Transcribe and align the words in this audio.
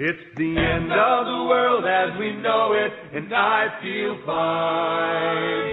It's 0.00 0.32
the 0.32 0.56
end 0.56 0.88
of 0.88 1.20
the 1.28 1.44
world 1.44 1.84
as 1.84 2.16
we 2.16 2.32
know 2.40 2.72
it, 2.72 2.88
and 2.88 3.28
I 3.36 3.68
feel 3.84 4.16
fine. 4.24 5.68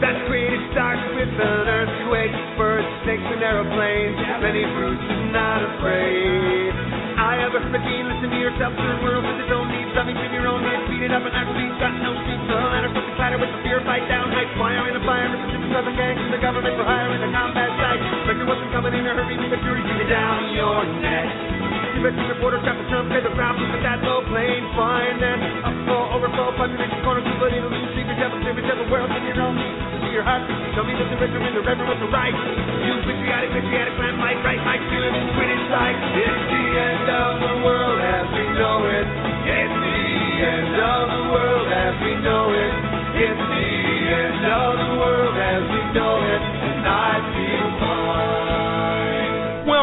That 0.00 0.16
creative 0.24 0.64
starts 0.72 1.04
with 1.12 1.28
an 1.28 1.68
earthquake, 1.68 2.32
birds, 2.56 2.88
snakes, 3.04 3.28
and 3.28 3.44
aeroplanes. 3.44 4.16
Many 4.16 4.64
fruits 4.64 5.04
and 5.12 5.28
not 5.28 5.60
afraid. 5.60 6.72
I 7.20 7.36
have 7.44 7.52
a 7.52 7.60
machine, 7.68 8.08
listen 8.08 8.32
to 8.32 8.40
yourself, 8.40 8.72
third 8.80 9.04
world 9.04 9.28
with 9.28 9.44
its 9.44 9.52
own 9.52 9.68
needs. 9.68 9.92
Something 9.92 10.16
to 10.16 10.24
your 10.32 10.48
own 10.48 10.64
head, 10.64 10.88
speed 10.88 11.04
it 11.04 11.12
up 11.12 11.20
and 11.20 11.36
actually 11.36 11.68
got 11.76 12.00
no 12.00 12.16
streets. 12.24 12.48
The 12.48 12.64
ladder, 12.64 12.96
something 12.96 13.16
clatter 13.20 13.36
with 13.36 13.52
the 13.52 13.60
fear, 13.60 13.84
of 13.84 13.84
fight 13.84 14.08
down, 14.08 14.32
night, 14.32 14.48
fire 14.56 14.88
in 14.88 14.96
a 14.96 15.04
fire, 15.04 15.28
listen 15.28 15.68
to 15.68 15.80
the 15.84 15.92
gangs 16.00 16.32
the 16.32 16.40
government 16.40 16.80
for 16.80 16.88
hire 16.88 17.12
in 17.12 17.20
the 17.20 17.28
combat 17.28 17.68
site. 17.76 18.00
Spectre 18.24 18.48
wasn't 18.48 18.72
coming 18.72 18.96
in 18.96 19.04
a 19.04 19.12
hurry, 19.12 19.36
leave 19.36 19.52
a 19.52 19.60
fury, 19.60 19.84
down 20.08 20.48
your 20.56 20.80
neck. 21.04 21.53
You 21.94 22.02
reporter 22.10 22.58
the 22.58 22.84
jump, 22.90 23.06
pay 23.08 23.22
the 23.22 23.30
crowd, 23.38 23.54
look 23.54 23.70
at 23.70 23.82
that 23.86 24.02
low 24.02 24.26
plane, 24.26 24.66
fine 24.74 25.14
then. 25.22 25.38
Upfall, 25.62 26.18
overflow, 26.18 26.50
population 26.58 26.98
corner, 27.06 27.22
but 27.38 27.54
it'll 27.54 27.70
lose, 27.70 27.86
secret 27.94 28.18
devil, 28.18 28.36
secret 28.42 28.66
devil, 28.66 28.82
world 28.90 29.14
in 29.14 29.22
your 29.30 29.38
own. 29.38 29.54
To 29.54 30.08
your 30.10 30.26
heart, 30.26 30.42
tell 30.74 30.82
me 30.82 30.98
that 30.98 31.06
the 31.06 31.16
richer 31.22 31.38
and 31.38 31.54
the 31.54 31.62
reverend 31.62 31.86
was 31.86 32.00
the 32.02 32.10
right. 32.10 32.34
You 32.34 32.98
patriotic, 32.98 33.54
patriotic, 33.54 33.94
plan, 33.94 34.18
might, 34.18 34.42
right, 34.42 34.58
might, 34.66 34.82
feel 34.90 35.06
it, 35.06 35.14
quit 35.38 35.48
inside. 35.54 35.94
It's 36.18 36.42
the 36.50 36.64
end 36.82 37.08
of 37.14 37.32
the 37.40 37.54
world 37.62 37.98
as 38.02 38.26
we 38.34 38.44
know 38.58 38.78
it. 38.90 39.06
It's 39.54 39.76
the 39.78 40.02
end 40.50 40.74
of 40.74 41.02
the 41.14 41.24
world 41.30 41.68
as 41.70 41.94
we 42.02 42.12
know 42.26 42.44
it. 42.52 42.72
It's 43.22 43.38
the 43.38 43.70
end 44.18 44.42
of 44.42 44.70
the 44.82 44.90
world 44.98 45.36
as 45.38 45.62
we 45.62 45.82
know 45.94 46.14
it, 46.26 46.42
and 46.42 46.82
I 46.90 47.12
feel 47.32 47.68
fine. 47.78 48.53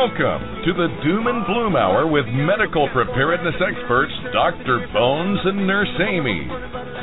Welcome 0.02 0.66
to 0.66 0.74
the 0.74 0.90
Doom 1.06 1.28
and 1.28 1.46
Bloom 1.46 1.76
Hour 1.76 2.10
with 2.10 2.26
medical 2.26 2.90
preparedness 2.90 3.54
experts 3.62 4.12
Dr. 4.34 4.90
Bones 4.92 5.38
and 5.46 5.68
Nurse 5.68 5.94
Amy. 6.02 6.50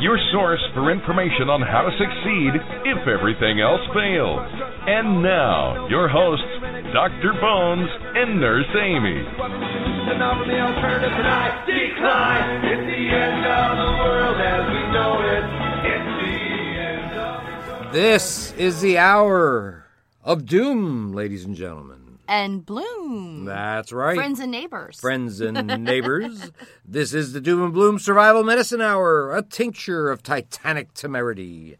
Your 0.02 0.18
source 0.34 0.58
for 0.74 0.90
information 0.90 1.46
on 1.46 1.62
how 1.62 1.86
to 1.86 1.94
succeed 1.94 2.58
if 2.90 2.98
everything 3.06 3.62
else 3.62 3.86
fails. 3.94 4.42
And 4.90 5.22
now, 5.22 5.86
your 5.86 6.10
hosts, 6.10 6.42
Dr. 6.90 7.38
Bones 7.38 7.86
and 8.18 8.40
Nurse 8.40 8.66
Amy. 8.74 9.22
And 9.22 10.18
offer 10.18 10.50
the 10.50 10.58
alternative 10.58 11.14
and 11.14 11.28
I 11.30 11.54
decline. 11.70 12.66
It's 12.66 12.82
the 12.82 13.04
end 13.14 13.46
of 13.46 13.78
the 13.78 13.92
world 14.02 14.38
as 14.42 14.64
we 14.74 14.82
know 14.90 15.22
it. 15.22 15.46
It's 15.86 16.10
the 16.26 16.34
end 16.82 17.14
of 17.14 17.92
This 17.92 18.50
is 18.58 18.80
the 18.80 18.98
hour 18.98 19.86
of 20.24 20.46
doom, 20.46 21.12
ladies 21.12 21.44
and 21.44 21.54
gentlemen. 21.54 21.97
And 22.28 22.64
bloom. 22.64 23.46
That's 23.46 23.90
right. 23.90 24.14
Friends 24.14 24.38
and 24.38 24.52
neighbors. 24.52 25.00
Friends 25.00 25.40
and 25.40 25.66
neighbors, 25.84 26.52
this 26.84 27.14
is 27.14 27.32
the 27.32 27.40
Doom 27.40 27.64
and 27.64 27.72
Bloom 27.72 27.98
Survival 27.98 28.44
Medicine 28.44 28.82
Hour, 28.82 29.34
a 29.34 29.40
tincture 29.40 30.10
of 30.10 30.22
titanic 30.22 30.92
temerity 30.92 31.78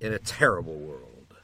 in 0.00 0.12
a 0.12 0.18
terrible 0.18 0.74
world. 0.74 1.36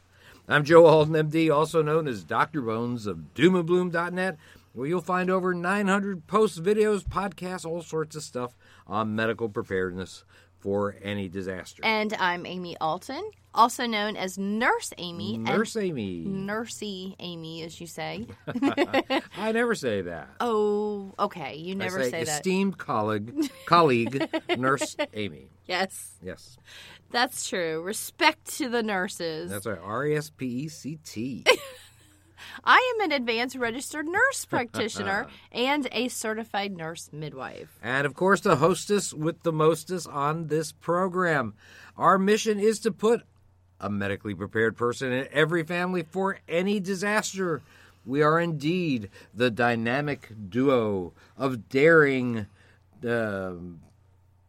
I'm 0.48 0.64
Joe 0.64 0.84
Alton, 0.86 1.14
MD, 1.14 1.54
also 1.54 1.80
known 1.80 2.08
as 2.08 2.24
Dr. 2.24 2.60
Bones 2.60 3.06
of 3.06 3.34
doomandbloom.net, 3.34 4.36
where 4.72 4.86
you'll 4.86 5.00
find 5.00 5.30
over 5.30 5.54
900 5.54 6.26
posts, 6.26 6.58
videos, 6.58 7.04
podcasts, 7.04 7.64
all 7.64 7.82
sorts 7.82 8.16
of 8.16 8.22
stuff 8.24 8.56
on 8.86 9.14
medical 9.14 9.48
preparedness 9.48 10.24
for 10.58 10.96
any 11.00 11.28
disaster. 11.28 11.82
And 11.84 12.12
I'm 12.14 12.44
Amy 12.46 12.76
Alton, 12.80 13.30
also 13.54 13.86
known 13.86 14.16
as 14.16 14.36
Nurse 14.36 14.92
Amy. 14.98 15.38
Nurse 15.38 15.76
Amy. 15.76 16.24
Nursey 16.26 17.14
Amy, 17.18 17.62
as 17.62 17.80
you 17.80 17.86
say. 17.86 18.26
I 19.38 19.52
never 19.52 19.74
say 19.74 20.02
that. 20.02 20.28
oh, 20.40 21.14
okay. 21.18 21.56
You 21.56 21.74
never 21.74 22.00
I 22.00 22.04
say, 22.04 22.10
say, 22.10 22.24
that. 22.24 22.32
esteemed 22.40 22.78
colleague, 22.78 23.50
colleague, 23.66 24.28
Nurse 24.58 24.96
Amy. 25.14 25.48
Yes, 25.66 26.14
Yes, 26.22 26.56
that's 27.10 27.48
true. 27.48 27.82
Respect 27.82 28.44
to 28.58 28.68
the 28.68 28.82
nurses. 28.82 29.50
that's 29.50 29.66
right. 29.66 29.78
R 29.82 30.06
E 30.06 30.16
S 30.16 30.30
P 30.30 30.46
E 30.46 30.68
C 30.68 30.98
T. 31.04 31.44
I 32.64 32.94
am 32.94 33.04
an 33.10 33.12
advanced 33.12 33.56
registered 33.56 34.06
nurse 34.06 34.44
practitioner 34.44 35.26
and 35.50 35.88
a 35.92 36.08
certified 36.08 36.76
nurse 36.76 37.08
midwife. 37.12 37.78
And 37.82 38.06
of 38.06 38.14
course, 38.14 38.40
the 38.40 38.56
hostess 38.56 39.14
with 39.14 39.42
the 39.42 39.52
mostest 39.52 40.08
on 40.08 40.48
this 40.48 40.72
program. 40.72 41.54
Our 41.96 42.18
mission 42.18 42.60
is 42.60 42.80
to 42.80 42.90
put 42.92 43.22
a 43.80 43.90
medically 43.90 44.34
prepared 44.34 44.76
person 44.76 45.12
in 45.12 45.28
every 45.32 45.62
family 45.64 46.02
for 46.02 46.38
any 46.48 46.80
disaster. 46.80 47.62
We 48.06 48.22
are 48.22 48.38
indeed 48.38 49.10
the 49.34 49.50
dynamic 49.50 50.28
duo 50.50 51.12
of 51.36 51.68
daring 51.68 52.46
um 53.06 53.80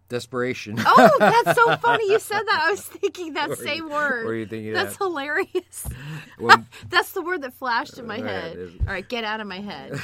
desperation. 0.07 0.75
Oh, 0.85 1.15
that's 1.19 1.57
so 1.57 1.75
funny. 1.81 2.09
You 2.11 2.19
said 2.19 2.43
that. 2.43 2.61
I 2.65 2.69
was 2.71 2.81
thinking 2.81 3.33
that 3.33 3.49
Were 3.49 3.55
you- 3.55 3.63
same 3.63 3.89
word. 3.89 4.25
were 4.27 4.35
you 4.35 4.45
thinking 4.45 4.71
That's 4.73 4.97
that? 4.97 5.03
hilarious. 5.03 5.87
When- 6.37 6.67
That's 6.89 7.11
the 7.13 7.21
word 7.23 7.41
that 7.41 7.53
flashed 7.53 7.97
in 7.97 8.05
my 8.05 8.19
head. 8.19 8.55
is- 8.57 8.73
All 8.81 8.87
right, 8.93 9.07
get 9.07 9.23
out 9.23 9.39
of 9.41 9.47
my 9.47 9.61
head. 9.61 9.99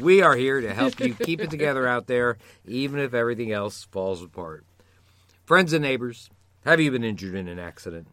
we 0.00 0.22
are 0.22 0.36
here 0.36 0.60
to 0.60 0.72
help 0.74 1.00
you 1.00 1.14
keep 1.14 1.40
it 1.40 1.50
together 1.50 1.86
out 1.86 2.06
there, 2.08 2.36
even 2.66 3.00
if 3.00 3.14
everything 3.14 3.52
else 3.52 3.84
falls 3.90 4.22
apart. 4.22 4.64
Friends 5.46 5.72
and 5.72 5.82
neighbors, 5.82 6.30
have 6.64 6.80
you 6.80 6.90
been 6.90 7.04
injured 7.04 7.34
in 7.34 7.48
an 7.48 7.58
accident? 7.58 8.06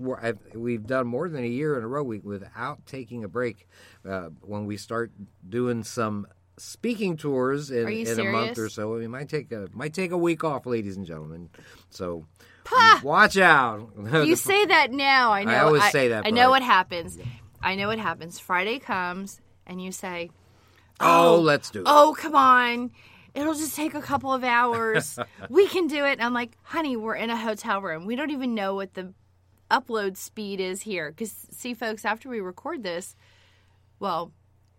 We've 0.53 0.85
done 0.85 1.07
more 1.07 1.29
than 1.29 1.43
a 1.43 1.47
year 1.47 1.77
in 1.77 1.83
a 1.83 1.87
row 1.87 2.03
without 2.03 2.85
taking 2.85 3.23
a 3.23 3.29
break. 3.29 3.67
Uh, 4.07 4.29
when 4.41 4.65
we 4.65 4.77
start 4.77 5.11
doing 5.47 5.83
some 5.83 6.27
speaking 6.57 7.15
tours 7.15 7.71
in, 7.71 7.87
in 7.87 8.19
a 8.19 8.25
month 8.25 8.57
or 8.57 8.69
so, 8.69 8.95
we 8.95 9.07
might 9.07 9.29
take 9.29 9.51
a 9.51 9.69
might 9.73 9.93
take 9.93 10.11
a 10.11 10.17
week 10.17 10.43
off, 10.43 10.65
ladies 10.65 10.97
and 10.97 11.05
gentlemen. 11.05 11.49
So 11.89 12.25
Watch 13.03 13.37
out. 13.37 13.89
You 13.97 14.35
say 14.35 14.65
that 14.65 14.91
now. 14.91 15.31
I 15.31 15.43
know. 15.43 15.67
always 15.67 15.89
say 15.91 16.09
that, 16.09 16.25
I 16.25 16.29
know 16.29 16.47
I- 16.47 16.49
what 16.49 16.63
happens. 16.63 17.17
I 17.61 17.75
know 17.75 17.87
what 17.87 17.99
happens. 17.99 18.39
Friday 18.39 18.79
comes, 18.79 19.41
and 19.67 19.81
you 19.83 19.91
say, 19.91 20.29
oh, 20.99 21.35
oh, 21.35 21.39
let's 21.41 21.69
do 21.69 21.79
it. 21.79 21.85
"Oh, 21.87 22.15
come 22.17 22.35
on." 22.35 22.91
It'll 23.35 23.53
just 23.53 23.75
take 23.75 23.93
a 23.93 24.01
couple 24.01 24.33
of 24.33 24.43
hours. 24.43 25.19
we 25.49 25.67
can 25.67 25.87
do 25.87 26.03
it. 26.05 26.13
And 26.13 26.21
I'm 26.23 26.33
like, 26.33 26.57
honey, 26.63 26.97
we're 26.97 27.15
in 27.15 27.29
a 27.29 27.37
hotel 27.37 27.79
room. 27.81 28.05
We 28.05 28.15
don't 28.15 28.31
even 28.31 28.55
know 28.55 28.73
what 28.75 28.95
the 28.95 29.13
upload 29.69 30.17
speed 30.17 30.59
is 30.59 30.81
here. 30.81 31.11
Because, 31.11 31.33
see, 31.51 31.73
folks, 31.75 32.05
after 32.05 32.27
we 32.27 32.39
record 32.41 32.81
this, 32.81 33.15
well, 33.99 34.31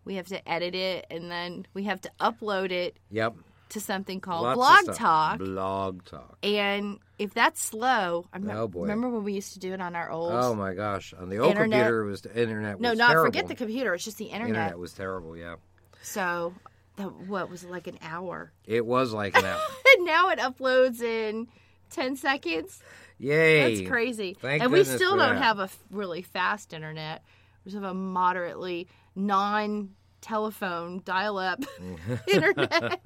we 0.04 0.16
have 0.16 0.26
to 0.28 0.49
edit 0.50 0.75
it 0.75 1.06
and 1.10 1.31
then 1.31 1.66
we 1.75 1.84
have 1.84 2.00
to 2.00 2.10
upload 2.20 2.72
it 2.72 2.96
Yep. 3.10 3.34
To 3.70 3.81
something 3.81 4.20
called 4.20 4.56
Lots 4.56 4.84
Blog. 4.87 4.96
Talk. 4.96 5.38
Blog 5.38 6.05
Talk. 6.05 6.38
And 6.43 6.99
if 7.19 7.34
that's 7.34 7.62
slow, 7.62 8.26
I 8.32 8.38
Oh, 8.52 8.69
boy. 8.69 8.82
remember 8.82 9.08
when 9.08 9.25
we 9.25 9.32
used 9.34 9.52
to 9.55 9.58
do 9.58 9.72
it 9.72 9.81
on 9.81 9.94
our 9.96 10.11
old. 10.11 10.32
Oh 10.32 10.55
my 10.55 10.75
gosh! 10.75 11.12
On 11.14 11.28
the 11.28 11.38
old 11.38 11.50
Internet- 11.50 11.78
computer, 11.81 12.02
it 12.02 12.11
was 12.11 12.20
the 12.22 12.34
internet. 12.40 12.81
no, 12.81 12.90
was 12.90 12.99
not 12.99 13.08
terrible. 13.11 13.26
forget 13.26 13.49
the 13.49 13.55
computer. 13.55 13.94
It's 13.94 14.05
just 14.05 14.19
the 14.19 14.26
internet. 14.26 14.49
internet 14.56 14.78
was 14.78 14.93
terrible. 14.93 15.37
Yeah, 15.37 15.56
So, 16.02 16.55
the, 16.96 17.05
what 17.05 17.50
was 17.50 17.64
it, 17.64 17.70
like 17.70 17.87
an 17.87 17.99
hour? 18.02 18.52
it 18.67 18.84
was 18.84 19.12
like 19.12 19.34
that. 19.34 19.61
And 19.96 20.06
now 20.06 20.28
it 20.31 20.38
uploads 20.38 21.02
in 21.02 21.49
10 21.90 22.16
seconds. 22.16 22.81
Yay! 23.19 23.75
That's 23.76 23.88
crazy. 23.88 24.34
Thank 24.40 24.62
and 24.62 24.73
we 24.73 24.84
still 24.84 25.16
don't 25.16 25.34
that. 25.34 25.43
have 25.43 25.58
a 25.58 25.69
really 25.90 26.23
fast 26.23 26.73
internet. 26.73 27.23
We 27.64 27.73
just 27.73 27.82
have 27.82 27.90
a 27.90 27.94
moderately 27.94 28.88
non 29.14 29.90
telephone 30.20 31.02
dial 31.05 31.38
up 31.38 31.62
internet. 32.26 33.00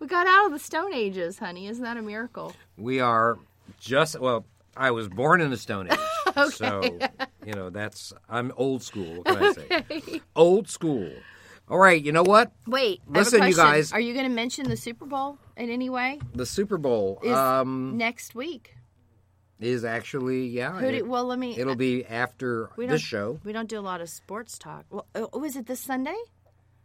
we 0.00 0.06
got 0.06 0.26
out 0.26 0.46
of 0.46 0.52
the 0.52 0.58
Stone 0.58 0.94
Ages, 0.94 1.38
honey. 1.38 1.66
Isn't 1.68 1.84
that 1.84 1.96
a 1.96 2.02
miracle? 2.02 2.54
We 2.76 3.00
are 3.00 3.38
just 3.80 4.18
well. 4.20 4.44
I 4.76 4.92
was 4.92 5.08
born 5.08 5.40
in 5.40 5.50
the 5.50 5.56
Stone 5.56 5.88
Age, 5.92 6.48
so 6.52 6.82
you 7.44 7.52
know 7.52 7.68
that's 7.70 8.12
I'm 8.28 8.52
old 8.56 8.82
school. 8.82 9.22
What 9.22 9.26
can 9.26 9.42
I 9.42 9.52
say? 9.52 10.20
Old 10.36 10.68
school. 10.68 11.10
All 11.70 11.78
right, 11.78 12.02
you 12.02 12.12
know 12.12 12.22
what? 12.22 12.52
Wait, 12.66 13.02
I 13.12 13.18
have 13.18 13.26
a 13.26 13.30
Listen, 13.30 13.48
you 13.48 13.54
guys. 13.54 13.92
Are 13.92 14.00
you 14.00 14.14
going 14.14 14.24
to 14.24 14.34
mention 14.34 14.68
the 14.70 14.76
Super 14.76 15.04
Bowl 15.04 15.36
in 15.56 15.68
any 15.68 15.90
way? 15.90 16.18
The 16.34 16.46
Super 16.46 16.78
Bowl 16.78 17.20
Is 17.22 17.32
um, 17.32 17.98
next 17.98 18.34
week. 18.34 18.74
Is 19.60 19.84
actually 19.84 20.46
yeah. 20.48 20.72
Who 20.78 20.86
it, 20.86 21.06
well, 21.06 21.24
let 21.26 21.38
me. 21.38 21.58
it'll 21.58 21.74
be 21.74 22.04
after 22.04 22.70
we 22.76 22.86
this 22.86 23.02
show. 23.02 23.38
We 23.44 23.52
don't 23.52 23.68
do 23.68 23.78
a 23.78 23.80
lot 23.82 24.00
of 24.00 24.08
sports 24.08 24.58
talk. 24.58 24.84
Well, 24.90 25.06
oh, 25.14 25.44
is 25.44 25.56
it 25.56 25.66
this 25.66 25.80
Sunday? 25.80 26.16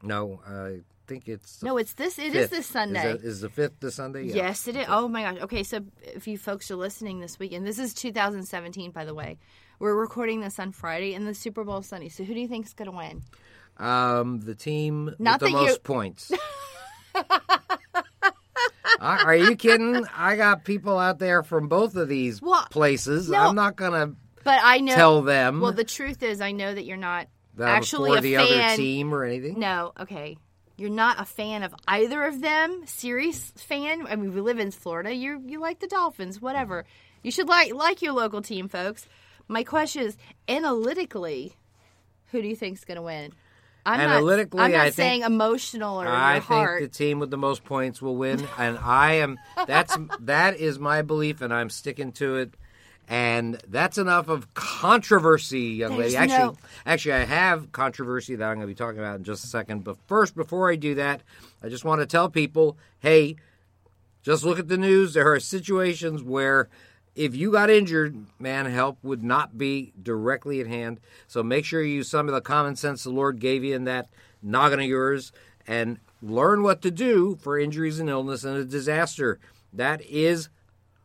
No, 0.02 0.42
I 0.48 0.82
think 1.08 1.28
it's 1.28 1.62
No, 1.64 1.78
it's 1.78 1.94
this. 1.94 2.18
It 2.20 2.28
is 2.28 2.34
fifth. 2.34 2.50
this 2.52 2.66
Sunday. 2.68 3.14
Is, 3.14 3.22
that, 3.22 3.28
is 3.28 3.42
the 3.42 3.50
fifth 3.50 3.80
this 3.80 3.96
Sunday? 3.96 4.24
Yeah. 4.24 4.36
Yes, 4.36 4.68
it 4.68 4.76
is. 4.76 4.86
Oh 4.90 5.08
my 5.08 5.22
gosh. 5.24 5.42
Okay, 5.44 5.64
so 5.64 5.80
if 6.02 6.28
you 6.28 6.38
folks 6.38 6.70
are 6.72 6.76
listening 6.76 7.20
this 7.20 7.40
weekend, 7.40 7.66
this 7.66 7.80
is 7.80 7.94
2017, 7.94 8.92
by 8.92 9.06
the 9.06 9.14
way. 9.14 9.38
We're 9.80 9.96
recording 9.96 10.42
this 10.42 10.60
on 10.60 10.72
Friday, 10.72 11.14
and 11.14 11.28
the 11.28 11.34
Super 11.34 11.64
Bowl 11.64 11.82
Sunday. 11.82 12.10
So 12.10 12.24
who 12.24 12.34
do 12.34 12.40
you 12.40 12.48
think 12.48 12.66
is 12.66 12.74
going 12.74 12.90
to 12.92 12.96
win? 12.96 13.22
Um, 13.78 14.40
the 14.40 14.56
team 14.56 15.16
Not 15.20 15.42
with 15.42 15.52
the 15.52 15.56
that 15.58 15.62
you- 15.62 15.68
most 15.68 15.84
points. 15.84 16.32
Are 19.00 19.36
you 19.36 19.56
kidding? 19.56 20.06
I 20.16 20.36
got 20.36 20.64
people 20.64 20.98
out 20.98 21.20
there 21.20 21.44
from 21.44 21.68
both 21.68 21.96
of 21.96 22.08
these 22.08 22.42
Well, 22.42 22.66
places. 22.70 23.30
no. 23.30 23.38
I'm 23.38 23.56
not 23.56 23.76
gonna 23.76 24.14
But 24.44 24.60
I 24.64 24.80
know. 24.80 24.94
tell 24.96 25.22
them 25.22 25.60
Well, 25.62 25.72
the 25.72 25.84
truth 25.84 26.22
is, 26.24 26.42
I 26.42 26.52
know 26.52 26.74
that 26.74 26.86
you're 26.86 26.98
not 26.98 27.28
that 27.56 27.70
actually 27.70 28.18
a 28.18 28.22
the 28.22 28.36
fan. 28.36 28.62
other 28.70 28.76
team 28.78 29.14
or 29.14 29.24
anything. 29.24 29.60
No, 29.60 29.92
okay. 30.00 30.38
You're 30.76 30.90
not 30.90 31.20
a 31.22 31.26
fan 31.26 31.62
of 31.64 31.74
either 31.88 32.24
of 32.24 32.42
them. 32.42 32.82
Serious 32.88 33.52
fan. 33.58 34.08
I 34.08 34.16
mean, 34.16 34.34
we 34.34 34.42
live 34.42 34.58
in 34.60 34.72
Florida. 34.72 35.14
You 35.14 35.42
you 35.46 35.60
like 35.60 35.80
the 35.80 35.88
Dolphins, 35.88 36.42
whatever. 36.42 36.86
You 37.22 37.32
should 37.32 37.48
like 37.48 37.74
like 37.74 38.02
your 38.02 38.14
local 38.14 38.42
team, 38.42 38.68
folks. 38.68 39.08
My 39.48 39.64
question 39.64 40.04
is, 40.04 40.18
analytically, 40.48 41.54
who 42.32 42.42
do 42.42 42.48
you 42.48 42.56
think's 42.56 42.84
going 42.86 42.96
to 42.96 43.02
win? 43.02 43.34
I'm 43.86 44.00
Analytically, 44.00 44.58
not, 44.60 44.66
I'm 44.66 44.72
not 44.72 44.80
I 44.82 44.84
think- 44.86 44.96
saying 44.96 45.22
emotional 45.24 46.02
or 46.02 46.08
I 46.08 46.36
think 46.36 46.46
heart. 46.46 46.82
the 46.82 46.88
team 46.88 47.20
with 47.20 47.32
the 47.32 47.38
most 47.38 47.64
points 47.66 48.02
will 48.02 48.16
win, 48.16 48.48
and 48.58 48.78
I 48.78 49.16
am. 49.16 49.38
That's 49.68 49.98
that 50.22 50.58
is 50.58 50.80
my 50.80 51.02
belief, 51.02 51.42
and 51.42 51.54
I'm 51.54 51.70
sticking 51.70 52.12
to 52.14 52.38
it. 52.38 52.54
And 53.10 53.60
that's 53.68 53.98
enough 53.98 54.30
of 54.30 54.54
controversy, 54.54 55.60
young 55.60 55.98
lady. 55.98 56.16
Actually, 56.16 56.38
no- 56.38 56.56
actually, 56.86 57.14
I 57.16 57.26
have 57.26 57.74
controversy 57.74 58.36
that 58.36 58.46
I'm 58.46 58.56
going 58.56 58.62
to 58.62 58.68
be 58.68 58.76
talking 58.76 59.00
about 59.00 59.18
in 59.18 59.26
just 59.26 59.44
a 59.44 59.48
second. 59.48 59.84
But 59.84 59.98
first, 60.08 60.36
before 60.36 60.72
I 60.72 60.78
do 60.78 60.96
that, 60.96 61.22
I 61.62 61.68
just 61.68 61.84
want 61.84 62.00
to 62.00 62.06
tell 62.06 62.30
people, 62.30 62.78
hey, 63.00 63.36
just 64.22 64.46
look 64.46 64.58
at 64.58 64.70
the 64.70 64.78
news. 64.78 65.14
There 65.16 65.34
are 65.34 65.40
situations 65.42 66.24
where 66.24 66.70
if 67.16 67.36
you 67.36 67.52
got 67.52 67.70
injured, 67.70 68.26
man, 68.40 68.66
help 68.66 68.98
would 69.04 69.24
not 69.24 69.58
be 69.58 69.94
directly 70.02 70.60
at 70.62 70.68
hand. 70.68 71.00
So 71.28 71.44
make 71.44 71.66
sure 71.66 71.82
you 71.82 71.96
use 71.96 72.10
some 72.10 72.28
of 72.28 72.34
the 72.34 72.42
common 72.42 72.76
sense 72.76 73.04
the 73.04 73.12
Lord 73.12 73.40
gave 73.40 73.64
you 73.64 73.76
in 73.76 73.84
that 73.86 74.10
noggin 74.42 74.80
of 74.80 74.86
yours 74.86 75.32
and 75.68 76.00
learn 76.22 76.64
what 76.64 76.82
to 76.82 76.92
do 76.92 77.36
for 77.36 77.60
injuries 77.60 78.00
and 78.00 78.10
illness 78.10 78.44
and 78.44 78.58
a 78.58 78.66
disaster. 78.66 79.40
That 79.72 80.02
is 80.02 80.50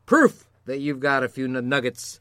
proof 0.06 0.48
that 0.64 0.80
you've 0.80 1.00
got 1.00 1.22
a 1.22 1.28
few 1.28 1.48
nuggets 1.48 2.20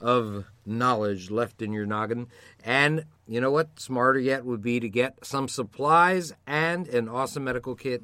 of 0.00 0.46
knowledge 0.66 1.30
left 1.30 1.62
in 1.62 1.72
your 1.72 1.86
noggin. 1.86 2.26
And 2.64 3.04
you 3.26 3.40
know 3.40 3.50
what? 3.50 3.80
Smarter 3.80 4.18
yet 4.18 4.44
would 4.44 4.62
be 4.62 4.80
to 4.80 4.88
get 4.88 5.24
some 5.24 5.48
supplies 5.48 6.32
and 6.46 6.88
an 6.88 7.08
awesome 7.08 7.44
medical 7.44 7.74
kit 7.74 8.02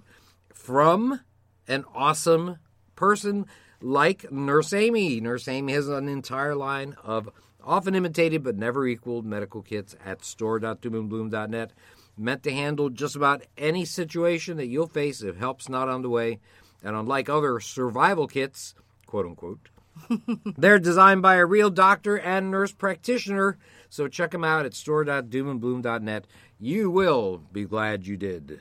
from 0.53 1.21
an 1.67 1.85
awesome 1.95 2.59
person 2.97 3.47
like 3.81 4.31
Nurse 4.31 4.73
Amy. 4.73 5.21
Nurse 5.21 5.49
Amy 5.49 5.73
has 5.73 5.89
an 5.89 6.09
entire 6.09 6.55
line 6.55 6.97
of 7.05 7.29
often 7.63 7.95
imitated 7.95 8.43
but 8.43 8.57
never 8.57 8.87
equaled 8.87 9.25
medical 9.25 9.63
kits 9.63 9.95
at 10.05 10.25
store.doomandbloom.net 10.25 11.73
meant 12.17 12.43
to 12.43 12.53
handle 12.53 12.91
just 12.91 13.15
about 13.15 13.43
any 13.57 13.85
situation 13.85 14.57
that 14.57 14.67
you'll 14.67 14.89
face 14.89 15.23
if 15.23 15.37
help's 15.37 15.69
not 15.69 15.89
on 15.89 16.03
the 16.03 16.11
way. 16.11 16.41
And 16.83 16.97
unlike 16.97 17.29
other 17.29 17.61
survival 17.61 18.27
kits, 18.27 18.75
quote 19.07 19.27
unquote, 19.27 19.69
they're 20.57 20.79
designed 20.79 21.23
by 21.23 21.37
a 21.37 21.47
real 21.47 21.71
doctor 21.71 22.17
and 22.17 22.51
nurse 22.51 22.73
practitioner, 22.73 23.59
so 23.89 24.09
check 24.09 24.31
them 24.31 24.45
out 24.45 24.67
at 24.67 24.75
store.doomandbloom.net. 24.75 26.27
You 26.61 26.91
will 26.91 27.43
be 27.53 27.65
glad 27.65 28.07
you 28.07 28.17
did, 28.17 28.61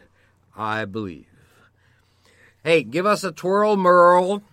I 0.55 0.85
believe. 0.85 1.27
Hey, 2.63 2.83
give 2.83 3.05
us 3.05 3.23
a 3.23 3.31
twirl, 3.31 3.75
Merle. 3.77 4.43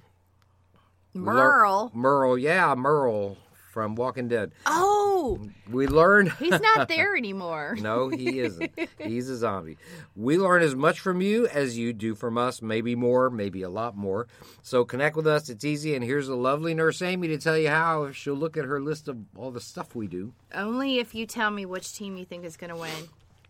Merle. 1.15 1.91
Merle, 1.95 2.37
yeah, 2.39 2.75
Merle 2.75 3.39
from 3.71 3.95
Walking 3.97 4.29
Dead. 4.29 4.53
Oh, 4.67 5.41
We 5.71 5.87
learned. 5.89 6.31
he's 6.39 6.61
not 6.61 6.87
there 6.89 7.17
anymore. 7.17 7.77
no, 7.81 8.09
he 8.09 8.39
isn't. 8.41 8.71
He's 9.01 9.29
a 9.29 9.37
zombie. 9.37 9.79
We 10.15 10.39
learn 10.39 10.63
as 10.63 10.77
much 10.77 11.01
from 11.01 11.21
you 11.21 11.47
as 11.49 11.77
you 11.77 11.93
do 11.93 12.15
from 12.15 12.39
us, 12.39 12.63
maybe 12.63 12.95
more, 12.95 13.31
maybe 13.31 13.63
a 13.63 13.69
lot 13.69 13.97
more. 13.97 14.29
So 14.63 14.85
connect 14.85 15.17
with 15.17 15.27
us. 15.27 15.49
It's 15.49 15.65
easy. 15.65 15.95
And 15.97 16.05
here's 16.05 16.29
a 16.29 16.37
lovely 16.37 16.73
nurse 16.75 17.03
Amy 17.03 17.29
to 17.29 17.39
tell 17.39 17.59
you 17.59 17.69
how. 17.69 18.13
She'll 18.13 18.35
look 18.35 18.57
at 18.57 18.65
her 18.65 18.81
list 18.81 19.09
of 19.09 19.17
all 19.37 19.51
the 19.51 19.61
stuff 19.61 19.95
we 19.97 20.07
do. 20.07 20.33
Only 20.55 20.99
if 20.99 21.15
you 21.15 21.27
tell 21.27 21.51
me 21.51 21.67
which 21.67 21.93
team 21.95 22.17
you 22.17 22.25
think 22.25 22.45
is 22.45 22.57
going 22.57 22.71
to 22.71 22.77
win. 22.77 22.93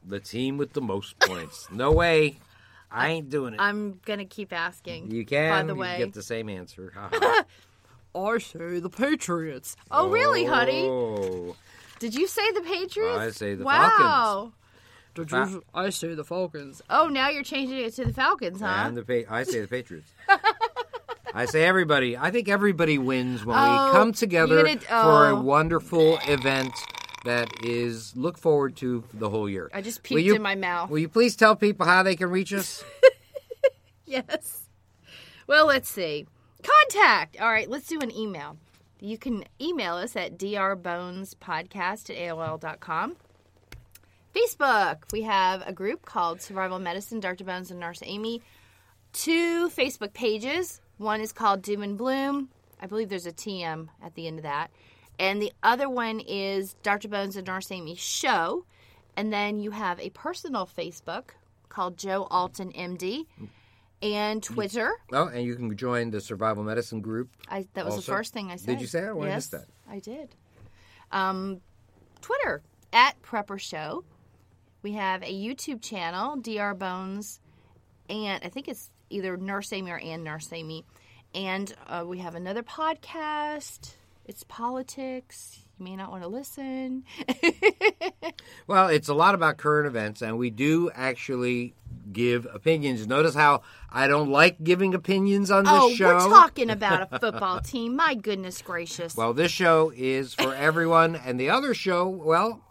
The 0.06 0.20
team 0.20 0.56
with 0.58 0.72
the 0.74 0.80
most 0.82 1.18
points. 1.18 1.68
No 1.70 1.92
way. 1.92 2.36
I 2.94 3.08
ain't 3.08 3.28
doing 3.30 3.54
it. 3.54 3.60
I'm 3.60 4.00
going 4.04 4.20
to 4.20 4.24
keep 4.24 4.52
asking. 4.52 5.10
you 5.10 5.24
can. 5.26 5.50
By 5.50 5.66
the 5.66 5.74
way, 5.74 5.98
you 5.98 6.04
get 6.06 6.14
the 6.14 6.22
same 6.22 6.48
answer. 6.48 6.92
I 8.16 8.38
say 8.38 8.78
the 8.78 8.90
Patriots. 8.90 9.76
Oh, 9.90 10.08
really, 10.08 10.44
honey? 10.44 10.84
Oh. 10.86 11.56
Did 11.98 12.14
you 12.14 12.26
say 12.28 12.52
the 12.52 12.60
Patriots? 12.60 13.18
I 13.18 13.30
say 13.30 13.54
the 13.54 13.64
wow. 13.64 14.52
Did 15.14 15.28
Did 15.28 15.36
you- 15.50 15.64
I 15.74 15.90
say 15.90 16.14
the 16.14 16.24
Falcons. 16.24 16.82
Oh, 16.90 17.08
now 17.08 17.28
you're 17.28 17.42
changing 17.44 17.78
it 17.78 17.94
to 17.94 18.04
the 18.04 18.12
Falcons, 18.12 18.60
huh? 18.60 18.66
And 18.86 18.96
the 18.96 19.02
pa- 19.04 19.32
I 19.32 19.44
say 19.44 19.60
the 19.60 19.68
Patriots. 19.68 20.10
I 21.34 21.46
say 21.46 21.64
everybody. 21.64 22.16
I 22.16 22.30
think 22.30 22.48
everybody 22.48 22.98
wins 22.98 23.44
when 23.44 23.56
Oh, 23.58 23.86
we 23.86 23.92
come 23.92 24.12
together 24.12 24.62
gonna- 24.64 24.78
for 24.80 25.28
a 25.28 25.34
oh. 25.36 25.40
wonderful 25.40 26.18
event 26.28 26.72
that 27.24 27.64
is 27.64 28.16
look 28.16 28.38
forward 28.38 28.76
to 28.76 29.04
the 29.12 29.28
whole 29.28 29.48
year. 29.48 29.70
I 29.74 29.80
just 29.82 30.02
peeked 30.02 30.20
you- 30.22 30.34
in 30.36 30.42
my 30.42 30.54
mouth. 30.54 30.88
Will 30.90 30.98
you 31.00 31.08
please 31.08 31.36
tell 31.36 31.56
people 31.56 31.84
how 31.86 32.02
they 32.02 32.16
can 32.16 32.30
reach 32.30 32.52
us? 32.52 32.82
Yes. 34.06 34.68
Well, 35.46 35.66
let's 35.66 35.88
see. 35.88 36.26
Contact. 36.62 37.40
All 37.40 37.48
right, 37.48 37.68
let's 37.68 37.88
do 37.88 37.98
an 38.00 38.12
email. 38.14 38.58
You 39.00 39.18
can 39.18 39.44
email 39.60 39.94
us 39.94 40.14
at 40.14 40.38
drbonespodcast 40.38 42.10
at 42.10 42.16
AOL.com. 42.16 43.16
Facebook. 44.34 44.98
We 45.12 45.22
have 45.22 45.62
a 45.66 45.72
group 45.72 46.04
called 46.04 46.40
Survival 46.42 46.78
Medicine, 46.78 47.18
Dr. 47.20 47.44
Bones 47.44 47.70
and 47.70 47.80
Nurse 47.80 48.02
Amy. 48.04 48.42
Two 49.12 49.68
Facebook 49.70 50.12
pages. 50.12 50.80
One 50.98 51.20
is 51.20 51.32
called 51.32 51.62
Doom 51.62 51.82
and 51.82 51.96
Bloom. 51.98 52.50
I 52.80 52.86
believe 52.86 53.08
there's 53.08 53.26
a 53.26 53.32
TM 53.32 53.88
at 54.02 54.14
the 54.14 54.26
end 54.26 54.38
of 54.38 54.42
that. 54.44 54.70
And 55.18 55.40
the 55.40 55.52
other 55.62 55.88
one 55.88 56.20
is 56.20 56.74
Dr. 56.82 57.08
Bones 57.08 57.36
and 57.36 57.46
Nurse 57.46 57.70
Amy 57.70 57.94
Show. 57.94 58.64
And 59.16 59.32
then 59.32 59.60
you 59.60 59.70
have 59.70 60.00
a 60.00 60.10
personal 60.10 60.66
Facebook 60.66 61.30
called 61.68 61.96
Joe 61.96 62.26
Alton 62.30 62.72
MD 62.72 63.26
and 64.02 64.42
Twitter. 64.42 64.92
oh, 65.12 65.28
and 65.28 65.44
you 65.44 65.54
can 65.54 65.76
join 65.76 66.10
the 66.10 66.20
Survival 66.20 66.64
Medicine 66.64 67.00
group. 67.00 67.30
I 67.48 67.66
that 67.74 67.84
was 67.84 67.94
Also- 67.94 68.10
the 68.12 68.16
first 68.16 68.32
thing 68.32 68.50
I 68.50 68.56
said. 68.56 68.66
Did 68.66 68.80
you 68.80 68.86
say 68.86 69.00
that? 69.02 69.10
I 69.12 69.26
yes, 69.26 69.34
missed 69.36 69.50
that. 69.52 69.66
I 69.88 69.98
did. 70.00 70.34
Um, 71.12 71.60
Twitter 72.20 72.62
at 72.92 73.20
Prepper 73.22 73.58
Show. 73.58 74.04
We 74.82 74.92
have 74.92 75.22
a 75.22 75.32
YouTube 75.32 75.80
channel, 75.80 76.36
Dr. 76.36 76.74
Bones, 76.74 77.40
and 78.10 78.42
I 78.44 78.48
think 78.48 78.68
it's 78.68 78.90
either 79.10 79.36
Nurse 79.36 79.72
Amy 79.72 79.90
or 79.90 79.98
and 79.98 80.24
Nurse 80.24 80.52
Amy. 80.52 80.84
And 81.34 81.72
uh, 81.86 82.04
we 82.06 82.18
have 82.18 82.34
another 82.34 82.62
podcast. 82.62 83.94
It's 84.24 84.44
politics. 84.44 85.60
You 85.78 85.84
may 85.84 85.96
not 85.96 86.10
want 86.10 86.22
to 86.22 86.28
listen. 86.28 87.04
Well, 88.66 88.88
it's 88.88 89.08
a 89.08 89.14
lot 89.14 89.34
about 89.34 89.58
current 89.58 89.86
events, 89.86 90.22
and 90.22 90.38
we 90.38 90.50
do 90.50 90.90
actually 90.94 91.74
give 92.12 92.46
opinions. 92.52 93.06
Notice 93.06 93.34
how 93.34 93.62
I 93.90 94.08
don't 94.08 94.30
like 94.30 94.62
giving 94.62 94.94
opinions 94.94 95.50
on 95.50 95.64
this 95.64 95.72
oh, 95.74 95.94
show. 95.94 96.14
we're 96.14 96.30
talking 96.30 96.70
about 96.70 97.08
a 97.10 97.18
football 97.20 97.60
team. 97.60 97.94
My 97.94 98.14
goodness 98.14 98.62
gracious. 98.62 99.16
Well, 99.16 99.34
this 99.34 99.52
show 99.52 99.92
is 99.94 100.32
for 100.32 100.54
everyone, 100.54 101.14
and 101.14 101.38
the 101.38 101.50
other 101.50 101.74
show, 101.74 102.08
well, 102.08 102.62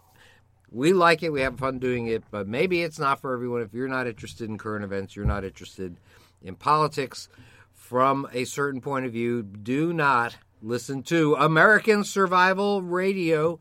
we 0.70 0.92
like 0.92 1.22
it. 1.22 1.30
We 1.30 1.42
have 1.42 1.58
fun 1.58 1.78
doing 1.78 2.08
it, 2.08 2.24
but 2.30 2.48
maybe 2.48 2.82
it's 2.82 2.98
not 2.98 3.20
for 3.20 3.32
everyone. 3.32 3.62
If 3.62 3.72
you're 3.72 3.86
not 3.86 4.08
interested 4.08 4.48
in 4.48 4.58
current 4.58 4.84
events, 4.84 5.14
you're 5.14 5.24
not 5.24 5.44
interested 5.44 5.96
in 6.42 6.56
politics. 6.56 7.28
from 7.72 8.26
a 8.32 8.44
certain 8.46 8.80
point 8.80 9.04
of 9.04 9.12
view, 9.12 9.42
do 9.42 9.92
not 9.92 10.36
listen 10.64 11.02
to 11.02 11.34
American 11.34 12.02
Survival 12.04 12.80
Radio, 12.80 13.60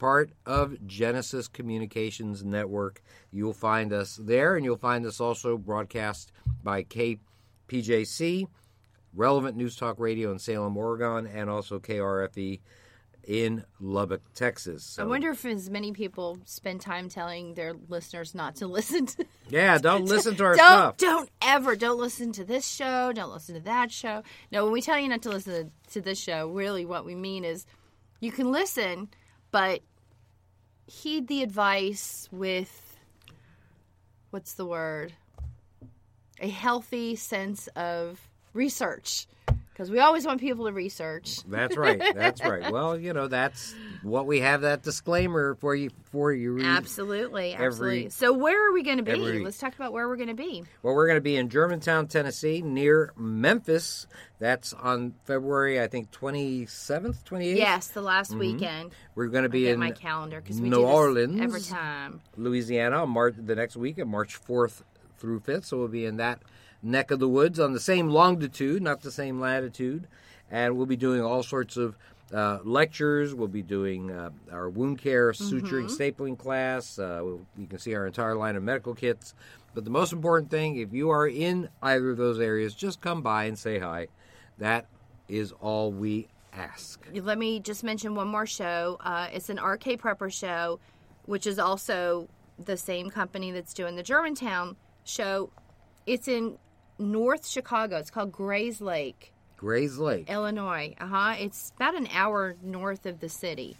part 0.00 0.32
of 0.44 0.84
Genesis 0.88 1.46
Communications 1.46 2.44
Network. 2.44 3.00
You'll 3.30 3.52
find 3.52 3.92
us 3.92 4.18
there, 4.20 4.56
and 4.56 4.64
you'll 4.64 4.76
find 4.76 5.06
us 5.06 5.20
also 5.20 5.56
broadcast 5.56 6.32
by 6.64 6.82
KPJC, 6.82 8.48
Relevant 9.14 9.56
News 9.56 9.76
Talk 9.76 10.00
Radio 10.00 10.32
in 10.32 10.40
Salem, 10.40 10.76
Oregon, 10.76 11.28
and 11.28 11.48
also 11.48 11.78
KRFE 11.78 12.60
in 13.26 13.64
Lubbock, 13.80 14.22
Texas. 14.34 14.84
So, 14.84 15.02
I 15.02 15.06
wonder 15.06 15.30
if 15.30 15.44
as 15.44 15.70
many 15.70 15.92
people 15.92 16.38
spend 16.44 16.80
time 16.80 17.08
telling 17.08 17.54
their 17.54 17.74
listeners 17.88 18.34
not 18.34 18.56
to 18.56 18.66
listen 18.68 19.06
to. 19.06 19.24
yeah, 19.48 19.78
don't 19.78 20.04
listen 20.06 20.36
to 20.36 20.44
our 20.44 20.56
don't 20.56 20.66
stuff. 20.66 20.96
don't 20.96 21.30
ever 21.40 21.76
don't 21.76 21.98
listen 21.98 22.32
to 22.32 22.44
this 22.44 22.66
show. 22.66 23.12
Don't 23.12 23.32
listen 23.32 23.54
to 23.54 23.60
that 23.62 23.90
show. 23.92 24.22
No, 24.50 24.64
when 24.64 24.72
we 24.72 24.82
tell 24.82 24.98
you 24.98 25.08
not 25.08 25.22
to 25.22 25.30
listen 25.30 25.70
to 25.92 26.00
this 26.00 26.18
show, 26.20 26.48
really 26.48 26.84
what 26.84 27.04
we 27.04 27.14
mean 27.14 27.44
is 27.44 27.66
you 28.20 28.32
can 28.32 28.52
listen, 28.52 29.08
but 29.50 29.80
heed 30.86 31.28
the 31.28 31.42
advice 31.42 32.28
with 32.32 32.96
what's 34.30 34.54
the 34.54 34.66
word? 34.66 35.12
A 36.40 36.48
healthy 36.48 37.14
sense 37.16 37.68
of 37.76 38.20
research. 38.52 39.26
Because 39.72 39.90
we 39.90 40.00
always 40.00 40.26
want 40.26 40.40
people 40.40 40.66
to 40.66 40.72
research. 40.72 41.38
That's 41.48 41.76
right. 41.76 41.98
That's 42.14 42.42
right. 42.42 42.62
Well, 42.72 42.98
you 42.98 43.12
know, 43.12 43.26
that's 43.26 43.74
what 44.02 44.26
we 44.26 44.40
have 44.40 44.62
that 44.62 44.82
disclaimer 44.82 45.54
for 45.56 45.74
you 45.74 45.90
for 46.10 46.32
you. 46.32 46.60
Absolutely, 46.62 47.52
Every- 47.54 47.66
absolutely. 47.66 48.08
so 48.10 48.32
where 48.32 48.68
are 48.68 48.72
we 48.72 48.82
going 48.82 48.98
to 48.98 49.02
be? 49.02 49.12
every- 49.12 49.44
Let's 49.44 49.58
talk 49.58 49.74
about 49.74 49.92
where 49.92 50.08
we're 50.08 50.16
going 50.16 50.28
to 50.28 50.34
be. 50.34 50.64
Well, 50.82 50.94
we're 50.94 51.06
going 51.06 51.16
to 51.16 51.22
be 51.22 51.36
in 51.36 51.48
Germantown, 51.48 52.06
Tennessee, 52.06 52.62
near 52.62 53.12
Memphis. 53.16 54.06
That's 54.38 54.72
on 54.72 55.14
February, 55.24 55.80
I 55.80 55.86
think, 55.86 56.10
27th, 56.10 57.24
28th. 57.24 57.56
Yes, 57.56 57.88
the 57.88 58.02
last 58.02 58.30
mm-hmm. 58.30 58.40
weekend. 58.40 58.92
We're 59.14 59.28
going 59.28 59.44
to 59.44 59.50
be 59.50 59.68
in 59.68 59.78
my 59.78 59.90
calendar 59.90 60.40
because 60.40 60.60
we 60.60 60.68
New 60.68 60.76
do 60.76 60.82
this 60.82 60.94
Orleans. 60.94 61.40
every 61.40 61.60
time. 61.60 62.20
Louisiana 62.36 63.02
on 63.02 63.10
March, 63.10 63.34
the 63.38 63.54
next 63.54 63.76
week, 63.76 64.00
on 64.00 64.08
March 64.08 64.42
4th 64.42 64.82
through 65.18 65.40
5th. 65.40 65.66
So 65.66 65.78
we'll 65.78 65.88
be 65.88 66.06
in 66.06 66.16
that 66.16 66.42
neck 66.82 67.10
of 67.10 67.18
the 67.20 67.28
woods 67.28 67.58
on 67.60 67.72
the 67.72 67.80
same 67.80 68.08
longitude, 68.08 68.82
not 68.82 69.00
the 69.02 69.10
same 69.10 69.40
latitude. 69.40 70.06
And 70.50 70.76
we'll 70.76 70.86
be 70.86 70.96
doing 70.96 71.22
all 71.22 71.42
sorts 71.42 71.76
of 71.76 71.96
uh, 72.32 72.58
lectures. 72.64 73.34
We'll 73.34 73.48
be 73.48 73.62
doing 73.62 74.10
uh, 74.10 74.30
our 74.50 74.68
wound 74.68 74.98
care, 74.98 75.32
suturing, 75.32 75.88
stapling 75.88 76.36
class. 76.38 76.98
Uh, 76.98 77.20
we'll- 77.22 77.46
you 77.56 77.66
can 77.66 77.78
see 77.78 77.94
our 77.94 78.06
entire 78.06 78.34
line 78.34 78.56
of 78.56 78.62
medical 78.62 78.94
kits. 78.94 79.34
But 79.74 79.84
the 79.84 79.90
most 79.90 80.12
important 80.12 80.50
thing, 80.50 80.76
if 80.76 80.92
you 80.92 81.08
are 81.10 81.26
in 81.26 81.68
either 81.82 82.10
of 82.10 82.18
those 82.18 82.38
areas, 82.40 82.74
just 82.74 83.00
come 83.00 83.22
by 83.22 83.44
and 83.44 83.58
say 83.58 83.78
hi. 83.78 84.08
That 84.58 84.86
is 85.28 85.52
all 85.60 85.90
we 85.92 86.28
ask. 86.52 87.00
Let 87.14 87.38
me 87.38 87.58
just 87.60 87.82
mention 87.82 88.14
one 88.14 88.28
more 88.28 88.44
show. 88.44 88.98
Uh, 89.00 89.28
it's 89.32 89.48
an 89.48 89.56
RK 89.58 89.98
Prepper 89.98 90.30
show, 90.30 90.78
which 91.24 91.46
is 91.46 91.58
also 91.58 92.28
the 92.58 92.76
same 92.76 93.08
company 93.08 93.50
that's 93.52 93.72
doing 93.72 93.96
the 93.96 94.02
Germantown 94.02 94.76
show. 95.04 95.48
It's 96.06 96.28
in 96.28 96.58
North 97.02 97.46
Chicago. 97.46 97.98
It's 97.98 98.10
called 98.10 98.32
Grayslake. 98.32 99.30
Grays 99.56 99.96
Lake. 99.98 100.28
Illinois. 100.28 100.94
Uh 101.00 101.06
huh. 101.06 101.34
It's 101.38 101.72
about 101.76 101.94
an 101.94 102.08
hour 102.12 102.56
north 102.62 103.06
of 103.06 103.20
the 103.20 103.28
city, 103.28 103.76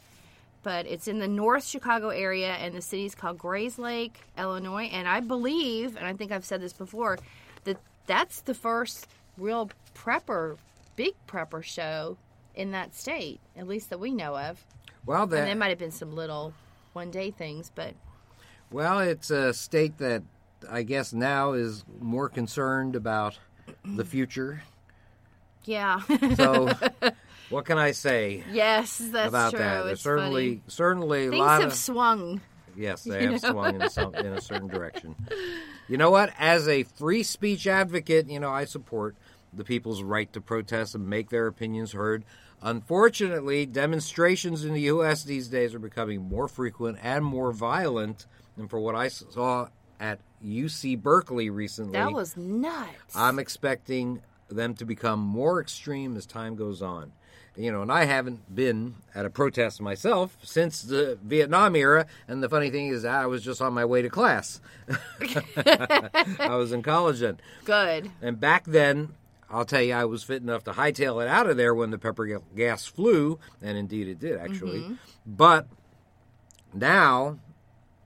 but 0.62 0.86
it's 0.86 1.08
in 1.08 1.18
the 1.18 1.26
North 1.26 1.64
Chicago 1.64 2.10
area, 2.10 2.52
and 2.52 2.74
the 2.74 2.82
city's 2.82 3.16
called 3.16 3.38
Grayslake, 3.38 4.12
Illinois. 4.38 4.84
And 4.92 5.08
I 5.08 5.18
believe, 5.20 5.96
and 5.96 6.06
I 6.06 6.12
think 6.12 6.30
I've 6.30 6.44
said 6.44 6.60
this 6.60 6.72
before, 6.72 7.18
that 7.64 7.78
that's 8.06 8.42
the 8.42 8.54
first 8.54 9.08
real 9.36 9.70
prepper, 9.96 10.56
big 10.94 11.14
prepper 11.26 11.64
show 11.64 12.16
in 12.54 12.70
that 12.72 12.94
state, 12.94 13.40
at 13.56 13.66
least 13.66 13.90
that 13.90 13.98
we 13.98 14.12
know 14.12 14.36
of. 14.36 14.64
Well, 15.04 15.22
And 15.24 15.32
there 15.32 15.56
might 15.56 15.70
have 15.70 15.78
been 15.78 15.90
some 15.90 16.14
little 16.14 16.54
one 16.92 17.10
day 17.10 17.32
things, 17.32 17.72
but 17.74 17.94
Well, 18.70 19.00
it's 19.00 19.30
a 19.30 19.52
state 19.52 19.98
that 19.98 20.22
I 20.70 20.82
guess 20.82 21.12
now 21.12 21.52
is 21.52 21.84
more 22.00 22.28
concerned 22.28 22.96
about 22.96 23.38
the 23.84 24.04
future. 24.04 24.62
yeah. 25.64 26.00
So, 26.34 26.70
what 27.50 27.64
can 27.64 27.78
I 27.78 27.92
say 27.92 28.42
yes, 28.50 28.98
that's 28.98 29.28
about 29.28 29.50
true. 29.50 29.58
that? 29.60 29.82
There's 29.84 29.92
It's 29.94 30.02
certainly, 30.02 30.48
funny. 30.48 30.62
certainly 30.68 31.28
Things 31.30 31.44
have 31.46 31.62
of 31.64 31.74
swung. 31.74 32.40
yes, 32.76 33.02
they 33.04 33.26
have 33.26 33.40
swung 33.40 33.80
in 33.80 33.88
some, 33.90 34.14
in 34.14 34.26
a 34.26 34.40
certain 34.40 34.68
direction. 34.68 35.14
You 35.88 35.98
know 35.98 36.10
what? 36.10 36.32
As 36.38 36.68
a 36.68 36.84
free 36.84 37.22
speech 37.22 37.66
advocate, 37.66 38.30
you 38.30 38.40
know 38.40 38.50
I 38.50 38.64
support 38.64 39.14
the 39.52 39.64
people's 39.64 40.02
right 40.02 40.32
to 40.32 40.40
protest 40.40 40.94
and 40.94 41.06
make 41.06 41.28
their 41.28 41.48
opinions 41.48 41.92
heard. 41.92 42.24
Unfortunately, 42.62 43.66
demonstrations 43.66 44.64
in 44.64 44.72
the 44.72 44.80
U.S. 44.82 45.24
these 45.24 45.48
days 45.48 45.74
are 45.74 45.78
becoming 45.80 46.22
more 46.22 46.48
frequent 46.48 46.98
and 47.02 47.24
more 47.24 47.52
violent. 47.52 48.26
And 48.56 48.70
for 48.70 48.78
what 48.80 48.94
I 48.94 49.08
saw 49.08 49.68
at 50.02 50.18
UC 50.44 51.00
Berkeley 51.00 51.48
recently, 51.48 51.92
That 51.92 52.12
was 52.12 52.36
nuts. 52.36 53.14
I'm 53.14 53.38
expecting 53.38 54.20
them 54.50 54.74
to 54.74 54.84
become 54.84 55.20
more 55.20 55.60
extreme 55.60 56.16
as 56.16 56.26
time 56.26 56.56
goes 56.56 56.82
on. 56.82 57.12
You 57.54 57.70
know, 57.70 57.82
and 57.82 57.92
I 57.92 58.06
haven't 58.06 58.54
been 58.54 58.96
at 59.14 59.26
a 59.26 59.30
protest 59.30 59.80
myself 59.80 60.36
since 60.42 60.82
the 60.82 61.18
Vietnam 61.22 61.76
era. 61.76 62.06
And 62.26 62.42
the 62.42 62.48
funny 62.48 62.70
thing 62.70 62.88
is, 62.88 63.04
I 63.04 63.26
was 63.26 63.44
just 63.44 63.60
on 63.60 63.74
my 63.74 63.84
way 63.84 64.02
to 64.02 64.08
class. 64.08 64.60
I 65.56 66.56
was 66.56 66.72
in 66.72 66.82
college 66.82 67.20
then. 67.20 67.38
Good. 67.64 68.10
And 68.22 68.40
back 68.40 68.64
then, 68.64 69.14
I'll 69.50 69.66
tell 69.66 69.82
you, 69.82 69.92
I 69.92 70.06
was 70.06 70.24
fit 70.24 70.40
enough 70.42 70.64
to 70.64 70.72
hightail 70.72 71.22
it 71.22 71.28
out 71.28 71.48
of 71.48 71.58
there 71.58 71.74
when 71.74 71.90
the 71.90 71.98
pepper 71.98 72.40
gas 72.56 72.86
flew, 72.86 73.38
and 73.60 73.76
indeed 73.76 74.08
it 74.08 74.18
did, 74.18 74.38
actually. 74.38 74.80
Mm-hmm. 74.80 74.94
But 75.26 75.66
now, 76.72 77.38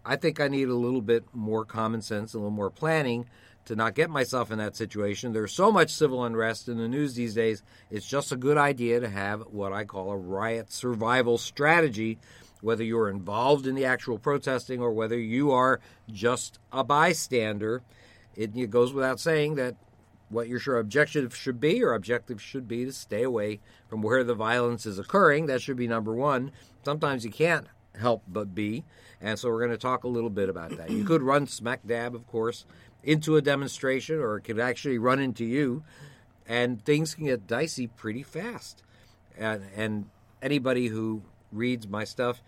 I 0.07 0.15
think 0.15 0.41
I 0.41 0.47
need 0.47 0.69
a 0.69 0.75
little 0.75 1.03
bit 1.03 1.25
more 1.33 1.65
common 1.65 2.01
sense, 2.01 2.33
a 2.33 2.39
little 2.39 2.51
more 2.51 2.71
planning 2.71 3.27
to 3.65 3.75
not 3.75 3.97
get 3.97 4.09
myself 4.09 4.53
in 4.53 4.59
that 4.59 4.77
situation. 4.77 5.33
There's 5.33 5.53
so 5.53 5.73
much 5.73 5.91
civil 5.91 6.25
unrest 6.25 6.69
in 6.69 6.79
the 6.79 6.87
news 6.87 7.15
these 7.15 7.35
days, 7.35 7.65
it's 7.91 8.07
just 8.07 8.31
a 8.31 8.37
good 8.37 8.57
idea 8.57 9.01
to 9.01 9.09
have 9.09 9.41
what 9.51 9.73
I 9.73 9.85
call 9.85 10.11
a 10.11 10.17
riot 10.17 10.73
survival 10.73 11.37
strategy. 11.37 12.19
Whether 12.63 12.85
you're 12.85 13.11
involved 13.11 13.67
in 13.67 13.75
the 13.75 13.85
actual 13.85 14.19
protesting 14.19 14.81
or 14.81 14.93
whether 14.93 15.19
you 15.19 15.51
are 15.51 15.81
just 16.11 16.59
a 16.73 16.83
bystander, 16.85 17.83
it, 18.35 18.57
it 18.57 18.71
goes 18.71 18.95
without 18.95 19.21
saying 19.21 19.57
that 19.57 19.75
what 20.29 20.49
your 20.49 20.59
sure 20.59 20.79
objective 20.79 21.37
should 21.37 21.61
be. 21.61 21.75
Your 21.75 21.95
objective 21.95 22.41
should 22.41 22.67
be 22.67 22.85
to 22.85 22.93
stay 22.93 23.23
away 23.23 23.61
from 23.89 24.03
where 24.03 24.25
the 24.25 24.35
violence 24.35 24.87
is 24.87 24.99
occurring. 24.99 25.47
That 25.47 25.61
should 25.61 25.77
be 25.77 25.87
number 25.87 26.15
one. 26.15 26.53
Sometimes 26.85 27.25
you 27.25 27.31
can't 27.31 27.67
help 27.99 28.23
but 28.27 28.55
be. 28.55 28.85
And 29.21 29.39
so 29.39 29.49
we're 29.49 29.61
going 29.61 29.71
to 29.71 29.79
talk 29.79 30.05
a 30.05 30.09
little 30.09 30.31
bit 30.31 30.49
about 30.49 30.77
that. 30.77 30.91
You 30.91 31.05
could 31.05 31.23
run 31.23 31.47
smack 31.47 31.87
dab, 31.87 32.15
of 32.15 32.27
course, 32.27 32.67
into 33.03 33.37
a 33.37 33.43
demonstration, 33.43 34.19
or 34.19 34.37
it 34.37 34.43
could 34.43 34.61
actually 34.61 34.99
run 34.99 35.21
into 35.21 35.45
you, 35.45 35.85
and 36.47 36.85
things 36.85 37.15
can 37.15 37.27
get 37.27 37.47
dicey 37.47 37.87
pretty 37.87 38.23
fast. 38.23 38.83
And, 39.39 39.65
and 39.75 40.07
anybody 40.43 40.89
who 40.89 41.23
reads 41.53 41.89
my 41.89 42.05
stuff 42.05 42.43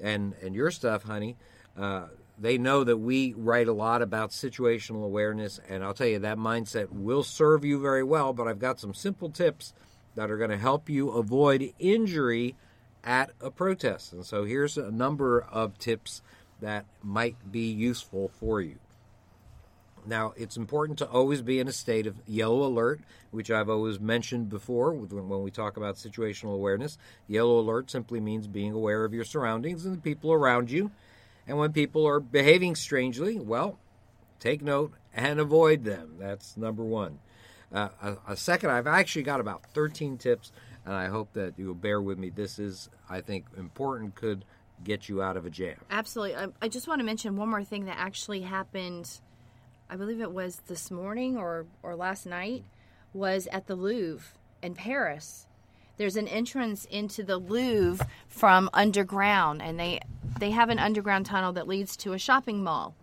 and, 0.00 0.34
and 0.42 0.54
your 0.54 0.70
stuff, 0.70 1.02
honey, 1.02 1.36
uh, 1.76 2.06
they 2.38 2.58
know 2.58 2.82
that 2.84 2.96
we 2.96 3.32
write 3.34 3.68
a 3.68 3.72
lot 3.72 4.02
about 4.02 4.30
situational 4.30 5.04
awareness, 5.04 5.60
and 5.68 5.84
I'll 5.84 5.94
tell 5.94 6.06
you 6.06 6.18
that 6.20 6.38
mindset 6.38 6.90
will 6.90 7.22
serve 7.22 7.64
you 7.64 7.80
very 7.80 8.02
well. 8.02 8.32
But 8.32 8.48
I've 8.48 8.58
got 8.58 8.80
some 8.80 8.94
simple 8.94 9.30
tips 9.30 9.72
that 10.16 10.30
are 10.30 10.36
going 10.36 10.50
to 10.50 10.56
help 10.56 10.88
you 10.88 11.10
avoid 11.10 11.72
injury 11.78 12.56
at 13.04 13.30
a 13.40 13.50
protest. 13.50 14.12
And 14.12 14.24
so 14.24 14.44
here's 14.44 14.76
a 14.76 14.90
number 14.90 15.40
of 15.40 15.78
tips 15.78 16.22
that 16.60 16.86
might 17.02 17.36
be 17.52 17.70
useful 17.70 18.28
for 18.40 18.60
you. 18.60 18.78
Now, 20.06 20.34
it's 20.36 20.56
important 20.56 20.98
to 20.98 21.08
always 21.08 21.40
be 21.40 21.60
in 21.60 21.68
a 21.68 21.72
state 21.72 22.06
of 22.06 22.16
yellow 22.26 22.64
alert, 22.64 23.00
which 23.30 23.50
I've 23.50 23.70
always 23.70 23.98
mentioned 23.98 24.50
before 24.50 24.92
when 24.92 25.42
we 25.42 25.50
talk 25.50 25.76
about 25.76 25.96
situational 25.96 26.54
awareness. 26.54 26.98
Yellow 27.26 27.58
alert 27.58 27.90
simply 27.90 28.20
means 28.20 28.46
being 28.46 28.72
aware 28.72 29.04
of 29.04 29.14
your 29.14 29.24
surroundings 29.24 29.86
and 29.86 29.96
the 29.96 30.00
people 30.00 30.32
around 30.32 30.70
you. 30.70 30.90
And 31.46 31.58
when 31.58 31.72
people 31.72 32.06
are 32.06 32.20
behaving 32.20 32.74
strangely, 32.74 33.38
well, 33.38 33.78
take 34.40 34.62
note 34.62 34.92
and 35.14 35.40
avoid 35.40 35.84
them. 35.84 36.16
That's 36.18 36.56
number 36.56 36.82
one. 36.82 37.18
Uh, 37.72 37.88
a, 38.02 38.16
a 38.28 38.36
second, 38.36 38.70
I've 38.70 38.86
actually 38.86 39.24
got 39.24 39.40
about 39.40 39.64
13 39.74 40.18
tips, 40.18 40.52
and 40.84 40.94
I 40.94 41.06
hope 41.06 41.32
that 41.34 41.54
you'll 41.56 41.74
bear 41.74 42.00
with 42.00 42.18
me. 42.18 42.30
This 42.30 42.58
is, 42.58 42.88
I 43.08 43.20
think, 43.20 43.46
important, 43.56 44.14
could 44.14 44.44
get 44.82 45.08
you 45.08 45.22
out 45.22 45.36
of 45.36 45.46
a 45.46 45.50
jam. 45.50 45.76
Absolutely. 45.90 46.36
I, 46.36 46.46
I 46.62 46.68
just 46.68 46.88
want 46.88 47.00
to 47.00 47.04
mention 47.04 47.36
one 47.36 47.48
more 47.48 47.64
thing 47.64 47.86
that 47.86 47.96
actually 47.98 48.42
happened. 48.42 49.20
I 49.88 49.96
believe 49.96 50.20
it 50.20 50.32
was 50.32 50.62
this 50.66 50.90
morning 50.90 51.36
or 51.36 51.66
or 51.82 51.94
last 51.94 52.26
night. 52.26 52.64
Was 53.12 53.46
at 53.52 53.68
the 53.68 53.76
Louvre 53.76 54.26
in 54.60 54.74
Paris. 54.74 55.46
There's 55.96 56.16
an 56.16 56.26
entrance 56.26 56.84
into 56.86 57.22
the 57.22 57.38
Louvre 57.38 58.04
from 58.26 58.68
underground, 58.74 59.62
and 59.62 59.78
they 59.78 60.00
they 60.40 60.50
have 60.50 60.68
an 60.68 60.80
underground 60.80 61.26
tunnel 61.26 61.52
that 61.52 61.68
leads 61.68 61.96
to 61.98 62.12
a 62.12 62.18
shopping 62.18 62.64
mall. 62.64 62.96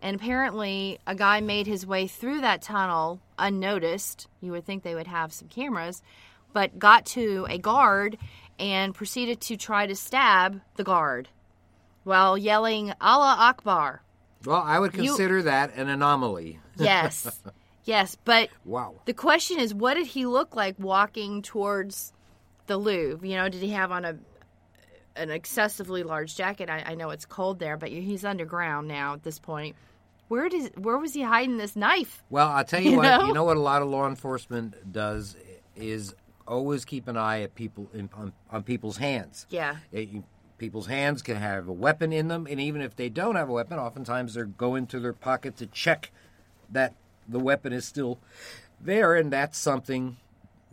And 0.00 0.16
apparently, 0.16 1.00
a 1.06 1.14
guy 1.14 1.40
made 1.40 1.66
his 1.66 1.84
way 1.84 2.06
through 2.06 2.40
that 2.40 2.62
tunnel 2.62 3.20
unnoticed. 3.38 4.28
You 4.40 4.52
would 4.52 4.64
think 4.64 4.82
they 4.82 4.94
would 4.94 5.08
have 5.08 5.32
some 5.32 5.48
cameras, 5.48 6.02
but 6.52 6.78
got 6.78 7.06
to 7.06 7.46
a 7.48 7.58
guard 7.58 8.18
and 8.58 8.94
proceeded 8.94 9.40
to 9.42 9.56
try 9.56 9.86
to 9.86 9.94
stab 9.94 10.60
the 10.76 10.84
guard 10.84 11.28
while 12.04 12.36
yelling 12.38 12.92
Allah 13.00 13.36
Akbar. 13.38 14.02
Well, 14.44 14.62
I 14.62 14.78
would 14.78 14.94
You- 14.94 15.02
consider 15.08 15.42
that 15.42 15.74
an 15.76 15.88
anomaly. 15.88 16.60
Yes. 16.78 17.28
yes, 17.84 18.16
but 18.24 18.50
Wow. 18.64 18.94
the 19.04 19.12
question 19.14 19.58
is 19.58 19.74
what 19.74 19.94
did 19.94 20.06
he 20.06 20.26
look 20.26 20.54
like 20.54 20.76
walking 20.78 21.42
towards 21.42 22.12
the 22.66 22.76
Louvre? 22.76 23.26
You 23.26 23.36
know, 23.36 23.48
did 23.48 23.62
he 23.62 23.70
have 23.70 23.90
on 23.90 24.04
a 24.04 24.16
an 25.16 25.30
excessively 25.30 26.04
large 26.04 26.36
jacket? 26.36 26.70
I, 26.70 26.84
I 26.86 26.94
know 26.94 27.10
it's 27.10 27.24
cold 27.26 27.58
there, 27.58 27.76
but 27.76 27.88
he's 27.88 28.24
underground 28.24 28.86
now 28.86 29.14
at 29.14 29.24
this 29.24 29.40
point. 29.40 29.74
Where 30.28 30.48
does 30.48 30.70
where 30.76 30.98
was 30.98 31.14
he 31.14 31.22
hiding 31.22 31.56
this 31.56 31.74
knife? 31.74 32.22
Well, 32.30 32.46
I'll 32.48 32.64
tell 32.64 32.80
you, 32.80 32.90
You 32.92 32.96
what. 32.98 33.18
know? 33.20 33.26
You 33.26 33.32
know 33.34 33.44
what 33.44 33.56
a 33.56 33.60
lot 33.60 33.82
of 33.82 33.88
law 33.88 34.06
enforcement 34.06 34.92
does 34.92 35.34
is 35.74 36.14
always 36.48 36.84
keep 36.84 37.06
an 37.06 37.16
eye 37.16 37.42
at 37.42 37.54
people 37.54 37.88
in, 37.94 38.08
on, 38.14 38.32
on 38.50 38.62
people's 38.64 38.96
hands. 38.96 39.46
Yeah. 39.50 39.76
It- 39.92 40.08
you- 40.08 40.24
people's 40.58 40.88
hands 40.88 41.22
can 41.22 41.36
have 41.36 41.68
a 41.68 41.72
weapon 41.72 42.12
in 42.12 42.26
them, 42.26 42.44
and 42.50 42.60
even 42.60 42.80
if 42.80 42.96
they 42.96 43.08
don't 43.08 43.36
have 43.36 43.48
a 43.48 43.52
weapon, 43.52 43.78
oftentimes 43.78 44.34
they're 44.34 44.44
go 44.44 44.74
into 44.74 44.98
their 44.98 45.12
pocket 45.12 45.56
to 45.56 45.66
check 45.68 46.10
that 46.68 46.94
the 47.28 47.38
weapon 47.38 47.72
is 47.72 47.84
still 47.84 48.18
there, 48.80 49.14
and 49.14 49.32
that's 49.32 49.56
something 49.56 50.16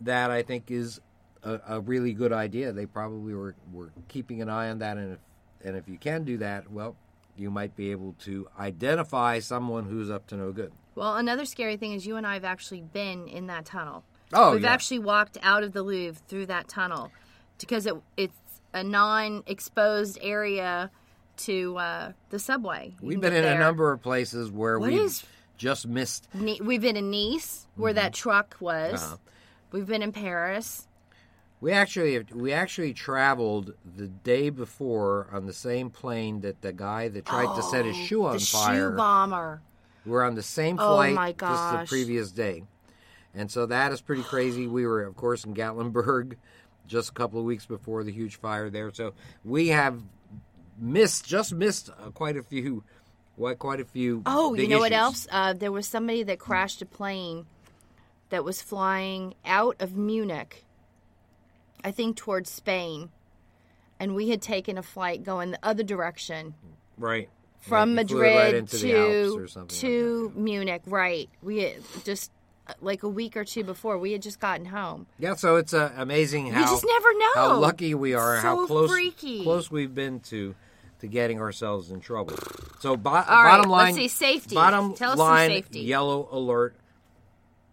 that 0.00 0.32
I 0.32 0.42
think 0.42 0.72
is 0.72 1.00
a, 1.44 1.60
a 1.68 1.80
really 1.80 2.12
good 2.14 2.32
idea. 2.32 2.72
They 2.72 2.84
probably 2.86 3.32
were, 3.32 3.54
were 3.72 3.92
keeping 4.08 4.42
an 4.42 4.48
eye 4.48 4.70
on 4.70 4.80
that, 4.80 4.96
and 4.96 5.12
if, 5.12 5.18
and 5.64 5.76
if 5.76 5.88
you 5.88 5.98
can 5.98 6.24
do 6.24 6.38
that, 6.38 6.68
well, 6.68 6.96
you 7.36 7.48
might 7.52 7.76
be 7.76 7.92
able 7.92 8.16
to 8.24 8.48
identify 8.58 9.38
someone 9.38 9.84
who's 9.84 10.10
up 10.10 10.26
to 10.28 10.36
no 10.36 10.50
good. 10.50 10.72
Well, 10.96 11.14
another 11.16 11.44
scary 11.44 11.76
thing 11.76 11.92
is 11.92 12.04
you 12.04 12.16
and 12.16 12.26
I 12.26 12.34
have 12.34 12.44
actually 12.44 12.80
been 12.82 13.28
in 13.28 13.46
that 13.46 13.66
tunnel. 13.66 14.02
Oh, 14.32 14.52
We've 14.52 14.62
yeah. 14.62 14.72
actually 14.72 14.98
walked 14.98 15.38
out 15.42 15.62
of 15.62 15.72
the 15.72 15.82
Louvre 15.82 16.20
through 16.28 16.46
that 16.46 16.68
tunnel 16.68 17.10
because 17.58 17.86
it 17.86 17.94
it's 18.16 18.36
a 18.74 18.82
non-exposed 18.84 20.18
area 20.20 20.90
to 21.38 21.76
uh, 21.78 22.12
the 22.30 22.38
subway. 22.38 22.94
You 23.00 23.08
We've 23.08 23.20
been 23.20 23.34
in 23.34 23.44
a 23.44 23.58
number 23.58 23.92
of 23.92 24.02
places 24.02 24.50
where 24.50 24.78
we 24.78 24.98
is- 24.98 25.24
just 25.56 25.86
missed. 25.86 26.28
We've 26.34 26.80
been 26.82 26.96
in 26.96 27.10
Nice, 27.10 27.66
where 27.76 27.92
that 27.94 28.12
truck 28.12 28.56
was. 28.60 29.02
Uh-huh. 29.02 29.16
We've 29.72 29.86
been 29.86 30.02
in 30.02 30.12
Paris. 30.12 30.86
We 31.60 31.72
actually 31.72 32.22
we 32.34 32.52
actually 32.52 32.92
traveled 32.92 33.72
the 33.96 34.06
day 34.08 34.50
before 34.50 35.28
on 35.32 35.46
the 35.46 35.52
same 35.54 35.88
plane 35.88 36.40
that 36.42 36.60
the 36.60 36.72
guy 36.72 37.08
that 37.08 37.24
tried 37.24 37.54
to 37.56 37.62
set 37.62 37.86
his 37.86 37.96
shoe 37.96 38.24
on 38.26 38.34
Oh, 38.34 38.38
the 38.38 38.44
fire. 38.44 38.90
shoe 38.90 38.96
bomber. 38.96 39.62
We're 40.04 40.22
on 40.22 40.34
the 40.34 40.42
same 40.42 40.78
Oh, 40.78 40.94
flight 40.96 41.14
my 41.14 41.32
just 41.32 41.72
the 41.80 41.86
previous 41.88 42.30
day, 42.30 42.64
and 43.36 43.50
so 43.50 43.66
that 43.66 43.92
is 43.92 44.00
pretty 44.00 44.22
crazy. 44.22 44.66
We 44.66 44.86
were, 44.86 45.02
of 45.04 45.14
course, 45.16 45.44
in 45.44 45.54
Gatlinburg 45.54 46.36
just 46.88 47.10
a 47.10 47.12
couple 47.12 47.38
of 47.38 47.44
weeks 47.44 47.66
before 47.66 48.02
the 48.02 48.10
huge 48.12 48.36
fire 48.36 48.70
there. 48.70 48.92
So 48.92 49.12
we 49.44 49.68
have 49.68 50.02
missed 50.78 51.24
just 51.26 51.52
missed 51.52 51.90
uh, 51.90 52.10
quite 52.10 52.36
a 52.36 52.42
few, 52.42 52.82
quite 53.36 53.58
quite 53.58 53.80
a 53.80 53.84
few. 53.84 54.22
Oh, 54.26 54.54
you 54.54 54.66
know 54.68 54.78
what 54.80 54.92
else? 54.92 55.26
Uh, 55.30 55.52
there 55.52 55.72
was 55.72 55.86
somebody 55.86 56.22
that 56.24 56.38
crashed 56.38 56.82
a 56.82 56.86
plane 56.86 57.46
that 58.30 58.44
was 58.44 58.60
flying 58.60 59.34
out 59.44 59.76
of 59.80 59.96
Munich, 59.96 60.64
I 61.84 61.90
think 61.92 62.16
towards 62.16 62.50
Spain, 62.50 63.10
and 64.00 64.14
we 64.14 64.30
had 64.30 64.42
taken 64.42 64.78
a 64.78 64.82
flight 64.82 65.22
going 65.24 65.50
the 65.52 65.58
other 65.62 65.82
direction 65.82 66.54
Right. 66.98 67.28
from 67.60 67.94
Like 67.94 68.10
you 68.10 68.16
flew 68.16 68.24
it 68.24 68.28
right 68.28 68.44
Madrid 68.46 68.54
into 68.54 68.76
the 68.78 68.96
Alps 69.38 69.56
or 69.56 69.66
to 69.66 69.80
to 69.80 70.32
Munich. 70.34 70.82
Right. 70.86 71.28
We 71.42 71.74
just 72.04 72.30
like 72.80 73.02
a 73.02 73.08
week 73.08 73.36
or 73.36 73.44
two 73.44 73.64
before 73.64 73.98
we 73.98 74.12
had 74.12 74.22
just 74.22 74.40
gotten 74.40 74.66
home. 74.66 75.06
Yeah, 75.18 75.34
so 75.34 75.56
it's 75.56 75.74
uh, 75.74 75.92
amazing 75.96 76.52
how 76.52 76.62
just 76.62 76.84
never 76.86 77.12
know. 77.18 77.32
how 77.34 77.58
lucky 77.58 77.94
we 77.94 78.14
are, 78.14 78.36
how 78.36 78.66
close 78.66 78.90
freaky. 78.90 79.42
close 79.42 79.70
we've 79.70 79.94
been 79.94 80.20
to 80.20 80.54
to 81.00 81.06
getting 81.06 81.40
ourselves 81.40 81.90
in 81.90 82.00
trouble. 82.00 82.36
So 82.80 82.96
bo- 82.96 83.10
right, 83.12 83.26
bottom 83.26 83.70
line, 83.70 83.94
let's 83.94 83.96
see, 83.96 84.08
safety. 84.08 84.54
Bottom 84.54 84.94
Tell 84.94 85.16
line, 85.16 85.50
safety. 85.50 85.80
yellow 85.80 86.28
alert. 86.30 86.74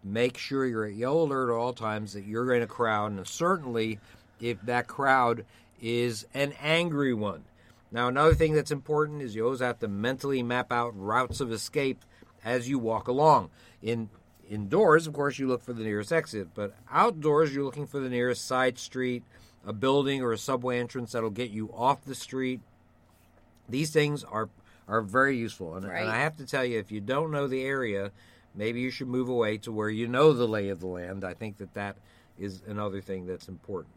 Make 0.03 0.38
sure 0.38 0.65
you're 0.65 0.86
at 0.86 0.95
yellow 0.95 1.23
alert 1.23 1.49
at 1.49 1.56
all 1.56 1.73
times 1.73 2.13
that 2.13 2.25
you're 2.25 2.53
in 2.53 2.62
a 2.62 2.67
crowd, 2.67 3.12
and 3.12 3.25
certainly 3.25 3.99
if 4.41 4.62
that 4.63 4.88
crowd 4.88 5.45
is 5.82 6.25
an 6.34 6.53
angry 6.62 7.13
one. 7.13 7.45
Now, 7.91 8.08
another 8.08 8.34
thing 8.34 8.53
that's 8.53 8.71
important 8.71 9.21
is 9.21 9.36
you 9.36 9.45
always 9.45 9.60
have 9.60 9.79
to 9.79 9.88
mentally 9.88 10.41
map 10.41 10.71
out 10.71 10.97
routes 10.99 11.39
of 11.39 11.51
escape 11.51 12.03
as 12.43 12.67
you 12.67 12.79
walk 12.79 13.08
along. 13.08 13.51
In 13.82 14.10
indoors, 14.49 15.08
of 15.08 15.13
course, 15.13 15.39
you 15.39 15.47
look 15.47 15.63
for 15.63 15.73
the 15.73 15.84
nearest 15.84 16.12
exit, 16.12 16.49
but 16.53 16.75
outdoors, 16.91 17.53
you're 17.53 17.63
looking 17.63 17.88
for 17.88 17.99
the 17.99 18.10
nearest 18.10 18.45
side 18.45 18.77
street, 18.77 19.23
a 19.65 19.73
building, 19.73 20.21
or 20.21 20.32
a 20.34 20.38
subway 20.38 20.79
entrance 20.79 21.12
that'll 21.13 21.29
get 21.29 21.49
you 21.51 21.71
off 21.73 22.03
the 22.06 22.15
street. 22.15 22.62
These 23.69 23.91
things 23.91 24.23
are 24.23 24.49
are 24.86 25.01
very 25.01 25.38
useful, 25.38 25.75
and, 25.77 25.88
Right. 25.88 26.01
and 26.01 26.10
I 26.10 26.17
have 26.17 26.36
to 26.38 26.45
tell 26.45 26.65
you, 26.65 26.77
if 26.77 26.91
you 26.91 26.99
don't 26.99 27.32
know 27.32 27.47
the 27.47 27.63
area, 27.63 28.12
maybe 28.53 28.82
you 28.82 28.91
should 28.91 29.08
move 29.08 29.29
away 29.29 29.58
to 29.60 29.71
where 29.71 29.89
you 29.89 30.10
know 30.10 30.34
the 30.34 30.45
lay 30.45 30.67
of 30.67 30.82
the 30.82 30.88
land. 30.88 31.23
I 31.23 31.34
think 31.34 31.58
that 31.60 31.73
that 31.75 31.95
is 32.38 32.62
another 32.67 32.99
thing 32.99 33.25
that's 33.25 33.47
important. 33.47 33.95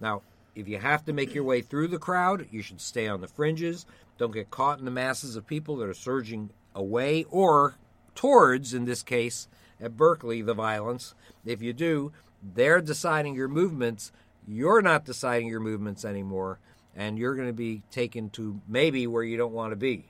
Now, 0.00 0.22
if 0.54 0.68
you 0.68 0.78
have 0.78 1.04
to 1.06 1.12
make 1.12 1.34
your 1.34 1.42
way 1.42 1.62
through 1.62 1.88
the 1.88 1.98
crowd, 1.98 2.46
you 2.52 2.62
should 2.62 2.80
stay 2.80 3.08
on 3.08 3.20
the 3.20 3.26
fringes. 3.26 3.86
Don't 4.18 4.32
get 4.32 4.50
caught 4.52 4.78
in 4.78 4.84
the 4.84 4.90
masses 4.92 5.34
of 5.34 5.48
people 5.48 5.74
that 5.78 5.88
are 5.88 5.94
surging 5.94 6.50
away 6.76 7.24
or 7.28 7.74
towards, 8.14 8.72
in 8.72 8.84
this 8.84 9.02
case, 9.02 9.48
at 9.80 9.96
Berkeley, 9.96 10.42
the 10.42 10.54
violence. 10.54 11.14
If 11.44 11.62
you 11.62 11.72
do, 11.72 12.12
they're 12.42 12.80
deciding 12.80 13.34
your 13.34 13.48
movements. 13.48 14.12
You're 14.46 14.82
not 14.82 15.04
deciding 15.04 15.48
your 15.48 15.60
movements 15.60 16.04
anymore, 16.04 16.58
and 16.96 17.18
you're 17.18 17.34
going 17.34 17.48
to 17.48 17.52
be 17.52 17.82
taken 17.90 18.30
to 18.30 18.60
maybe 18.66 19.06
where 19.06 19.22
you 19.22 19.36
don't 19.36 19.52
want 19.52 19.72
to 19.72 19.76
be. 19.76 20.06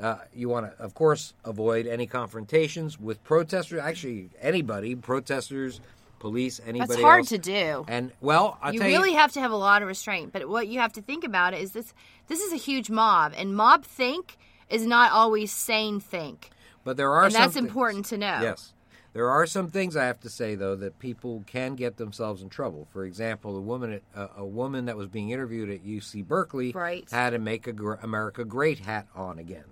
Uh, 0.00 0.18
you 0.34 0.48
want 0.48 0.66
to, 0.66 0.82
of 0.82 0.94
course, 0.94 1.34
avoid 1.44 1.86
any 1.86 2.06
confrontations 2.06 2.98
with 2.98 3.22
protesters. 3.22 3.80
Actually, 3.80 4.30
anybody, 4.40 4.94
protesters, 4.94 5.80
police, 6.20 6.60
anybody. 6.64 6.88
That's 6.88 7.02
hard 7.02 7.20
else. 7.20 7.28
to 7.30 7.38
do. 7.38 7.84
And 7.86 8.12
well, 8.20 8.56
I'll 8.62 8.72
you 8.72 8.80
really 8.80 9.10
you, 9.10 9.16
have 9.16 9.32
to 9.32 9.40
have 9.40 9.50
a 9.50 9.56
lot 9.56 9.82
of 9.82 9.88
restraint. 9.88 10.32
But 10.32 10.48
what 10.48 10.68
you 10.68 10.78
have 10.78 10.92
to 10.94 11.02
think 11.02 11.24
about 11.24 11.52
is 11.52 11.72
this: 11.72 11.92
this 12.28 12.40
is 12.40 12.52
a 12.52 12.56
huge 12.56 12.88
mob, 12.88 13.34
and 13.36 13.54
mob 13.54 13.84
think 13.84 14.38
is 14.70 14.86
not 14.86 15.12
always 15.12 15.52
sane 15.52 16.00
think, 16.00 16.50
but 16.84 16.96
there 16.96 17.12
are 17.12 17.24
and 17.24 17.32
some 17.32 17.42
that's 17.42 17.54
things- 17.54 17.66
important 17.66 18.06
to 18.06 18.18
know. 18.18 18.40
Yes. 18.42 18.72
There 19.12 19.28
are 19.28 19.44
some 19.44 19.70
things 19.70 19.96
I 19.96 20.04
have 20.04 20.20
to 20.20 20.30
say 20.30 20.54
though 20.54 20.76
that 20.76 21.00
people 21.00 21.42
can 21.46 21.74
get 21.74 21.96
themselves 21.96 22.42
in 22.42 22.48
trouble. 22.48 22.86
For 22.92 23.04
example, 23.04 23.56
a 23.56 23.60
woman 23.60 23.94
at, 23.94 24.02
a, 24.14 24.42
a 24.42 24.46
woman 24.46 24.84
that 24.84 24.96
was 24.96 25.08
being 25.08 25.30
interviewed 25.30 25.68
at 25.68 25.84
UC 25.84 26.26
Berkeley 26.28 26.70
Right. 26.70 27.08
had 27.10 27.34
a 27.34 27.38
"Make 27.38 27.66
America 27.66 28.44
Great" 28.44 28.78
hat 28.80 29.08
on 29.16 29.38
again, 29.38 29.64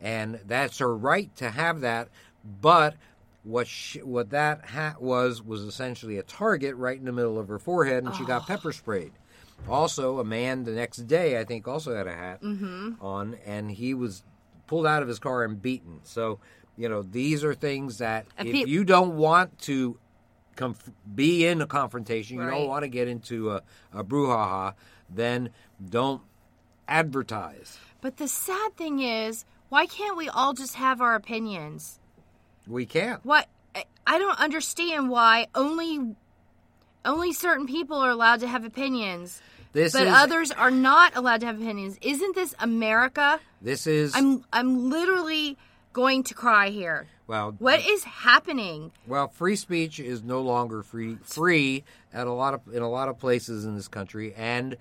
and 0.00 0.40
that's 0.46 0.78
her 0.78 0.96
right 0.96 1.34
to 1.36 1.50
have 1.50 1.80
that. 1.80 2.08
But 2.60 2.94
what 3.42 3.66
she, 3.66 4.02
what 4.02 4.30
that 4.30 4.66
hat 4.66 5.02
was 5.02 5.42
was 5.42 5.62
essentially 5.62 6.18
a 6.18 6.22
target 6.22 6.76
right 6.76 6.98
in 6.98 7.06
the 7.06 7.12
middle 7.12 7.40
of 7.40 7.48
her 7.48 7.58
forehead, 7.58 8.04
and 8.04 8.14
she 8.14 8.24
got 8.24 8.46
pepper 8.46 8.72
sprayed. 8.72 9.12
Also, 9.68 10.20
a 10.20 10.24
man 10.24 10.62
the 10.62 10.70
next 10.70 10.98
day, 11.08 11.40
I 11.40 11.44
think, 11.44 11.66
also 11.66 11.96
had 11.96 12.06
a 12.06 12.14
hat 12.14 12.40
mm-hmm. 12.42 12.92
on, 13.00 13.36
and 13.44 13.70
he 13.72 13.94
was 13.94 14.22
pulled 14.66 14.86
out 14.86 15.02
of 15.02 15.08
his 15.08 15.18
car 15.18 15.44
and 15.44 15.60
beaten. 15.60 16.00
So, 16.04 16.38
you 16.76 16.88
know, 16.88 17.02
these 17.02 17.44
are 17.44 17.54
things 17.54 17.98
that 17.98 18.26
if 18.38 18.44
peop- 18.52 18.68
you 18.68 18.84
don't 18.84 19.16
want 19.16 19.58
to 19.60 19.98
conf- 20.56 20.90
be 21.14 21.46
in 21.46 21.60
a 21.62 21.66
confrontation, 21.66 22.36
you 22.38 22.42
Right. 22.44 22.50
don't 22.58 22.68
want 22.68 22.82
to 22.82 22.88
get 22.88 23.08
into 23.08 23.52
a, 23.52 23.62
a 23.92 24.02
brouhaha, 24.04 24.74
then 25.08 25.50
don't 25.88 26.22
advertise. 26.88 27.78
But 28.00 28.16
the 28.18 28.28
sad 28.28 28.76
thing 28.76 29.00
is, 29.00 29.44
why 29.68 29.86
can't 29.86 30.16
we 30.16 30.28
all 30.28 30.52
just 30.52 30.74
have 30.74 31.00
our 31.00 31.14
opinions? 31.14 31.98
We 32.66 32.86
can't. 32.86 33.24
What 33.24 33.48
I- 33.74 33.84
I 34.06 34.18
don't 34.18 34.38
understand 34.40 35.08
why 35.10 35.48
only 35.54 36.14
only 37.04 37.32
certain 37.32 37.66
people 37.66 37.98
are 37.98 38.10
allowed 38.10 38.40
to 38.40 38.48
have 38.48 38.64
opinions, 38.64 39.40
This 39.72 39.92
but 39.92 40.08
is 40.08 40.12
others 40.12 40.50
are 40.50 40.72
not 40.72 41.14
allowed 41.16 41.40
to 41.40 41.46
have 41.46 41.60
opinions. 41.60 41.98
Isn't 42.02 42.34
this 42.34 42.52
America? 42.58 43.38
This 43.66 43.86
is 43.86 44.14
I'm 44.14 44.44
I'm 44.52 44.90
literally 44.90 45.58
going 45.92 46.22
to 46.24 46.34
cry 46.34 46.70
here. 46.70 47.08
well 47.26 47.56
What 47.58 47.84
is 47.84 48.04
happening? 48.04 48.92
Well, 49.06 49.26
free 49.28 49.56
speech 49.56 49.98
is 49.98 50.22
no 50.22 50.40
longer 50.40 50.82
free 50.84 51.16
free 51.22 51.82
at 52.12 52.28
a 52.28 52.32
lot 52.32 52.54
of 52.54 52.60
in 52.72 52.82
a 52.82 52.88
lot 52.88 53.08
of 53.08 53.18
places 53.18 53.64
in 53.64 53.74
this 53.74 53.88
country, 53.88 54.32
and 54.34 54.76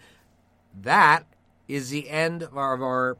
that 0.82 1.26
is 1.68 1.90
the 1.90 2.10
end 2.10 2.44
of 2.44 2.56
our, 2.56 2.76
of 2.76 2.84
our 2.84 3.18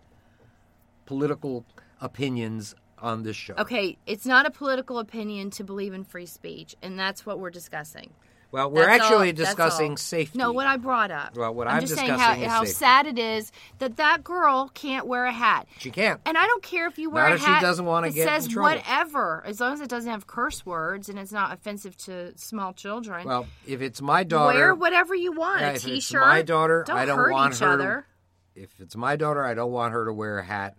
political 1.08 1.66
opinions 2.00 2.76
on 3.00 3.24
this 3.24 3.36
show. 3.36 3.56
Okay, 3.58 3.98
it's 4.06 4.26
not 4.26 4.46
a 4.46 4.52
political 4.52 5.00
opinion 5.00 5.50
to 5.50 5.64
believe 5.64 5.96
in 5.96 6.04
free 6.04 6.28
speech, 6.28 6.76
and 6.84 6.98
that's 6.98 7.26
what 7.26 7.40
we're 7.40 7.50
discussing. 7.50 8.12
Well, 8.56 8.72
we're 8.72 8.86
That's 8.86 9.04
actually 9.04 9.28
all- 9.32 9.34
discussing 9.34 9.98
safety. 9.98 10.40
No, 10.40 10.54
what 10.54 10.66
I 10.66 10.78
brought 10.78 11.12
up. 11.12 11.36
Well, 11.36 11.54
what 11.54 11.68
I'm, 11.68 11.76
I'm 11.76 11.82
just 11.82 11.96
saying 11.96 12.10
how, 12.10 12.16
discussing 12.36 12.44
is 12.44 12.52
how 12.52 12.64
sad 12.64 13.06
it 13.06 13.20
is 13.20 13.52
that 13.80 13.98
that 13.98 14.24
girl 14.24 14.72
can't 14.74 15.08
wear 15.08 15.26
a 15.26 15.32
hat. 15.34 15.68
She 15.78 15.92
can't. 15.92 16.22
And 16.26 16.38
I 16.38 16.48
don't 16.48 16.64
care 16.64 16.88
if 16.88 16.98
you 16.98 17.10
wear 17.10 17.24
Not 17.24 17.32
a 17.34 17.36
if 17.36 17.42
she 17.42 17.60
doesn't 17.60 17.84
wanna 17.86 18.08
that 18.08 18.14
get 18.14 18.22
in 18.34 18.42
says 18.42 18.48
trouble. 18.48 18.70
whatever, 18.78 19.44
as 19.46 19.60
long 19.60 19.74
as 19.74 19.82
it 19.82 19.90
doesn't 19.90 20.10
have 20.10 20.26
curse 20.26 20.66
words 20.66 21.10
and 21.10 21.20
it's 21.20 21.34
not 21.34 21.52
offensive 21.52 21.98
to 22.06 22.32
small 22.38 22.72
children. 22.72 23.28
Well, 23.28 23.46
if 23.68 23.82
it's 23.82 24.02
my 24.02 24.24
daughter, 24.24 24.58
wear 24.58 24.74
whatever 24.74 25.14
you 25.14 25.34
want. 25.34 25.60
Yeah, 25.60 25.72
a 25.72 25.74
if 25.74 25.84
t-shirt. 25.84 26.22
my 26.22 26.42
daughter, 26.42 26.86
don't 26.88 26.98
I 26.98 27.04
don't 27.06 27.18
hurt 27.18 27.34
want 27.34 27.56
each 27.56 27.60
her 27.60 27.66
to- 27.68 27.74
other. 27.74 28.08
if 28.56 28.70
it's 28.80 28.96
my 28.96 29.18
daughter, 29.18 29.44
I 29.44 29.54
don't 29.54 29.74
want 29.74 29.92
her 29.92 30.06
to 30.06 30.14
wear 30.14 30.40
a 30.40 30.46
hat 30.46 30.78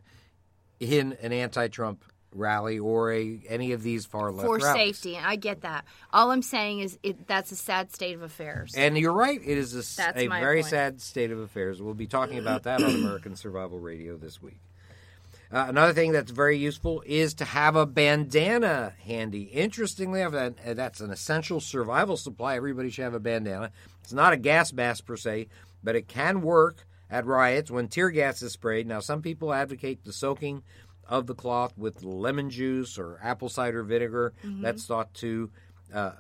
in 0.81 1.13
an 1.21 1.33
anti-Trump 1.35 2.03
rally 2.33 2.79
or 2.79 3.13
a 3.13 3.41
any 3.49 3.73
of 3.73 3.83
these 3.83 4.05
far 4.07 4.31
left 4.31 4.47
for 4.47 4.59
rallies. 4.59 4.99
safety, 4.99 5.17
and 5.17 5.27
I 5.27 5.37
get 5.37 5.63
that. 5.63 5.85
All 6.13 6.31
I'm 6.31 6.43
saying 6.43 6.81
is 6.81 6.99
it, 7.03 7.27
that's 7.27 7.53
a 7.53 7.57
sad 7.57 7.93
state 7.93 8.15
of 8.15 8.23
affairs. 8.23 8.75
And 8.77 8.97
you're 8.99 9.13
right; 9.13 9.41
it 9.41 9.59
is 9.59 9.73
a, 9.73 9.97
That's 9.97 10.19
a 10.19 10.27
very 10.29 10.63
point. 10.63 10.71
sad 10.71 11.01
state 11.01 11.31
of 11.31 11.39
affairs. 11.39 11.81
We'll 11.81 11.95
be 11.95 12.07
talking 12.07 12.39
about 12.39 12.65
that 12.65 12.83
on 12.83 12.95
American 12.95 13.37
Survival 13.37 13.79
Radio 13.79 14.17
this 14.17 14.43
week. 14.43 14.59
Uh, 15.53 15.67
another 15.69 15.93
thing 15.93 16.11
that's 16.11 16.33
very 16.33 16.59
useful 16.59 17.03
is 17.07 17.35
to 17.35 17.45
have 17.45 17.77
a 17.77 17.87
bandana 17.87 18.93
handy. 19.05 19.43
Interestingly, 19.43 20.23
uh, 20.23 20.51
that's 20.65 21.01
an 21.01 21.11
essential 21.13 21.61
survival 21.61 22.17
supply. 22.17 22.57
Everybody 22.57 22.91
should 22.91 23.05
have 23.05 23.15
a 23.15 23.21
bandana. 23.21 23.71
It's 24.03 24.13
not 24.13 24.33
a 24.33 24.37
gas 24.37 24.73
mask 24.73 25.07
per 25.07 25.17
se, 25.17 25.47
but 25.85 25.95
it 25.95 26.09
can 26.09 26.43
work 26.43 26.85
at 27.09 27.27
riots 27.27 27.71
when 27.71 27.87
tear 27.87 28.11
gas 28.11 28.43
is 28.43 28.53
sprayed. 28.53 28.89
Now, 28.89 28.99
some 28.99 29.23
people 29.23 29.55
advocate 29.55 30.05
the 30.05 30.13
soaking 30.13 30.65
of 31.09 31.27
the 31.27 31.35
cloth 31.35 31.77
with 31.77 32.03
lemon 32.03 32.51
juice 32.51 32.99
or 32.99 33.19
apple 33.23 33.49
cider 33.49 33.83
vinegar. 33.83 34.33
That's 34.45 34.87
thought 34.87 35.13
to 35.15 35.51
uh, 35.95 36.13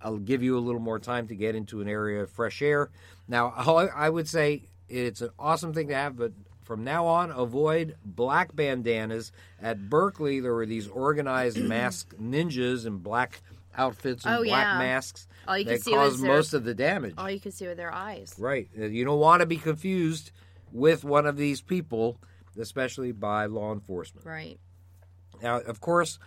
I'll 0.00 0.18
give 0.18 0.42
you 0.42 0.56
a 0.58 0.60
little 0.60 0.80
more 0.80 0.98
time 0.98 1.26
to 1.28 1.34
get 1.34 1.54
into 1.54 1.80
an 1.80 1.88
area 1.88 2.22
of 2.22 2.30
fresh 2.30 2.62
air. 2.62 2.90
Now, 3.28 3.48
I 3.56 3.86
I 4.06 4.08
would 4.10 4.28
say 4.28 4.68
it's 4.88 5.20
an 5.20 5.30
awesome 5.38 5.72
thing 5.72 5.88
to 5.88 5.94
have, 5.94 6.16
but 6.16 6.32
from 6.62 6.82
now 6.84 7.06
on, 7.06 7.30
avoid 7.30 7.96
black 8.04 8.54
bandanas. 8.54 9.32
At 9.62 9.88
Berkeley, 9.88 10.40
there 10.40 10.54
were 10.54 10.66
these 10.66 10.88
organized 10.88 11.58
mask 11.62 12.14
ninjas 12.20 12.86
in 12.86 12.98
black 12.98 13.40
outfits 13.76 14.24
and 14.24 14.34
Oh, 14.36 14.42
black 14.44 14.64
yeah. 14.64 14.78
masks 14.78 15.28
All 15.46 15.58
you 15.58 15.64
can 15.64 15.74
that 15.74 15.82
see 15.82 15.92
was 15.92 16.10
caused 16.12 16.22
their- 16.24 16.32
most 16.34 16.54
of 16.54 16.64
the 16.64 16.74
damage. 16.74 17.14
All 17.18 17.30
you 17.30 17.40
can 17.40 17.52
see 17.52 17.66
with 17.66 17.76
their 17.76 17.92
eyes. 17.92 18.34
Right. 18.38 18.68
Uh, 18.78 18.84
You 18.86 19.04
don't 19.04 19.20
want 19.20 19.40
to 19.40 19.46
be 19.46 19.56
confused 19.58 20.30
with 20.72 21.04
one 21.04 21.26
of 21.26 21.36
these 21.36 21.60
people, 21.60 22.18
especially 22.58 23.12
by 23.12 23.46
law 23.46 23.72
enforcement. 23.72 24.26
Right. 24.26 24.58
Now, 25.42 25.60
of 25.60 25.80
course, 25.80 26.18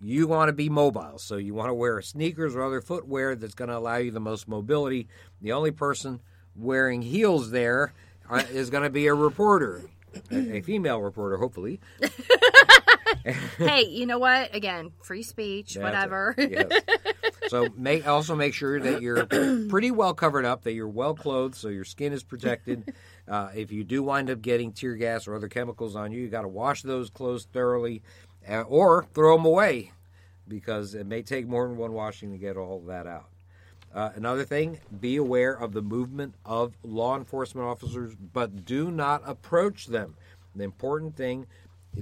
you 0.00 0.26
want 0.26 0.48
to 0.48 0.52
be 0.52 0.68
mobile, 0.68 1.18
so 1.18 1.36
you 1.36 1.54
want 1.54 1.70
to 1.70 1.74
wear 1.74 2.00
sneakers 2.02 2.54
or 2.54 2.62
other 2.62 2.80
footwear 2.80 3.34
that's 3.34 3.54
going 3.54 3.70
to 3.70 3.76
allow 3.76 3.96
you 3.96 4.10
the 4.10 4.20
most 4.20 4.48
mobility. 4.48 5.08
The 5.40 5.52
only 5.52 5.70
person 5.70 6.20
wearing 6.54 7.02
heels 7.02 7.50
there 7.50 7.92
uh, 8.30 8.42
going 8.70 8.82
to 8.82 8.90
be 8.90 9.06
a 9.06 9.14
reporter, 9.14 9.82
a, 10.30 10.60
female 10.60 11.00
reporter, 11.00 11.36
hopefully. 11.36 11.80
hey, 13.24 13.86
you 13.88 14.06
know 14.06 14.18
what? 14.18 14.54
Again, 14.54 14.92
free 15.02 15.22
speech, 15.22 15.74
That's 15.74 15.84
whatever. 15.84 16.34
Yes. 16.38 16.70
So 17.48 17.68
make 17.76 18.06
also 18.06 18.34
make 18.34 18.54
sure 18.54 18.78
that 18.78 19.00
you're 19.00 19.24
pretty 19.68 19.90
well 19.90 20.14
covered 20.14 20.44
up, 20.44 20.64
that 20.64 20.72
you're 20.72 20.88
well 20.88 21.14
clothed, 21.14 21.54
so 21.54 21.68
your 21.68 21.84
skin 21.84 22.12
is 22.12 22.22
protected. 22.22 22.92
Uh, 23.28 23.50
if 23.54 23.70
you 23.70 23.84
do 23.84 24.02
wind 24.02 24.30
up 24.30 24.40
getting 24.40 24.72
tear 24.72 24.94
gas 24.94 25.28
or 25.28 25.34
other 25.34 25.48
chemicals 25.48 25.94
on 25.94 26.12
you, 26.12 26.20
you 26.20 26.28
got 26.28 26.42
to 26.42 26.48
wash 26.48 26.82
those 26.82 27.10
clothes 27.10 27.46
thoroughly, 27.52 28.02
uh, 28.48 28.62
or 28.62 29.06
throw 29.12 29.36
them 29.36 29.44
away, 29.44 29.92
because 30.46 30.94
it 30.94 31.06
may 31.06 31.22
take 31.22 31.46
more 31.46 31.68
than 31.68 31.76
one 31.76 31.92
washing 31.92 32.32
to 32.32 32.38
get 32.38 32.56
all 32.56 32.80
that 32.80 33.06
out. 33.06 33.28
Uh, 33.94 34.10
another 34.14 34.44
thing, 34.44 34.78
be 35.00 35.16
aware 35.16 35.52
of 35.52 35.72
the 35.72 35.82
movement 35.82 36.34
of 36.44 36.74
law 36.82 37.16
enforcement 37.16 37.66
officers, 37.66 38.14
but 38.14 38.64
do 38.64 38.90
not 38.90 39.22
approach 39.26 39.86
them. 39.86 40.14
The 40.54 40.64
important 40.64 41.16
thing 41.16 41.46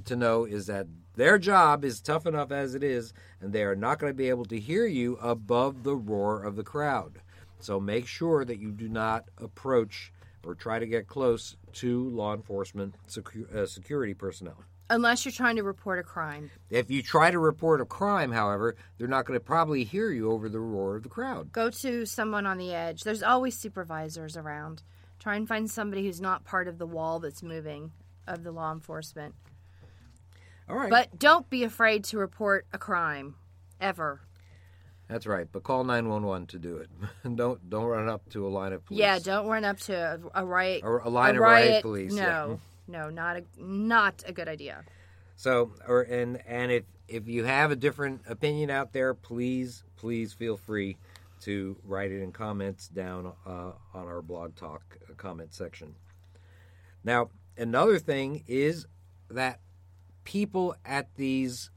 to 0.05 0.17
know 0.17 0.45
is 0.45 0.67
that 0.67 0.87
their 1.15 1.39
job 1.39 1.85
is 1.85 2.01
tough 2.01 2.27
enough 2.27 2.53
as 2.53 2.75
it 2.75 2.83
is, 2.83 3.13
and 3.41 3.53
they 3.53 3.63
are 3.63 3.77
not 3.77 3.99
going 3.99 4.13
to 4.13 4.17
be 4.17 4.29
able 4.29 4.45
to 4.47 4.61
hear 4.61 4.87
you 4.87 5.17
above 5.23 5.83
the 5.83 5.97
roar 5.97 6.43
of 6.43 6.57
the 6.57 6.65
crowd. 6.65 7.21
So 7.59 7.81
make 7.81 8.07
sure 8.07 8.45
that 8.45 8.59
you 8.59 8.71
do 8.71 8.89
not 8.89 9.25
approach 9.39 10.13
or 10.47 10.55
try 10.55 10.79
to 10.79 10.87
get 10.87 11.09
close 11.09 11.57
to 11.75 12.09
law 12.11 12.33
enforcement 12.33 12.95
secu- 13.09 13.53
uh, 13.55 13.67
security 13.67 14.15
personnel. 14.15 14.63
Unless 14.89 15.25
you're 15.25 15.33
trying 15.33 15.57
to 15.57 15.65
report 15.65 15.99
a 15.99 16.05
crime. 16.05 16.49
If 16.71 16.91
you 16.91 17.03
try 17.03 17.33
to 17.33 17.41
report 17.41 17.81
a 17.81 17.85
crime, 17.85 18.31
however, 18.31 18.77
they're 18.97 19.09
not 19.09 19.27
going 19.27 19.37
to 19.37 19.45
probably 19.45 19.83
hear 19.83 20.13
you 20.13 20.31
over 20.31 20.49
the 20.49 20.61
roar 20.61 20.95
of 20.95 21.03
the 21.03 21.09
crowd. 21.09 21.51
Go 21.51 21.71
to 21.71 22.07
someone 22.07 22.47
on 22.47 22.57
the 22.57 22.73
edge. 22.73 23.03
There's 23.03 23.25
always 23.25 23.59
supervisors 23.59 24.37
around. 24.37 24.85
Try 25.19 25.35
and 25.35 25.49
find 25.49 25.69
somebody 25.69 26.05
who's 26.05 26.21
not 26.21 26.45
part 26.45 26.69
of 26.69 26.79
the 26.79 26.87
wall 26.87 27.19
that's 27.19 27.43
moving 27.43 27.91
of 28.29 28.45
the 28.45 28.53
law 28.53 28.73
enforcement. 28.73 29.35
All 30.69 30.77
right. 30.77 30.91
But 30.91 31.19
don't 31.19 31.51
be 31.51 31.65
afraid 31.65 32.05
to 32.05 32.19
report 32.19 32.67
a 32.73 32.79
crime. 32.79 33.35
Ever. 33.81 34.21
That's 35.09 35.27
right, 35.27 35.47
but 35.51 35.63
call 35.63 35.85
911 35.85 36.49
to 36.49 36.59
do 36.59 36.79
it. 36.79 36.91
don't 37.37 37.71
don't 37.71 37.85
run 37.85 38.09
up 38.09 38.29
to 38.31 38.47
a 38.47 38.51
line 38.51 38.73
of 38.73 38.85
police. 38.85 39.01
Yeah, 39.01 39.19
don't 39.19 39.47
run 39.47 39.65
up 39.65 39.79
to 39.81 39.95
a, 40.35 40.43
a 40.43 40.45
riot. 40.45 40.83
Or 40.85 40.99
a 40.99 41.09
line 41.09 41.37
of 41.37 41.43
riot 41.43 41.71
riot 41.71 41.83
police, 41.83 42.13
No, 42.13 42.61
no, 42.89 43.11
not 43.11 43.37
a 43.37 43.45
not 43.59 44.25
a 44.27 44.33
good 44.33 44.49
idea. 44.49 44.85
So, 45.37 45.73
or 45.87 46.03
and 46.03 46.41
and 46.47 46.73
if 46.73 46.85
if 47.09 47.29
you 47.29 47.45
have 47.45 47.71
a 47.71 47.77
different 47.77 48.23
opinion 48.29 48.71
out 48.71 48.93
there, 48.93 49.15
please 49.15 49.85
please 49.97 50.33
feel 50.33 50.57
free 50.57 50.97
to 51.43 51.77
write 51.85 52.11
it 52.11 52.23
in 52.23 52.33
comments 52.33 52.89
down 52.89 53.33
uh, 53.47 53.73
on 53.95 54.07
our 54.07 54.23
blog 54.23 54.57
talk 54.57 54.99
uh, 55.09 55.15
comment 55.17 55.55
section. 55.55 55.95
Now, 57.05 57.31
another 57.57 57.99
thing 57.99 58.43
is 58.49 58.87
that 59.31 59.61
people 60.25 60.75
at 60.85 61.15
these 61.15 61.71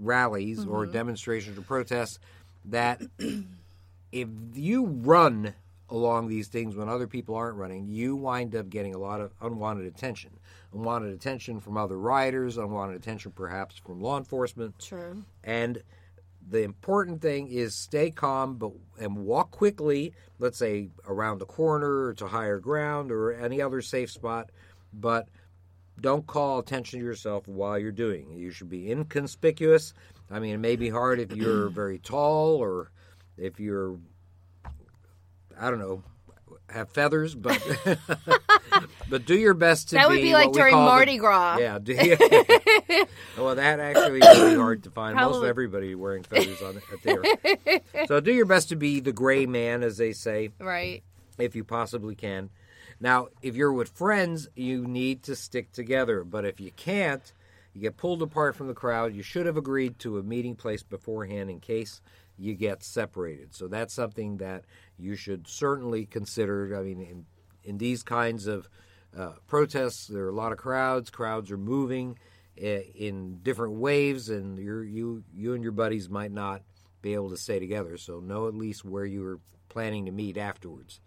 rallies 0.00 0.66
or 0.66 0.84
mm-hmm. 0.84 0.92
demonstrations 0.92 1.58
or 1.58 1.62
protests 1.62 2.18
that 2.66 3.02
if 4.12 4.28
you 4.54 4.86
run 4.86 5.54
along 5.88 6.28
these 6.28 6.48
things 6.48 6.74
when 6.74 6.88
other 6.88 7.06
people 7.06 7.34
aren't 7.34 7.56
running, 7.56 7.86
you 7.86 8.16
wind 8.16 8.54
up 8.56 8.68
getting 8.68 8.94
a 8.94 8.98
lot 8.98 9.20
of 9.20 9.32
unwanted 9.40 9.86
attention. 9.86 10.30
Unwanted 10.72 11.12
attention 11.12 11.60
from 11.60 11.76
other 11.76 11.96
rioters, 11.96 12.56
unwanted 12.56 12.96
attention 12.96 13.32
perhaps 13.32 13.76
from 13.78 14.00
law 14.00 14.18
enforcement. 14.18 14.78
True. 14.78 15.24
And 15.44 15.82
the 16.48 16.62
important 16.62 17.22
thing 17.22 17.48
is 17.48 17.74
stay 17.74 18.10
calm 18.10 18.56
but 18.56 18.72
and 18.98 19.16
walk 19.16 19.50
quickly, 19.50 20.12
let's 20.38 20.58
say 20.58 20.88
around 21.06 21.38
the 21.38 21.46
corner 21.46 22.06
or 22.06 22.14
to 22.14 22.26
higher 22.26 22.58
ground 22.58 23.10
or 23.10 23.32
any 23.32 23.60
other 23.60 23.82
safe 23.82 24.10
spot, 24.10 24.50
but 24.92 25.28
don't 26.00 26.26
call 26.26 26.58
attention 26.58 27.00
to 27.00 27.04
yourself 27.04 27.46
while 27.48 27.78
you're 27.78 27.92
doing. 27.92 28.30
it. 28.32 28.36
You 28.38 28.50
should 28.50 28.68
be 28.70 28.90
inconspicuous. 28.90 29.94
I 30.30 30.40
mean, 30.40 30.54
it 30.54 30.58
may 30.58 30.76
be 30.76 30.88
hard 30.88 31.20
if 31.20 31.32
you're 31.32 31.68
very 31.70 31.98
tall 31.98 32.56
or 32.56 32.90
if 33.36 33.60
you're 33.60 33.98
I 35.58 35.70
don't 35.70 35.78
know, 35.78 36.02
have 36.68 36.90
feathers, 36.90 37.34
but 37.34 37.62
but 39.08 39.24
do 39.24 39.34
your 39.34 39.54
best 39.54 39.88
to 39.90 39.94
That 39.94 40.08
would 40.08 40.20
be 40.20 40.32
like 40.34 40.48
what 40.48 40.54
during 40.56 40.74
call 40.74 40.84
the- 40.84 40.90
Mardi 40.90 41.16
Gras. 41.18 41.56
Yeah, 41.60 41.78
do 41.78 41.94
well, 43.38 43.54
that 43.54 43.80
actually 43.80 44.18
is 44.20 44.38
really 44.38 44.56
hard 44.56 44.82
to 44.84 44.90
find. 44.90 45.16
Most 45.16 45.44
everybody 45.44 45.94
wearing 45.94 46.24
feathers 46.24 46.60
on 46.62 46.76
it 46.76 47.02
there. 47.02 48.06
so 48.06 48.20
do 48.20 48.32
your 48.32 48.46
best 48.46 48.68
to 48.70 48.76
be 48.76 49.00
the 49.00 49.12
gray 49.12 49.46
man, 49.46 49.82
as 49.82 49.96
they 49.96 50.12
say, 50.12 50.50
Right. 50.60 51.02
if 51.38 51.56
you 51.56 51.64
possibly 51.64 52.14
can. 52.14 52.50
Now, 53.00 53.28
if 53.42 53.56
you're 53.56 53.72
with 53.72 53.90
friends, 53.90 54.48
you 54.54 54.86
need 54.86 55.22
to 55.24 55.36
stick 55.36 55.72
together. 55.72 56.24
But 56.24 56.44
if 56.44 56.60
you 56.60 56.70
can't, 56.72 57.32
you 57.74 57.80
get 57.82 57.96
pulled 57.96 58.22
apart 58.22 58.56
from 58.56 58.68
the 58.68 58.74
crowd. 58.74 59.14
You 59.14 59.22
should 59.22 59.46
have 59.46 59.56
agreed 59.56 59.98
to 60.00 60.18
a 60.18 60.22
meeting 60.22 60.56
place 60.56 60.82
beforehand 60.82 61.50
in 61.50 61.60
case 61.60 62.00
you 62.38 62.54
get 62.54 62.82
separated. 62.82 63.54
So 63.54 63.68
that's 63.68 63.94
something 63.94 64.38
that 64.38 64.64
you 64.98 65.14
should 65.16 65.46
certainly 65.46 66.06
consider. 66.06 66.76
I 66.78 66.82
mean, 66.82 67.00
in, 67.00 67.26
in 67.64 67.78
these 67.78 68.02
kinds 68.02 68.46
of 68.46 68.68
uh, 69.16 69.32
protests, 69.46 70.06
there 70.06 70.24
are 70.24 70.30
a 70.30 70.34
lot 70.34 70.52
of 70.52 70.58
crowds. 70.58 71.10
Crowds 71.10 71.50
are 71.50 71.58
moving 71.58 72.18
uh, 72.62 72.80
in 72.94 73.40
different 73.42 73.74
waves, 73.74 74.30
and 74.30 74.58
you 74.58 75.22
you 75.34 75.54
and 75.54 75.62
your 75.62 75.72
buddies 75.72 76.08
might 76.08 76.32
not 76.32 76.62
be 77.02 77.14
able 77.14 77.30
to 77.30 77.36
stay 77.36 77.58
together. 77.58 77.96
So 77.96 78.20
know 78.20 78.48
at 78.48 78.54
least 78.54 78.84
where 78.84 79.04
you 79.04 79.24
are 79.26 79.40
planning 79.68 80.06
to 80.06 80.12
meet 80.12 80.36
afterwards. 80.36 81.00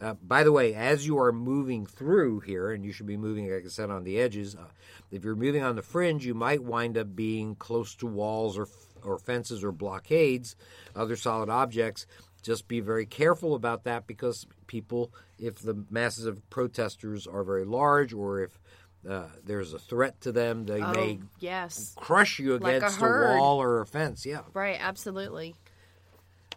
Uh, 0.00 0.14
by 0.22 0.42
the 0.42 0.52
way, 0.52 0.74
as 0.74 1.06
you 1.06 1.18
are 1.18 1.30
moving 1.32 1.84
through 1.84 2.40
here, 2.40 2.70
and 2.72 2.84
you 2.84 2.92
should 2.92 3.06
be 3.06 3.18
moving, 3.18 3.52
like 3.52 3.64
I 3.64 3.68
said, 3.68 3.90
on 3.90 4.04
the 4.04 4.18
edges. 4.18 4.54
Uh, 4.54 4.64
if 5.10 5.24
you're 5.24 5.36
moving 5.36 5.62
on 5.62 5.76
the 5.76 5.82
fringe, 5.82 6.24
you 6.24 6.34
might 6.34 6.62
wind 6.62 6.96
up 6.96 7.14
being 7.14 7.54
close 7.54 7.94
to 7.96 8.06
walls 8.06 8.56
or 8.58 8.66
or 9.02 9.18
fences 9.18 9.64
or 9.64 9.72
blockades, 9.72 10.56
other 10.94 11.16
solid 11.16 11.48
objects. 11.48 12.06
Just 12.42 12.68
be 12.68 12.80
very 12.80 13.06
careful 13.06 13.54
about 13.54 13.84
that 13.84 14.06
because 14.06 14.46
people, 14.66 15.10
if 15.38 15.56
the 15.58 15.84
masses 15.90 16.26
of 16.26 16.48
protesters 16.50 17.26
are 17.26 17.42
very 17.42 17.64
large, 17.64 18.12
or 18.12 18.42
if 18.42 18.60
uh, 19.08 19.24
there's 19.44 19.72
a 19.72 19.78
threat 19.78 20.20
to 20.20 20.32
them, 20.32 20.66
they 20.66 20.82
Oh, 20.82 20.92
may 20.92 21.20
yes. 21.38 21.94
crush 21.96 22.38
you 22.38 22.58
Like 22.58 22.74
a 22.74 22.76
against 22.76 23.00
a, 23.00 23.04
wall 23.06 23.60
or 23.60 23.80
a 23.80 23.86
fence. 23.86 24.26
Yeah. 24.26 24.40
Right. 24.52 24.76
Absolutely. 24.78 25.54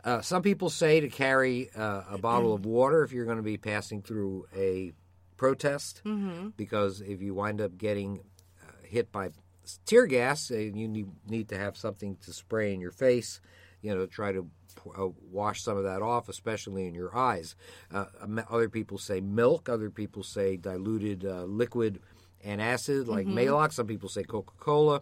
Uh, 0.04 0.22
some 0.22 0.42
people 0.42 0.70
say 0.70 1.00
to 1.00 1.08
carry 1.10 1.70
uh, 1.76 2.04
a 2.12 2.18
bottle 2.18 2.54
of 2.54 2.66
water 2.66 3.04
if 3.04 3.12
you're 3.14 3.26
going 3.26 3.38
to 3.38 3.44
be 3.44 3.58
passing 3.58 4.02
through 4.02 4.46
a 4.56 4.92
protest, 5.38 6.02
Mm-hmm. 6.06 6.50
because 6.58 7.02
if 7.02 7.22
you 7.22 7.34
wind 7.34 7.62
up 7.62 7.78
getting 7.78 8.20
uh, 8.62 8.72
hit 8.84 9.12
by 9.12 9.30
tear 9.86 10.06
gas, 10.06 10.52
uh, 10.52 10.56
you 10.56 10.88
need, 10.88 11.08
need 11.28 11.50
to 11.50 11.58
have 11.58 11.78
something 11.78 12.18
to 12.26 12.34
spray 12.34 12.74
in 12.74 12.82
your 12.82 12.92
face, 12.92 13.40
you 13.82 13.94
know, 13.94 14.02
to 14.02 14.08
try 14.08 14.32
to 14.34 14.50
uh, 14.98 15.08
wash 15.32 15.62
some 15.62 15.78
of 15.78 15.84
that 15.84 16.02
off, 16.02 16.28
especially 16.30 16.86
in 16.86 16.94
your 16.94 17.16
eyes. 17.16 17.56
Uh, 17.94 18.06
other 18.50 18.70
people 18.70 18.98
say 18.98 19.22
milk, 19.22 19.70
other 19.70 19.90
people 19.90 20.24
say 20.24 20.58
diluted 20.58 21.26
uh, 21.26 21.44
liquid 21.44 22.00
antacid, 22.46 23.08
like 23.08 23.26
Maalox. 23.26 23.74
Some 23.74 23.88
people 23.88 24.10
say 24.10 24.24
Coca 24.24 24.54
Cola. 24.60 25.02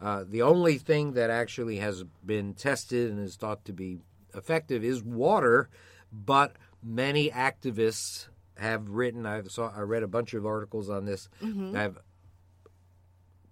Uh, 0.00 0.24
the 0.28 0.42
only 0.42 0.78
thing 0.78 1.12
that 1.12 1.30
actually 1.30 1.76
has 1.78 2.04
been 2.26 2.52
tested 2.54 3.10
and 3.10 3.20
is 3.20 3.36
thought 3.36 3.64
to 3.64 3.72
be 3.72 3.98
effective 4.34 4.84
is 4.84 5.02
water, 5.02 5.68
but 6.12 6.56
many 6.82 7.30
activists 7.30 8.28
have 8.56 8.88
written. 8.88 9.26
I 9.26 9.42
saw. 9.44 9.72
I 9.74 9.80
read 9.80 10.02
a 10.02 10.08
bunch 10.08 10.34
of 10.34 10.46
articles 10.46 10.90
on 10.90 11.04
this. 11.04 11.28
Mm-hmm. 11.42 11.76
I've 11.76 11.98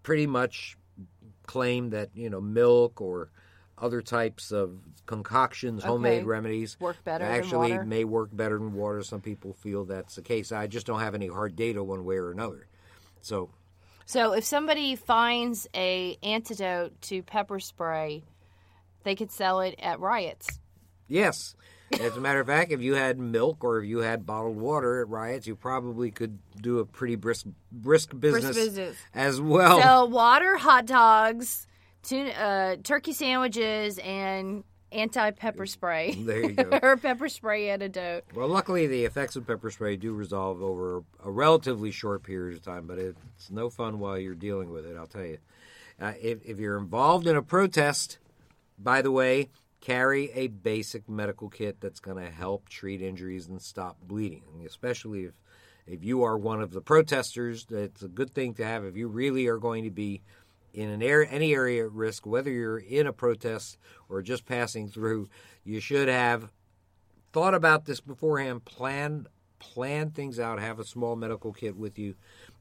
pretty 0.03 0.27
much 0.27 0.77
claimed 1.47 1.93
that 1.93 2.11
you 2.15 2.31
know 2.31 2.41
milk 2.41 3.01
or 3.01 3.31
other 3.77 4.03
types 4.03 4.53
of 4.53 4.79
concoctions, 5.07 5.83
homemade 5.83 6.25
remedies, 6.25 6.79
Work 6.81 7.03
better 7.03 7.25
than 7.25 7.35
actually 7.35 7.79
may 7.79 8.05
work 8.05 8.29
better 8.33 8.59
than 8.59 8.75
water. 8.75 9.03
Some 9.03 9.21
people 9.21 9.55
feel 9.55 9.85
that's 9.87 10.17
the 10.17 10.23
case. 10.23 10.53
I 10.53 10.67
just 10.67 10.87
don't 10.87 11.01
have 11.01 11.15
any 11.15 11.29
hard 11.29 11.57
data 11.57 11.83
one 11.83 12.05
way 12.05 12.17
or 12.17 12.31
another. 12.31 12.67
So 13.23 13.51
So 14.05 14.33
if 14.35 14.45
somebody 14.45 14.97
finds 14.97 15.67
a 15.75 16.19
antidote 16.23 17.01
to 17.03 17.23
pepper 17.23 17.59
spray, 17.59 18.23
they 19.03 19.15
could 19.15 19.31
sell 19.31 19.61
it 19.61 19.77
at 19.79 19.99
riots. 19.99 20.60
Yes. 21.11 21.55
As 22.01 22.17
a 22.17 22.21
matter 22.21 22.39
of 22.39 22.47
fact, 22.47 22.71
if 22.71 22.81
you 22.81 22.95
had 22.95 23.19
milk 23.19 23.65
or 23.65 23.81
if 23.81 23.89
you 23.89 23.99
had 23.99 24.25
bottled 24.25 24.57
water 24.57 25.01
at 25.01 25.09
riots, 25.09 25.49
you 25.49 25.57
probably 25.57 26.13
could 26.13 26.39
do 26.61 26.79
a 26.79 26.87
pretty 26.87 27.17
brisk 27.17 27.47
brisk 27.73 28.19
business, 28.19 28.57
business. 28.57 28.97
as 29.13 29.41
well. 29.41 29.83
So 29.83 30.05
water, 30.05 30.57
hot 30.57 30.87
dogs, 30.87 31.67
tuna, 32.05 32.31
uh, 32.31 32.77
turkey 32.85 33.13
sandwiches, 33.13 33.99
and 33.99 34.63
anti-pepper 34.93 35.67
spray. 35.67 36.15
There 36.15 36.43
you 36.43 36.53
go. 36.53 36.79
or 36.83 36.97
pepper 36.97 37.29
spray 37.29 37.71
antidote. 37.71 38.25
well, 38.35 38.49
luckily, 38.49 38.87
the 38.87 39.05
effects 39.05 39.35
of 39.35 39.47
pepper 39.47 39.71
spray 39.71 39.97
do 39.97 40.13
resolve 40.13 40.63
over 40.63 41.03
a 41.25 41.31
relatively 41.31 41.91
short 41.91 42.23
period 42.23 42.57
of 42.57 42.63
time, 42.63 42.87
but 42.87 42.99
it's 42.99 43.51
no 43.51 43.69
fun 43.69 43.99
while 43.99 44.17
you're 44.17 44.35
dealing 44.35 44.71
with 44.71 44.87
it, 44.87 44.97
I'll 44.97 45.07
tell 45.09 45.25
you. 45.25 45.39
Uh, 46.01 46.13
if, 46.21 46.45
if 46.45 46.59
you're 46.59 46.79
involved 46.79 47.27
in 47.27 47.37
a 47.37 47.43
protest, 47.43 48.19
by 48.79 49.03
the 49.03 49.11
way, 49.11 49.51
carry 49.81 50.31
a 50.33 50.49
basic 50.49 51.09
medical 51.09 51.49
kit 51.49 51.81
that's 51.81 52.01
going 52.01 52.23
to 52.23 52.31
help 52.31 52.69
treat 52.69 53.01
injuries 53.01 53.49
and 53.49 53.61
stop 53.61 53.97
bleeding, 54.03 54.65
especially 54.67 55.25
if 55.25 55.35
if 55.87 56.05
you 56.05 56.23
are 56.23 56.39
one 56.39 56.61
of 56.61 56.73
the 56.73 56.81
protesters. 56.81 57.67
It's 57.71 58.03
a 58.03 58.09
good 58.09 58.35
thing 58.35 58.55
to 58.55 58.65
have 58.65 58.85
if 58.85 58.97
you 58.97 59.09
really 59.09 59.47
are 59.47 59.59
going 59.59 59.85
to 59.85 59.91
be 59.91 60.23
in 60.73 60.89
an 60.89 61.03
area, 61.03 61.29
any 61.29 61.53
area 61.53 61.85
at 61.85 61.93
risk, 61.93 62.27
whether 62.27 62.51
you're 62.51 62.79
in 62.79 63.07
a 63.07 63.13
protest 63.13 63.77
or 64.09 64.23
just 64.23 64.47
passing 64.47 64.89
through. 64.89 65.29
You 65.65 65.81
should 65.81 66.09
have 66.09 66.51
thought 67.33 67.55
about 67.55 67.87
this 67.87 68.01
beforehand. 68.01 68.65
Plan 68.65 69.27
plan 69.59 70.11
things 70.11 70.39
out. 70.39 70.61
Have 70.61 70.79
a 70.79 70.85
small 70.85 71.17
medical 71.17 71.53
kit 71.53 71.77
with 71.77 71.99
you. 71.99 72.15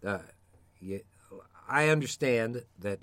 Uh, 0.06 0.20
you 0.80 1.02
I 1.68 1.90
understand 1.90 2.64
that 2.80 3.00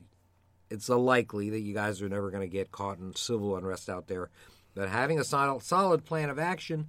it's 0.70 0.88
unlikely 0.88 1.50
that 1.50 1.60
you 1.60 1.74
guys 1.74 2.02
are 2.02 2.08
never 2.08 2.30
going 2.30 2.42
to 2.42 2.52
get 2.52 2.72
caught 2.72 2.98
in 2.98 3.14
civil 3.14 3.56
unrest 3.56 3.88
out 3.88 4.08
there. 4.08 4.30
But 4.74 4.88
having 4.88 5.18
a 5.18 5.24
solid, 5.24 5.62
solid 5.62 6.04
plan 6.04 6.28
of 6.28 6.38
action, 6.38 6.88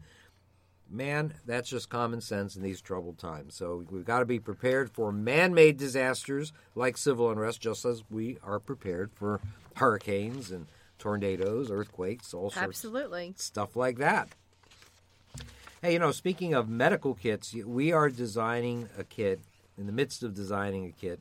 man, 0.90 1.34
that's 1.46 1.70
just 1.70 1.90
common 1.90 2.22
sense 2.22 2.56
in 2.56 2.64
these 2.64 2.82
troubled 2.82 3.18
times. 3.18 3.56
So 3.56 3.86
we've 3.90 4.06
got 4.06 4.20
to 4.20 4.26
be 4.26 4.40
prepared 4.40 4.90
for 4.90 5.12
man 5.12 5.54
made 5.54 5.78
disasters 5.78 6.52
like 6.76 6.98
civil 6.98 7.32
unrest, 7.32 7.62
just 7.62 7.86
as 7.86 8.04
we 8.10 8.38
are 8.44 8.60
prepared 8.60 9.12
for 9.14 9.40
hurricanes 9.76 10.52
and 10.52 10.68
tornadoes, 11.00 11.70
earthquakes, 11.72 12.34
all 12.34 12.50
sorts 12.50 12.58
Absolutely. 12.58 13.34
stuff 13.38 13.76
like 13.76 13.98
that. 14.00 14.30
Hey, 15.82 15.94
you 15.94 16.00
know, 16.00 16.12
speaking 16.12 16.54
of 16.56 16.68
medical 16.68 17.14
kits, 17.14 17.54
we 17.54 17.92
are 17.92 18.10
designing 18.10 18.90
a 18.98 19.04
kit, 19.04 19.40
in 19.78 19.86
the 19.86 19.92
midst 19.92 20.24
of 20.24 20.34
designing 20.34 20.88
a 20.88 20.92
kit, 20.92 21.20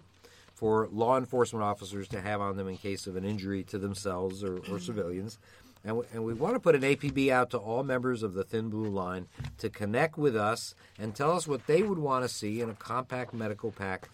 for 0.57 0.89
law 0.91 1.19
enforcement 1.19 1.63
officers 1.63 2.09
to 2.09 2.21
have 2.21 2.41
on 2.41 2.57
them 2.57 2.67
in 2.67 2.79
case 2.79 3.07
of 3.07 3.15
an 3.15 3.25
injury 3.25 3.63
to 3.63 3.79
themselves 3.79 4.43
or, 4.43 4.59
or 4.71 4.81
civilians. 4.81 5.39
And 5.85 5.99
we, 5.99 6.05
and 6.13 6.25
we 6.25 6.33
want 6.33 6.55
to 6.55 6.61
put 6.61 6.75
an 6.75 6.81
APB 6.81 7.29
out 7.29 7.51
to 7.51 7.59
all 7.59 7.85
members 7.85 8.23
of 8.23 8.33
the 8.33 8.43
Thin 8.43 8.71
Blue 8.71 8.89
Line 8.89 9.29
to 9.59 9.69
connect 9.69 10.17
with 10.17 10.35
us 10.35 10.75
and 10.99 11.15
tell 11.15 11.33
us 11.33 11.47
what 11.47 11.67
they 11.67 11.83
would 11.83 11.99
want 11.99 12.25
to 12.25 12.29
see 12.29 12.63
in 12.63 12.71
a 12.71 12.75
compact 12.75 13.35
medical 13.35 13.71
pack 13.71 14.09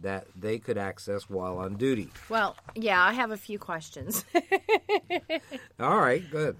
that 0.00 0.28
they 0.36 0.58
could 0.58 0.78
access 0.78 1.28
while 1.28 1.58
on 1.58 1.74
duty. 1.74 2.08
Well, 2.28 2.56
yeah, 2.76 3.02
I 3.04 3.12
have 3.12 3.32
a 3.32 3.36
few 3.36 3.58
questions. 3.58 4.24
All 5.80 5.98
right, 5.98 6.22
good. 6.30 6.56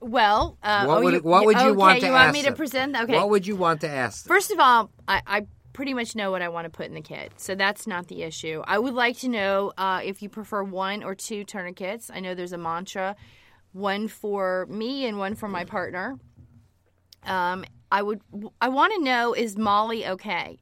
well, 0.00 0.58
uh, 0.62 0.84
What 0.84 0.98
oh, 0.98 1.02
would, 1.04 1.14
you, 1.14 1.20
what 1.20 1.46
would 1.46 1.56
you 1.56 1.68
okay, 1.68 1.76
want 1.76 2.00
to 2.00 2.06
you 2.06 2.12
ask 2.12 2.24
want 2.24 2.32
me 2.34 2.42
to 2.42 2.52
present? 2.52 2.94
Okay. 2.94 3.14
What 3.16 3.30
would 3.30 3.46
you 3.46 3.56
want 3.56 3.80
to 3.80 3.88
ask 3.88 4.24
them? 4.24 4.28
First 4.28 4.50
of 4.50 4.60
all, 4.60 4.90
I, 5.08 5.22
I 5.26 5.46
pretty 5.72 5.94
much 5.94 6.14
know 6.14 6.30
what 6.30 6.42
I 6.42 6.48
want 6.48 6.66
to 6.66 6.70
put 6.70 6.86
in 6.86 6.94
the 6.94 7.00
kit, 7.00 7.32
so 7.36 7.54
that's 7.54 7.86
not 7.86 8.08
the 8.08 8.22
issue. 8.22 8.62
I 8.66 8.78
would 8.78 8.94
like 8.94 9.18
to 9.18 9.28
know 9.28 9.72
uh, 9.78 10.00
if 10.04 10.22
you 10.22 10.28
prefer 10.28 10.62
one 10.62 11.02
or 11.02 11.14
two 11.14 11.44
tourniquets. 11.44 12.10
I 12.12 12.20
know 12.20 12.34
there's 12.34 12.52
a 12.52 12.58
mantra, 12.58 13.16
one 13.72 14.08
for 14.08 14.66
me 14.68 15.06
and 15.06 15.18
one 15.18 15.34
for 15.34 15.48
my 15.48 15.64
partner. 15.64 16.18
Um, 17.24 17.64
I 17.90 18.02
would, 18.02 18.20
I 18.60 18.68
want 18.68 18.94
to 18.94 19.02
know 19.02 19.34
is 19.34 19.56
MOLLE 19.56 20.04
okay? 20.12 20.58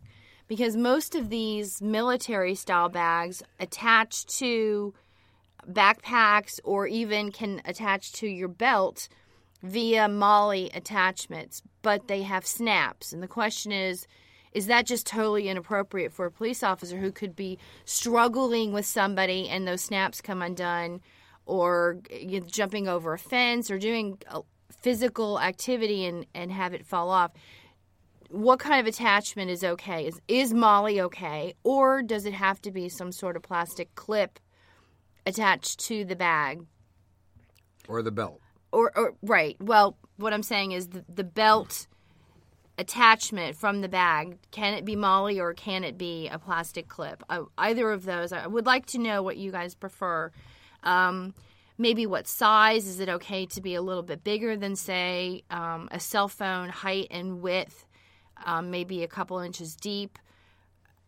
Because 0.49 0.77
most 0.77 1.15
of 1.15 1.31
these 1.31 1.81
military 1.81 2.55
style 2.55 2.89
bags 2.89 3.43
attach 3.59 4.27
to 4.39 4.95
backpacks 5.69 6.59
or 6.65 6.87
even 6.87 7.31
can 7.31 7.63
attach 7.65 8.13
to 8.15 8.27
your 8.27 8.49
belt 8.49 9.09
via 9.63 10.09
MOLLE 10.09 10.71
attachments, 10.75 11.63
but 11.83 12.09
they 12.09 12.23
have 12.23 12.47
snaps. 12.47 13.13
And 13.13 13.23
the 13.23 13.29
question 13.29 13.73
is, 13.73 14.07
is 14.53 14.67
that 14.67 14.87
just 14.87 15.07
totally 15.07 15.49
inappropriate 15.49 16.13
for 16.13 16.27
a 16.27 16.31
police 16.31 16.63
officer 16.63 16.99
who 16.99 17.13
could 17.13 17.37
be 17.37 17.59
struggling 17.85 18.73
with 18.73 18.87
somebody 18.87 19.49
and 19.49 19.67
those 19.67 19.81
snaps 19.81 20.21
come 20.21 20.43
undone, 20.43 21.01
or 21.47 21.99
you 22.11 22.41
know, 22.41 22.47
jumping 22.47 22.89
over 22.89 23.13
a 23.13 23.19
fence, 23.19 23.71
or 23.71 23.79
doing 23.79 24.19
a 24.29 24.41
physical 24.71 25.41
activity 25.41 26.05
and, 26.05 26.27
and 26.35 26.53
have 26.53 26.75
it 26.75 26.85
fall 26.85 27.11
off? 27.11 27.33
What 28.29 28.61
kind 28.61 28.81
of 28.81 28.87
attachment 28.87 29.51
is 29.51 29.65
okay? 29.65 30.07
Is, 30.07 30.21
is 30.29 30.55
MOLLE 30.55 31.01
okay? 31.01 31.55
Or 31.65 32.01
does 32.01 32.27
it 32.27 32.33
have 32.33 32.63
to 32.63 32.71
be 32.71 32.89
some 32.89 33.11
sort 33.11 33.37
of 33.37 33.43
plastic 33.43 33.95
clip 33.97 34.39
attached 35.27 35.81
to 35.81 36.05
the 36.05 36.17
bag? 36.17 36.65
or 37.89 38.03
the 38.03 38.13
belt? 38.13 38.41
or, 38.73 38.97
or 38.97 39.15
right. 39.23 39.57
Well, 39.61 39.97
what 40.17 40.33
I'm 40.33 40.43
saying 40.43 40.73
is 40.73 40.89
the, 40.89 41.05
the 41.13 41.25
belt 41.25 41.87
attachment 42.81 43.55
from 43.55 43.83
the 43.83 43.89
bag 43.89 44.39
can 44.51 44.73
it 44.73 44.85
be 44.87 44.97
MOLLE 44.97 45.39
or 45.39 45.53
can 45.53 45.85
it 45.85 45.99
be 45.99 46.29
a 46.29 46.39
plastic 46.39 46.89
clip? 46.89 47.23
I, 47.29 47.43
either 47.59 47.93
of 47.93 48.05
those. 48.05 48.33
I 48.33 48.47
would 48.47 48.67
like 48.67 48.87
to 48.87 48.99
know 48.99 49.23
what 49.23 49.37
you 49.37 49.53
guys 49.53 49.75
prefer. 49.75 50.33
Um, 50.83 51.35
maybe 51.77 52.07
what 52.07 52.27
size? 52.27 52.87
Is 52.87 52.99
it 52.99 53.09
okay 53.09 53.45
to 53.47 53.61
be 53.61 53.75
a 53.75 53.83
little 53.83 54.03
bit 54.03 54.25
bigger 54.25 54.57
than 54.57 54.77
say 54.77 55.43
um, 55.51 55.89
a 55.93 56.01
cell 56.01 56.29
phone 56.29 56.71
height 56.71 57.09
and 57.11 57.43
width? 57.43 57.87
Um, 58.45 58.71
maybe 58.71 59.03
a 59.03 59.09
couple 59.09 59.39
inches 59.41 59.77
deep. 59.77 60.19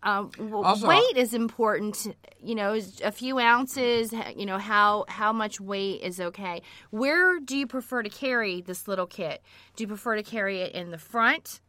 Um, 0.03 0.31
Also- 0.53 0.89
weight 0.89 1.17
is 1.17 1.33
important. 1.35 2.15
You 2.43 2.55
know, 2.57 2.79
a 3.05 3.13
few 3.13 3.39
ounces. 3.39 4.13
You 4.37 4.47
know 4.47 4.59
how 4.59 5.05
how 5.09 5.33
much 5.33 5.61
weight 5.61 6.03
is 6.03 6.21
okay. 6.21 6.63
Where 6.91 7.39
do 7.39 7.57
you 7.57 7.67
prefer 7.67 8.03
to 8.03 8.09
carry 8.11 8.61
this 8.63 8.89
little 8.89 9.07
kit? 9.07 9.43
Do 9.77 9.85
you 9.85 9.89
prefer 9.89 10.17
to 10.17 10.23
carry 10.25 10.61
it 10.61 10.73
in 10.75 10.91
the 10.91 10.99
front? 10.99 11.61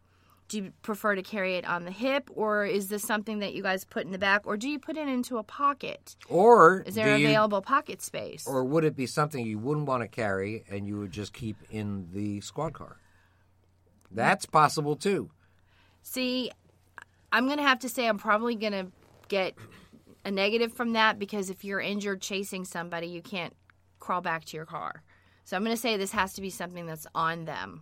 Do 0.50 0.58
you 0.58 0.74
prefer 0.82 1.16
to 1.16 1.22
carry 1.24 1.56
it 1.56 1.66
on 1.66 1.86
the 1.86 1.92
hip, 1.92 2.30
or 2.34 2.66
is 2.66 2.90
this 2.90 3.02
something 3.04 3.40
that 3.40 3.54
you 3.54 3.64
guys 3.64 3.86
put 3.86 4.06
in 4.06 4.12
the 4.12 4.18
back, 4.20 4.46
or 4.46 4.58
do 4.58 4.68
you 4.70 4.78
put 4.78 4.98
it 4.98 5.08
into 5.08 5.38
a 5.38 5.44
pocket? 5.44 6.16
Or 6.28 6.82
Is 6.86 6.96
there 6.96 7.18
you- 7.18 7.28
available 7.28 7.62
pocket 7.62 8.02
space? 8.02 8.46
or 8.46 8.64
would 8.64 8.84
it 8.84 8.96
be 8.96 9.08
something 9.08 9.46
you 9.46 9.58
wouldn't 9.58 9.88
want 9.88 10.02
to 10.04 10.08
carry 10.08 10.64
and 10.70 10.86
you 10.88 10.98
would 11.00 11.12
just 11.12 11.34
keep 11.34 11.58
in 11.72 12.10
the 12.12 12.42
squad 12.42 12.74
car? 12.74 12.98
That's 14.12 14.46
possible 14.46 14.96
too. 14.96 15.32
See, 16.04 16.52
I'm 17.34 17.48
going 17.48 17.58
to 17.58 17.64
have 17.64 17.80
to 17.80 17.90
say 17.90 18.08
I'm 18.08 18.20
probably 18.20 18.56
going 18.56 18.74
to 18.74 18.88
get 19.28 19.56
a 20.24 20.30
negative 20.30 20.72
from 20.72 20.94
that 20.94 21.18
because 21.18 21.50
if 21.50 21.66
you're 21.66 21.82
injured 21.82 22.22
chasing 22.22 22.64
somebody, 22.64 23.08
you 23.08 23.24
can't 23.24 23.56
crawl 24.00 24.22
back 24.22 24.46
to 24.46 24.56
your 24.56 24.68
car. 24.68 25.04
So 25.44 25.58
I'm 25.58 25.64
going 25.64 25.76
to 25.76 25.82
say 25.82 25.98
this 25.98 26.12
has 26.12 26.34
to 26.34 26.42
be 26.42 26.52
something 26.52 26.86
that's 26.86 27.08
on 27.16 27.46
them. 27.46 27.82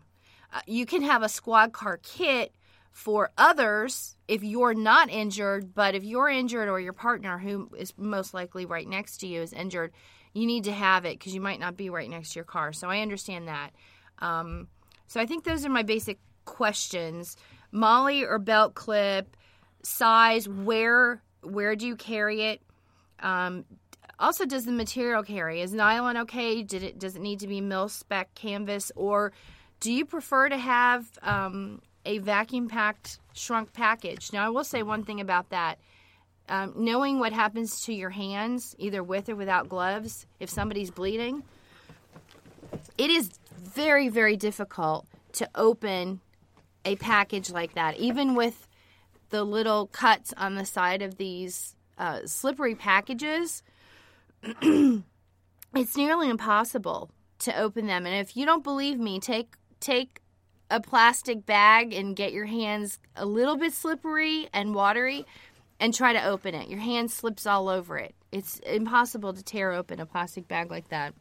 Uh, 0.53 0.61
you 0.65 0.85
can 0.85 1.01
have 1.01 1.21
a 1.21 1.29
squad 1.29 1.73
car 1.73 1.99
kit 2.01 2.53
for 2.91 3.31
others 3.37 4.15
if 4.27 4.41
you're 4.41 4.73
not 4.73 5.09
injured, 5.09 5.73
but 5.75 5.95
if 5.95 6.03
you're 6.03 6.29
injured 6.29 6.69
or 6.69 6.79
your 6.79 6.93
partner, 6.93 7.37
who 7.37 7.69
is 7.77 7.93
most 7.97 8.33
likely 8.33 8.65
right 8.65 8.87
next 8.87 9.17
to 9.17 9.27
you, 9.27 9.41
is 9.41 9.53
injured, 9.53 9.91
you 10.33 10.45
need 10.45 10.63
to 10.63 10.71
have 10.71 11.03
it 11.03 11.19
because 11.19 11.35
you 11.35 11.41
might 11.41 11.59
not 11.59 11.75
be 11.75 11.89
right 11.89 12.09
next 12.09 12.31
to 12.31 12.35
your 12.35 12.45
car. 12.45 12.71
So 12.71 12.89
I 12.89 13.01
understand 13.01 13.49
that. 13.49 13.71
Um, 14.19 14.69
so 15.07 15.19
I 15.19 15.25
think 15.25 15.43
those 15.43 15.65
are 15.65 15.69
my 15.69 15.83
basic 15.83 16.19
questions: 16.45 17.35
MOLLE 17.71 18.23
or 18.23 18.39
belt 18.39 18.75
clip, 18.75 19.35
size, 19.83 20.47
where 20.47 21.21
where 21.43 21.75
do 21.75 21.87
you 21.87 21.95
carry 21.95 22.43
it? 22.43 22.61
Um, 23.19 23.65
also, 24.19 24.45
does 24.45 24.65
the 24.65 24.71
material 24.71 25.23
carry? 25.23 25.61
Is 25.61 25.73
nylon 25.73 26.17
okay? 26.17 26.61
Did 26.61 26.83
it 26.83 26.99
does 26.99 27.15
it 27.15 27.21
need 27.21 27.39
to 27.39 27.47
be 27.47 27.61
mil 27.61 27.89
spec 27.89 28.33
canvas, 28.35 28.91
or 28.95 29.33
do 29.79 29.91
you 29.91 30.05
prefer 30.05 30.47
to 30.49 30.57
have 30.57 31.07
um, 31.23 31.81
a 32.05 32.19
vacuum 32.19 32.67
packed 32.67 33.19
shrunk 33.33 33.73
package? 33.73 34.31
Now, 34.31 34.45
I 34.45 34.49
will 34.49 34.63
say 34.63 34.83
one 34.83 35.03
thing 35.03 35.19
about 35.19 35.49
that. 35.49 35.79
Um, 36.49 36.73
knowing 36.75 37.19
what 37.19 37.33
happens 37.33 37.81
to 37.85 37.93
your 37.93 38.09
hands, 38.09 38.75
either 38.77 39.03
with 39.03 39.29
or 39.29 39.35
without 39.35 39.69
gloves, 39.69 40.25
if 40.39 40.49
somebody's 40.49 40.91
bleeding, 40.91 41.43
it 42.97 43.09
is 43.09 43.31
very, 43.57 44.09
very 44.09 44.35
difficult 44.35 45.05
to 45.33 45.49
open 45.55 46.19
a 46.83 46.95
package 46.97 47.51
like 47.51 47.75
that, 47.75 47.97
even 47.97 48.35
with 48.35 48.67
the 49.31 49.43
little 49.43 49.87
cuts 49.87 50.33
on 50.37 50.55
the 50.55 50.65
side 50.65 51.01
of 51.01 51.17
these 51.17 51.75
uh, 51.97 52.19
slippery 52.25 52.75
packages. 52.75 53.63
it's 54.61 55.97
nearly 55.97 56.29
impossible 56.29 57.09
to 57.39 57.59
open 57.59 57.87
them. 57.87 58.05
And 58.05 58.15
if 58.15 58.37
you 58.37 58.45
don't 58.45 58.63
believe 58.63 58.99
me, 58.99 59.19
take 59.19 59.55
take 59.79 60.21
a 60.69 60.79
plastic 60.79 61.45
bag 61.45 61.93
and 61.93 62.15
get 62.15 62.31
your 62.31 62.45
hands 62.45 62.99
a 63.15 63.25
little 63.25 63.57
bit 63.57 63.73
slippery 63.73 64.47
and 64.53 64.73
watery 64.73 65.25
and 65.79 65.93
try 65.93 66.13
to 66.13 66.23
open 66.23 66.55
it. 66.55 66.69
Your 66.69 66.79
hand 66.79 67.11
slips 67.11 67.45
all 67.45 67.67
over 67.67 67.97
it. 67.97 68.15
It's 68.31 68.59
impossible 68.59 69.33
to 69.33 69.43
tear 69.43 69.71
open 69.71 69.99
a 69.99 70.05
plastic 70.05 70.47
bag 70.47 70.69
like 70.69 70.87
that. 70.89 71.13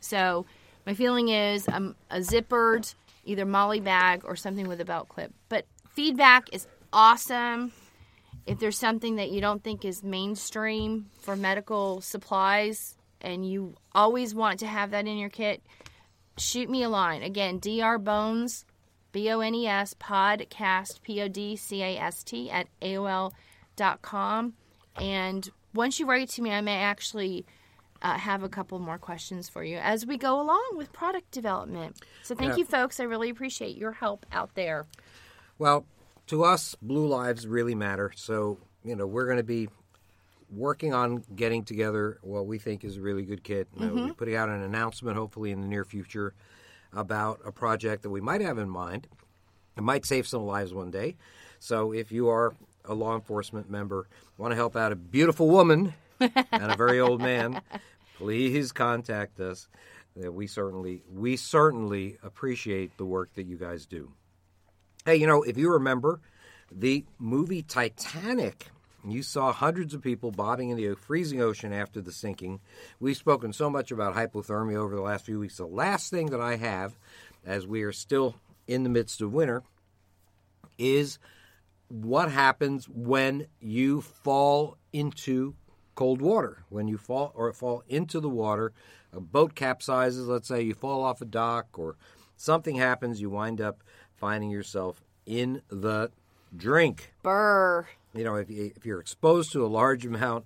So, 0.00 0.46
my 0.86 0.94
feeling 0.94 1.28
is 1.28 1.68
um, 1.68 1.96
a 2.10 2.18
zippered 2.18 2.94
either 3.24 3.46
MOLLE 3.46 3.80
bag 3.80 4.22
or 4.24 4.36
something 4.36 4.68
with 4.68 4.80
a 4.80 4.84
belt 4.84 5.08
clip. 5.08 5.32
But 5.48 5.64
feedback 5.94 6.48
is 6.52 6.66
awesome. 6.92 7.72
If 8.46 8.58
there's 8.58 8.78
something 8.78 9.16
that 9.16 9.30
you 9.30 9.40
don't 9.40 9.62
think 9.62 9.84
is 9.84 10.02
mainstream 10.02 11.06
for 11.20 11.36
medical 11.36 12.00
supplies 12.00 12.96
and 13.20 13.48
you 13.48 13.74
always 13.92 14.34
want 14.34 14.58
to 14.60 14.66
have 14.66 14.90
that 14.90 15.06
in 15.06 15.16
your 15.16 15.28
kit, 15.30 15.62
shoot 16.36 16.68
me 16.68 16.82
a 16.82 16.88
line. 16.88 17.22
Again, 17.22 17.58
Dr. 17.60 17.98
Bones, 17.98 18.64
B 19.12 19.30
O 19.30 19.40
N 19.40 19.54
E 19.54 19.66
S, 19.68 19.94
podcast, 19.94 21.02
P 21.02 21.20
O 21.22 21.28
D 21.28 21.54
C 21.56 21.82
A 21.82 21.98
S 21.98 22.24
T, 22.24 22.50
at 22.50 22.66
AOL.com. 22.80 24.54
And 24.96 25.48
once 25.74 26.00
you 26.00 26.06
write 26.06 26.28
to 26.30 26.42
me, 26.42 26.50
I 26.50 26.60
may 26.60 26.76
actually 26.78 27.46
uh, 28.02 28.18
have 28.18 28.42
a 28.42 28.48
couple 28.48 28.78
more 28.80 28.98
questions 28.98 29.48
for 29.48 29.62
you 29.62 29.76
as 29.76 30.04
we 30.04 30.16
go 30.18 30.40
along 30.40 30.70
with 30.74 30.92
product 30.92 31.30
development. 31.30 32.00
So 32.24 32.34
thank 32.34 32.50
Yeah. 32.52 32.56
you, 32.58 32.64
folks. 32.64 32.98
I 32.98 33.04
really 33.04 33.30
appreciate 33.30 33.76
your 33.76 33.92
help 33.92 34.26
out 34.32 34.54
there. 34.54 34.86
Well, 35.58 35.86
to 36.28 36.44
us, 36.44 36.76
blue 36.80 37.06
lives 37.06 37.46
really 37.46 37.74
matter. 37.74 38.12
So, 38.14 38.58
you 38.84 38.96
know, 38.96 39.06
we're 39.06 39.26
going 39.26 39.38
to 39.38 39.42
be 39.42 39.68
working 40.50 40.92
on 40.92 41.24
getting 41.34 41.64
together 41.64 42.18
what 42.22 42.46
we 42.46 42.58
think 42.58 42.84
is 42.84 42.96
a 42.96 43.00
really 43.00 43.22
good 43.22 43.42
kit. 43.42 43.68
Mm-hmm. 43.76 44.06
We're 44.06 44.14
putting 44.14 44.36
out 44.36 44.48
an 44.48 44.62
announcement, 44.62 45.16
hopefully 45.16 45.50
in 45.50 45.60
the 45.60 45.66
near 45.66 45.84
future, 45.84 46.34
about 46.92 47.40
a 47.44 47.52
project 47.52 48.02
that 48.02 48.10
we 48.10 48.20
might 48.20 48.40
have 48.40 48.58
in 48.58 48.68
mind. 48.68 49.06
It 49.76 49.82
might 49.82 50.04
save 50.04 50.26
some 50.26 50.42
lives 50.42 50.74
one 50.74 50.90
day. 50.90 51.16
So, 51.58 51.92
if 51.92 52.12
you 52.12 52.28
are 52.28 52.54
a 52.84 52.94
law 52.94 53.14
enforcement 53.14 53.70
member, 53.70 54.08
want 54.36 54.52
to 54.52 54.56
help 54.56 54.76
out 54.76 54.92
a 54.92 54.96
beautiful 54.96 55.48
woman 55.48 55.94
and 56.20 56.32
a 56.52 56.76
very 56.76 57.00
old 57.00 57.20
man, 57.20 57.60
please 58.18 58.72
contact 58.72 59.40
us. 59.40 59.68
Uh, 60.22 60.30
We 60.30 60.46
certainly, 60.46 61.02
we 61.10 61.36
certainly 61.36 62.18
appreciate 62.22 62.96
the 62.98 63.04
work 63.04 63.32
that 63.34 63.46
you 63.46 63.56
guys 63.56 63.86
do. 63.86 64.12
Hey, 65.04 65.16
you 65.16 65.26
know, 65.26 65.42
if 65.42 65.58
you 65.58 65.68
remember 65.68 66.20
the 66.70 67.04
movie 67.18 67.62
Titanic, 67.62 68.68
you 69.04 69.24
saw 69.24 69.52
hundreds 69.52 69.94
of 69.94 70.00
people 70.00 70.30
bobbing 70.30 70.70
in 70.70 70.76
the 70.76 70.94
freezing 70.94 71.40
ocean 71.40 71.72
after 71.72 72.00
the 72.00 72.12
sinking. 72.12 72.60
We've 73.00 73.16
spoken 73.16 73.52
so 73.52 73.68
much 73.68 73.90
about 73.90 74.14
hypothermia 74.14 74.76
over 74.76 74.94
the 74.94 75.02
last 75.02 75.26
few 75.26 75.40
weeks. 75.40 75.56
The 75.56 75.66
last 75.66 76.10
thing 76.10 76.26
that 76.26 76.40
I 76.40 76.54
have, 76.54 76.96
as 77.44 77.66
we 77.66 77.82
are 77.82 77.90
still 77.90 78.36
in 78.68 78.84
the 78.84 78.88
midst 78.88 79.20
of 79.20 79.32
winter, 79.32 79.64
is 80.78 81.18
what 81.88 82.30
happens 82.30 82.88
when 82.88 83.48
you 83.58 84.02
fall 84.02 84.78
into 84.92 85.56
cold 85.96 86.22
water. 86.22 86.62
When 86.68 86.86
you 86.86 86.96
fall 86.96 87.32
or 87.34 87.52
fall 87.52 87.82
into 87.88 88.20
the 88.20 88.28
water, 88.28 88.72
a 89.12 89.20
boat 89.20 89.56
capsizes, 89.56 90.28
let's 90.28 90.46
say 90.46 90.62
you 90.62 90.74
fall 90.74 91.02
off 91.02 91.20
a 91.20 91.24
dock 91.24 91.76
or 91.76 91.96
something 92.36 92.76
happens, 92.76 93.20
you 93.20 93.30
wind 93.30 93.60
up 93.60 93.82
finding 94.22 94.50
yourself 94.50 95.02
in 95.26 95.60
the 95.68 96.08
drink. 96.56 97.12
Burr. 97.24 97.88
You 98.14 98.22
know, 98.22 98.36
if, 98.36 98.48
if 98.48 98.86
you're 98.86 99.00
exposed 99.00 99.50
to 99.50 99.66
a 99.66 99.66
large 99.66 100.06
amount 100.06 100.44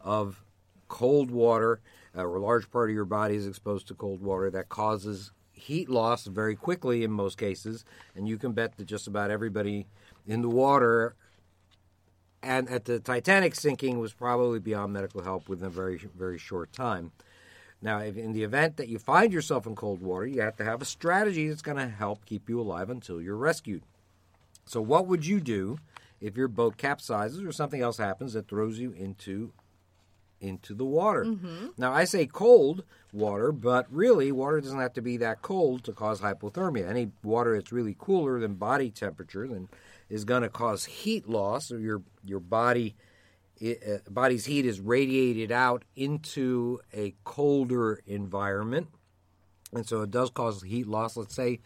of 0.00 0.42
cold 0.88 1.30
water, 1.30 1.80
uh, 2.16 2.24
or 2.24 2.34
a 2.34 2.40
large 2.40 2.68
part 2.68 2.90
of 2.90 2.96
your 2.96 3.04
body 3.04 3.36
is 3.36 3.46
exposed 3.46 3.86
to 3.86 3.94
cold 3.94 4.22
water, 4.22 4.50
that 4.50 4.68
causes 4.68 5.30
heat 5.52 5.88
loss 5.88 6.24
very 6.24 6.56
quickly 6.56 7.04
in 7.04 7.12
most 7.12 7.38
cases. 7.38 7.84
And 8.16 8.26
you 8.26 8.38
can 8.38 8.54
bet 8.54 8.76
that 8.76 8.86
just 8.86 9.06
about 9.06 9.30
everybody 9.30 9.86
in 10.26 10.42
the 10.42 10.50
water 10.50 11.14
and 12.42 12.68
at 12.68 12.86
the 12.86 12.98
Titanic 12.98 13.54
sinking 13.54 14.00
was 14.00 14.12
probably 14.12 14.58
beyond 14.58 14.92
medical 14.92 15.22
help 15.22 15.48
within 15.48 15.68
a 15.68 15.70
very, 15.70 15.98
very 16.18 16.38
short 16.38 16.72
time. 16.72 17.12
Now, 17.82 17.98
if 17.98 18.16
in 18.16 18.32
the 18.32 18.44
event 18.44 18.76
that 18.76 18.88
you 18.88 18.98
find 18.98 19.32
yourself 19.32 19.66
in 19.66 19.74
cold 19.74 20.00
water, 20.00 20.26
you 20.26 20.40
have 20.40 20.56
to 20.56 20.64
have 20.64 20.80
a 20.80 20.86
strategy 20.86 21.48
that's 21.48 21.62
going 21.62 21.78
to 21.78 21.88
help 21.88 22.24
keep 22.24 22.48
you 22.48 22.60
alive 22.60 22.88
until 22.88 23.20
you're 23.20 23.36
rescued. 23.36 23.82
So, 24.64 24.80
what 24.80 25.08
would 25.08 25.26
you 25.26 25.40
do 25.40 25.78
if 26.20 26.36
your 26.36 26.46
boat 26.46 26.76
capsizes 26.76 27.46
or 27.46 27.50
something 27.50 27.82
else 27.82 27.98
happens 27.98 28.34
that 28.34 28.48
throws 28.48 28.78
you 28.78 28.92
into 28.92 29.52
into 30.40 30.74
the 30.74 30.84
water? 30.84 31.24
Mm-hmm. 31.24 31.66
Now, 31.76 31.92
I 31.92 32.04
say 32.04 32.26
cold 32.26 32.84
water, 33.12 33.50
but 33.50 33.86
really, 33.90 34.30
water 34.30 34.60
doesn't 34.60 34.78
have 34.78 34.94
to 34.94 35.02
be 35.02 35.16
that 35.16 35.42
cold 35.42 35.82
to 35.84 35.92
cause 35.92 36.20
hypothermia. 36.20 36.88
Any 36.88 37.10
water 37.24 37.56
that's 37.56 37.72
really 37.72 37.96
cooler 37.98 38.38
than 38.38 38.54
body 38.54 38.90
temperature 38.90 39.48
then 39.48 39.68
is 40.08 40.24
going 40.24 40.42
to 40.42 40.48
cause 40.48 40.84
heat 40.84 41.28
loss, 41.28 41.72
or 41.72 41.80
your 41.80 42.02
your 42.24 42.40
body 42.40 42.94
uh, 43.62 43.98
body's 44.10 44.44
heat 44.46 44.66
is 44.66 44.80
radiated 44.80 45.52
out 45.52 45.84
into 45.94 46.80
a 46.92 47.14
colder 47.24 48.00
environment, 48.06 48.88
and 49.72 49.86
so 49.86 50.02
it 50.02 50.10
does 50.10 50.30
cause 50.30 50.62
heat 50.62 50.86
loss. 50.86 51.16
Let's 51.16 51.34
say, 51.34 51.60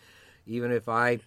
even 0.46 0.70
if 0.72 0.88
I 0.88 1.20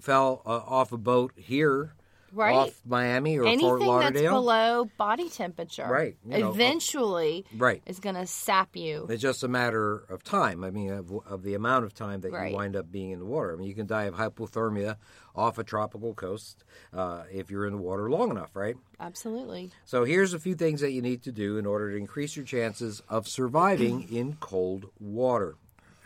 fell 0.00 0.42
uh, 0.46 0.62
off 0.66 0.92
a 0.92 0.98
boat 0.98 1.32
here, 1.36 1.94
Right. 2.32 2.54
off 2.54 2.80
Miami 2.86 3.38
or 3.38 3.42
Fort 3.44 3.52
Anything 3.52 3.98
that's 3.98 4.20
below 4.20 4.90
body 4.96 5.28
temperature, 5.28 5.86
Right, 5.88 6.16
you 6.24 6.38
know, 6.38 6.50
eventually, 6.50 7.44
right. 7.56 7.82
is 7.86 8.00
going 8.00 8.14
to 8.14 8.26
sap 8.26 8.76
you. 8.76 9.06
It's 9.08 9.22
just 9.22 9.42
a 9.42 9.48
matter 9.48 10.04
of 10.08 10.22
time. 10.24 10.64
I 10.64 10.70
mean, 10.70 10.90
of, 10.92 11.12
of 11.26 11.42
the 11.42 11.54
amount 11.54 11.84
of 11.84 11.94
time 11.94 12.20
that 12.20 12.32
Right. 12.32 12.50
you 12.50 12.56
wind 12.56 12.76
up 12.76 12.90
being 12.90 13.10
in 13.10 13.18
the 13.18 13.24
water. 13.24 13.52
I 13.52 13.56
mean, 13.56 13.68
you 13.68 13.74
can 13.74 13.86
die 13.86 14.04
of 14.04 14.14
hypothermia 14.14 14.96
off 15.34 15.58
a 15.58 15.64
tropical 15.64 16.14
coast 16.14 16.64
uh, 16.92 17.22
if 17.32 17.50
you're 17.50 17.66
in 17.66 17.72
the 17.72 17.78
water 17.78 18.10
long 18.10 18.30
enough, 18.30 18.54
right? 18.54 18.76
Absolutely. 18.98 19.70
So 19.84 20.04
here's 20.04 20.34
a 20.34 20.38
few 20.38 20.54
things 20.54 20.80
that 20.80 20.92
you 20.92 21.02
need 21.02 21.22
to 21.24 21.32
do 21.32 21.56
in 21.58 21.66
order 21.66 21.90
to 21.92 21.96
increase 21.96 22.36
your 22.36 22.44
chances 22.44 23.02
of 23.08 23.28
surviving 23.28 24.02
in 24.12 24.36
cold 24.40 24.86
water 24.98 25.56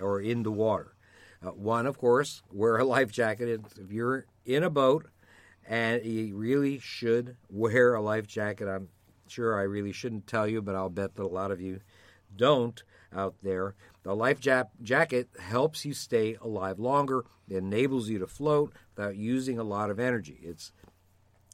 or 0.00 0.20
in 0.20 0.42
the 0.42 0.50
water. 0.52 0.94
Uh, 1.44 1.50
one, 1.50 1.86
of 1.86 1.98
course, 1.98 2.42
wear 2.50 2.78
a 2.78 2.84
life 2.84 3.12
jacket. 3.12 3.60
If 3.78 3.92
you're 3.92 4.24
in 4.46 4.62
a 4.62 4.70
boat, 4.70 5.06
and 5.68 6.04
you 6.04 6.36
really 6.36 6.78
should 6.78 7.36
wear 7.50 7.94
a 7.94 8.00
life 8.00 8.26
jacket. 8.26 8.68
I'm 8.68 8.88
sure 9.28 9.58
I 9.58 9.62
really 9.62 9.92
shouldn't 9.92 10.26
tell 10.26 10.46
you, 10.46 10.60
but 10.62 10.74
I'll 10.74 10.90
bet 10.90 11.14
that 11.16 11.22
a 11.22 11.26
lot 11.26 11.50
of 11.50 11.60
you 11.60 11.80
don't 12.36 12.82
out 13.14 13.34
there. 13.42 13.74
The 14.02 14.14
life 14.14 14.44
ja- 14.44 14.64
jacket 14.82 15.28
helps 15.38 15.84
you 15.84 15.94
stay 15.94 16.36
alive 16.40 16.78
longer. 16.78 17.24
It 17.48 17.56
enables 17.56 18.08
you 18.08 18.18
to 18.18 18.26
float 18.26 18.72
without 18.94 19.16
using 19.16 19.58
a 19.58 19.62
lot 19.64 19.90
of 19.90 19.98
energy. 19.98 20.38
It's 20.42 20.72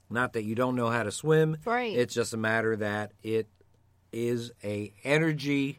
not 0.08 0.32
that 0.32 0.42
you 0.42 0.54
don't 0.54 0.74
know 0.74 0.88
how 0.90 1.04
to 1.04 1.12
swim. 1.12 1.58
Right. 1.64 1.96
It's 1.96 2.14
just 2.14 2.34
a 2.34 2.36
matter 2.36 2.74
that 2.76 3.12
it 3.22 3.46
is 4.12 4.50
a 4.64 4.92
energy 5.04 5.78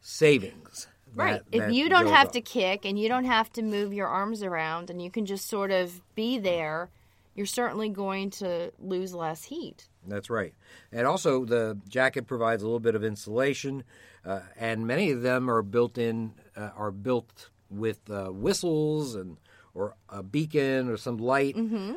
savings. 0.00 0.86
Right. 1.14 1.42
that- 1.50 1.56
if 1.56 1.60
that 1.66 1.72
you 1.74 1.88
don't 1.88 2.06
have 2.08 2.28
up. 2.28 2.32
to 2.34 2.40
kick 2.40 2.84
and 2.84 2.98
you 2.98 3.08
don't 3.08 3.24
have 3.24 3.50
to 3.54 3.62
move 3.62 3.92
your 3.92 4.06
arms 4.06 4.42
around 4.42 4.90
and 4.90 5.00
you 5.02 5.10
can 5.10 5.24
just 5.26 5.46
sort 5.46 5.70
of 5.70 6.02
be 6.14 6.38
there, 6.38 6.90
you're 7.36 7.46
certainly 7.46 7.88
going 7.88 8.30
to 8.30 8.72
lose 8.78 9.14
less 9.14 9.44
heat. 9.44 9.88
That's 10.06 10.30
right. 10.30 10.54
And 10.92 11.06
also, 11.06 11.44
the 11.44 11.78
jacket 11.88 12.26
provides 12.26 12.62
a 12.62 12.66
little 12.66 12.80
bit 12.80 12.94
of 12.94 13.04
insulation, 13.04 13.84
uh, 14.24 14.40
and 14.56 14.86
many 14.86 15.10
of 15.10 15.22
them 15.22 15.50
are 15.50 15.62
built 15.62 15.98
in, 15.98 16.34
uh, 16.56 16.70
are 16.76 16.90
built 16.90 17.50
with 17.70 18.10
uh, 18.10 18.28
whistles 18.28 19.14
and 19.14 19.36
or 19.74 19.94
a 20.08 20.22
beacon 20.22 20.88
or 20.88 20.96
some 20.96 21.18
light 21.18 21.54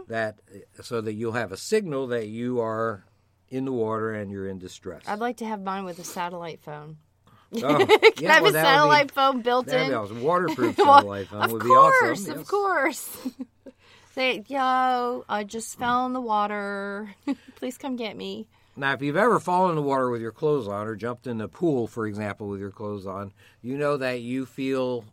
that 0.09 0.39
so 0.81 0.99
that 0.99 1.13
you'll 1.13 1.31
have 1.31 1.53
a 1.53 1.57
signal 1.57 2.07
that 2.07 2.27
you 2.27 2.59
are 2.59 3.05
in 3.47 3.63
the 3.63 3.71
water 3.71 4.13
and 4.13 4.29
you're 4.31 4.47
in 4.47 4.59
distress. 4.59 5.03
I'd 5.07 5.19
like 5.19 5.37
to 5.37 5.45
have 5.45 5.61
mine 5.61 5.85
with 5.85 5.97
a 5.97 6.03
satellite 6.03 6.59
phone. 6.61 6.97
Oh, 7.55 7.85
Can 7.85 7.87
yeah, 8.19 8.31
I 8.31 8.33
have 8.33 8.43
well, 8.43 8.55
a 8.55 8.61
satellite 8.61 9.07
be, 9.07 9.13
phone 9.13 9.41
built 9.41 9.67
in? 9.69 9.87
be 9.89 9.93
awesome. 9.93 10.21
Waterproof 10.21 10.75
satellite 10.75 11.27
phone 11.27 11.41
of 11.41 11.51
would 11.51 11.63
be 11.63 11.69
awesome. 11.69 12.31
of 12.31 12.37
yes. 12.39 12.47
course. 12.47 13.17
Say, 14.19 14.43
yo, 14.49 15.23
I 15.29 15.45
just 15.45 15.79
fell 15.79 16.05
in 16.05 16.11
the 16.11 16.19
water. 16.19 17.15
Please 17.55 17.77
come 17.77 17.95
get 17.95 18.17
me. 18.17 18.49
Now, 18.75 18.91
if 18.91 19.01
you've 19.01 19.15
ever 19.15 19.39
fallen 19.39 19.69
in 19.69 19.75
the 19.77 19.81
water 19.81 20.09
with 20.09 20.19
your 20.21 20.33
clothes 20.33 20.67
on, 20.67 20.87
or 20.87 20.97
jumped 20.97 21.25
in 21.25 21.39
a 21.39 21.47
pool, 21.47 21.87
for 21.87 22.05
example, 22.05 22.49
with 22.49 22.59
your 22.59 22.69
clothes 22.69 23.07
on, 23.07 23.31
you 23.61 23.77
know 23.77 23.95
that 23.95 24.19
you 24.19 24.45
feel. 24.45 25.05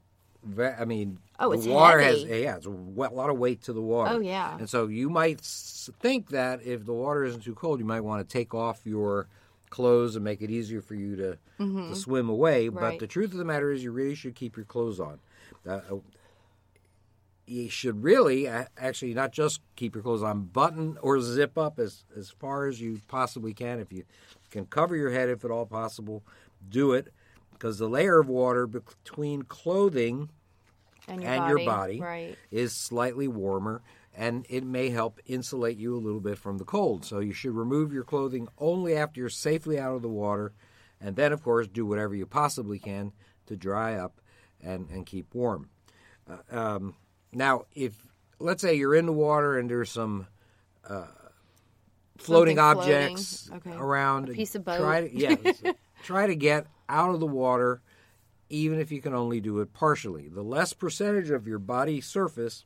Ve- 0.42 0.74
I 0.76 0.84
mean, 0.86 1.18
Oh, 1.38 1.50
the 1.52 1.58
it's 1.58 1.66
water 1.68 2.00
heavy. 2.00 2.20
has 2.22 2.40
yeah, 2.42 2.56
it's 2.56 2.66
a 2.66 2.70
wet- 2.70 3.14
lot 3.14 3.30
of 3.30 3.38
weight 3.38 3.62
to 3.64 3.72
the 3.72 3.80
water. 3.80 4.10
Oh, 4.14 4.18
yeah. 4.18 4.58
and 4.58 4.68
so 4.68 4.88
you 4.88 5.08
might 5.08 5.40
think 5.40 6.30
that 6.30 6.64
if 6.64 6.84
the 6.84 6.92
water 6.92 7.22
isn't 7.22 7.42
too 7.44 7.54
cold, 7.54 7.78
you 7.78 7.84
might 7.84 8.00
want 8.00 8.28
to 8.28 8.32
take 8.32 8.54
off 8.54 8.80
your 8.84 9.28
clothes 9.70 10.16
and 10.16 10.24
make 10.24 10.42
it 10.42 10.50
easier 10.50 10.80
for 10.82 10.96
you 10.96 11.14
to 11.14 11.38
to 11.58 11.94
swim 11.94 12.28
away. 12.28 12.68
But 12.70 12.82
Mm-hmm. 12.82 12.98
The 12.98 13.06
truth 13.06 13.30
of 13.30 13.38
the 13.38 13.44
matter 13.44 13.70
is, 13.70 13.84
you 13.84 13.92
really 13.92 14.16
should 14.16 14.34
keep 14.34 14.56
your 14.56 14.66
clothes 14.66 14.98
on. 14.98 15.20
Uh, 15.68 15.80
you 17.46 17.68
should 17.68 18.02
really 18.02 18.48
actually 18.48 19.14
not 19.14 19.32
just 19.32 19.60
keep 19.76 19.94
your 19.94 20.02
clothes 20.02 20.22
on, 20.22 20.42
button 20.46 20.98
or 21.00 21.20
zip 21.20 21.56
up 21.56 21.78
as 21.78 22.04
as 22.16 22.30
far 22.30 22.66
as 22.66 22.80
you 22.80 23.00
possibly 23.08 23.54
can. 23.54 23.78
If 23.78 23.92
you 23.92 24.04
can 24.50 24.66
cover 24.66 24.96
your 24.96 25.10
head, 25.10 25.28
if 25.28 25.44
at 25.44 25.50
all 25.50 25.66
possible, 25.66 26.24
do 26.68 26.92
it 26.92 27.12
because 27.52 27.78
the 27.78 27.88
layer 27.88 28.18
of 28.18 28.28
water 28.28 28.66
between 28.66 29.42
clothing 29.42 30.28
And 31.08 31.22
your 31.22 31.30
and 31.30 31.40
body. 31.40 31.48
your 31.48 31.64
body 31.66 32.00
Right. 32.00 32.38
is 32.50 32.72
slightly 32.72 33.28
warmer 33.28 33.82
and 34.18 34.44
it 34.48 34.64
may 34.64 34.90
help 34.90 35.20
insulate 35.26 35.76
you 35.76 35.94
a 35.94 35.98
little 36.00 36.20
bit 36.20 36.38
from 36.38 36.58
the 36.58 36.64
cold. 36.64 37.04
So 37.04 37.20
you 37.20 37.32
should 37.32 37.54
remove 37.54 37.92
your 37.92 38.02
clothing 38.04 38.48
only 38.58 38.96
after 38.96 39.20
you're 39.20 39.28
safely 39.28 39.78
out 39.78 39.94
of 39.94 40.02
the 40.02 40.08
water 40.08 40.52
and 41.00 41.14
then 41.16 41.32
of 41.32 41.42
course 41.42 41.66
do 41.68 41.86
whatever 41.86 42.14
you 42.14 42.26
possibly 42.26 42.78
can 42.78 43.12
to 43.46 43.56
dry 43.56 43.94
up 43.94 44.20
and, 44.62 44.88
and 44.90 45.06
keep 45.06 45.34
warm. 45.34 45.68
Uh, 46.28 46.38
um, 46.58 46.94
now 47.32 47.64
if 47.74 47.94
let's 48.38 48.62
say 48.62 48.74
you're 48.74 48.94
in 48.94 49.06
the 49.06 49.12
water 49.12 49.58
and 49.58 49.70
there's 49.70 49.90
some 49.90 50.26
uh, 50.88 51.06
floating 52.18 52.56
Something 52.56 52.78
objects 52.78 53.46
floating. 53.48 53.72
Okay. 53.72 53.80
around 53.80 54.28
A 54.30 54.32
piece 54.32 54.54
of 54.54 54.64
try 54.64 55.08
to, 55.08 55.16
yeah, 55.16 55.36
try 56.02 56.26
to 56.26 56.34
get 56.34 56.66
out 56.88 57.14
of 57.14 57.20
the 57.20 57.26
water 57.26 57.80
even 58.48 58.78
if 58.78 58.92
you 58.92 59.00
can 59.00 59.14
only 59.14 59.40
do 59.40 59.60
it 59.60 59.72
partially. 59.72 60.28
The 60.28 60.42
less 60.42 60.72
percentage 60.72 61.30
of 61.30 61.46
your 61.46 61.58
body 61.58 62.00
surface 62.00 62.64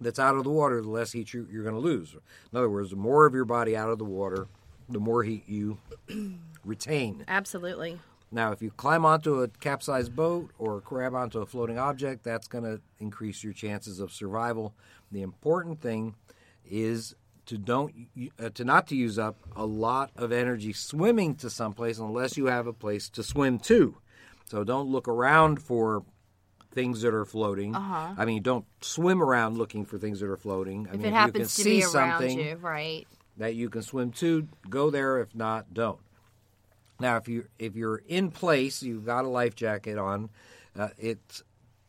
that's 0.00 0.18
out 0.18 0.36
of 0.36 0.44
the 0.44 0.50
water, 0.50 0.80
the 0.80 0.90
less 0.90 1.12
heat 1.12 1.32
you, 1.34 1.48
you're 1.50 1.62
going 1.62 1.74
to 1.74 1.80
lose. 1.80 2.14
In 2.52 2.58
other 2.58 2.70
words, 2.70 2.90
the 2.90 2.96
more 2.96 3.26
of 3.26 3.34
your 3.34 3.44
body 3.44 3.76
out 3.76 3.90
of 3.90 3.98
the 3.98 4.04
water, 4.04 4.46
the 4.88 5.00
more 5.00 5.22
heat 5.22 5.44
you 5.48 5.78
retain. 6.64 7.24
Absolutely. 7.26 7.98
Now, 8.30 8.50
if 8.52 8.60
you 8.62 8.70
climb 8.70 9.04
onto 9.04 9.42
a 9.42 9.48
capsized 9.48 10.16
boat 10.16 10.50
or 10.58 10.80
grab 10.80 11.14
onto 11.14 11.40
a 11.40 11.46
floating 11.46 11.78
object, 11.78 12.24
that's 12.24 12.48
going 12.48 12.64
to 12.64 12.80
increase 12.98 13.44
your 13.44 13.52
chances 13.52 14.00
of 14.00 14.12
survival. 14.12 14.74
The 15.12 15.22
important 15.22 15.80
thing 15.80 16.14
is 16.68 17.14
to 17.46 17.58
don't 17.58 17.92
uh, 18.38 18.48
to 18.50 18.64
not 18.64 18.86
to 18.88 18.96
use 18.96 19.18
up 19.18 19.36
a 19.54 19.66
lot 19.66 20.10
of 20.16 20.32
energy 20.32 20.72
swimming 20.72 21.34
to 21.36 21.50
someplace 21.50 21.98
unless 21.98 22.36
you 22.36 22.46
have 22.46 22.66
a 22.66 22.72
place 22.72 23.08
to 23.10 23.22
swim 23.22 23.58
to. 23.60 23.96
So 24.46 24.64
don't 24.64 24.88
look 24.88 25.08
around 25.08 25.62
for 25.62 26.04
things 26.72 27.02
that 27.02 27.14
are 27.14 27.24
floating. 27.24 27.74
Uh-huh. 27.76 28.14
I 28.16 28.24
mean, 28.24 28.42
don't 28.42 28.64
swim 28.80 29.22
around 29.22 29.56
looking 29.58 29.84
for 29.84 29.98
things 29.98 30.20
that 30.20 30.28
are 30.28 30.36
floating. 30.36 30.88
I 30.90 30.94
If 30.94 31.00
mean, 31.00 31.14
it 31.14 31.26
you 31.26 31.32
can 31.32 31.32
to 31.32 31.38
be 31.40 31.44
see 31.44 31.82
around 31.82 31.90
something 31.90 32.38
you, 32.40 32.56
right? 32.56 33.06
that 33.36 33.54
you 33.54 33.70
can 33.70 33.82
swim 33.82 34.10
to, 34.12 34.48
go 34.68 34.90
there. 34.90 35.20
If 35.20 35.34
not, 35.34 35.72
don't. 35.72 35.98
Now, 37.04 37.16
if 37.18 37.28
you 37.28 37.48
if 37.58 37.76
you're 37.76 38.00
in 38.08 38.30
place, 38.30 38.82
you've 38.82 39.04
got 39.04 39.26
a 39.26 39.28
life 39.28 39.54
jacket 39.54 39.98
on. 39.98 40.30
Uh, 40.74 40.88
it's 40.96 41.42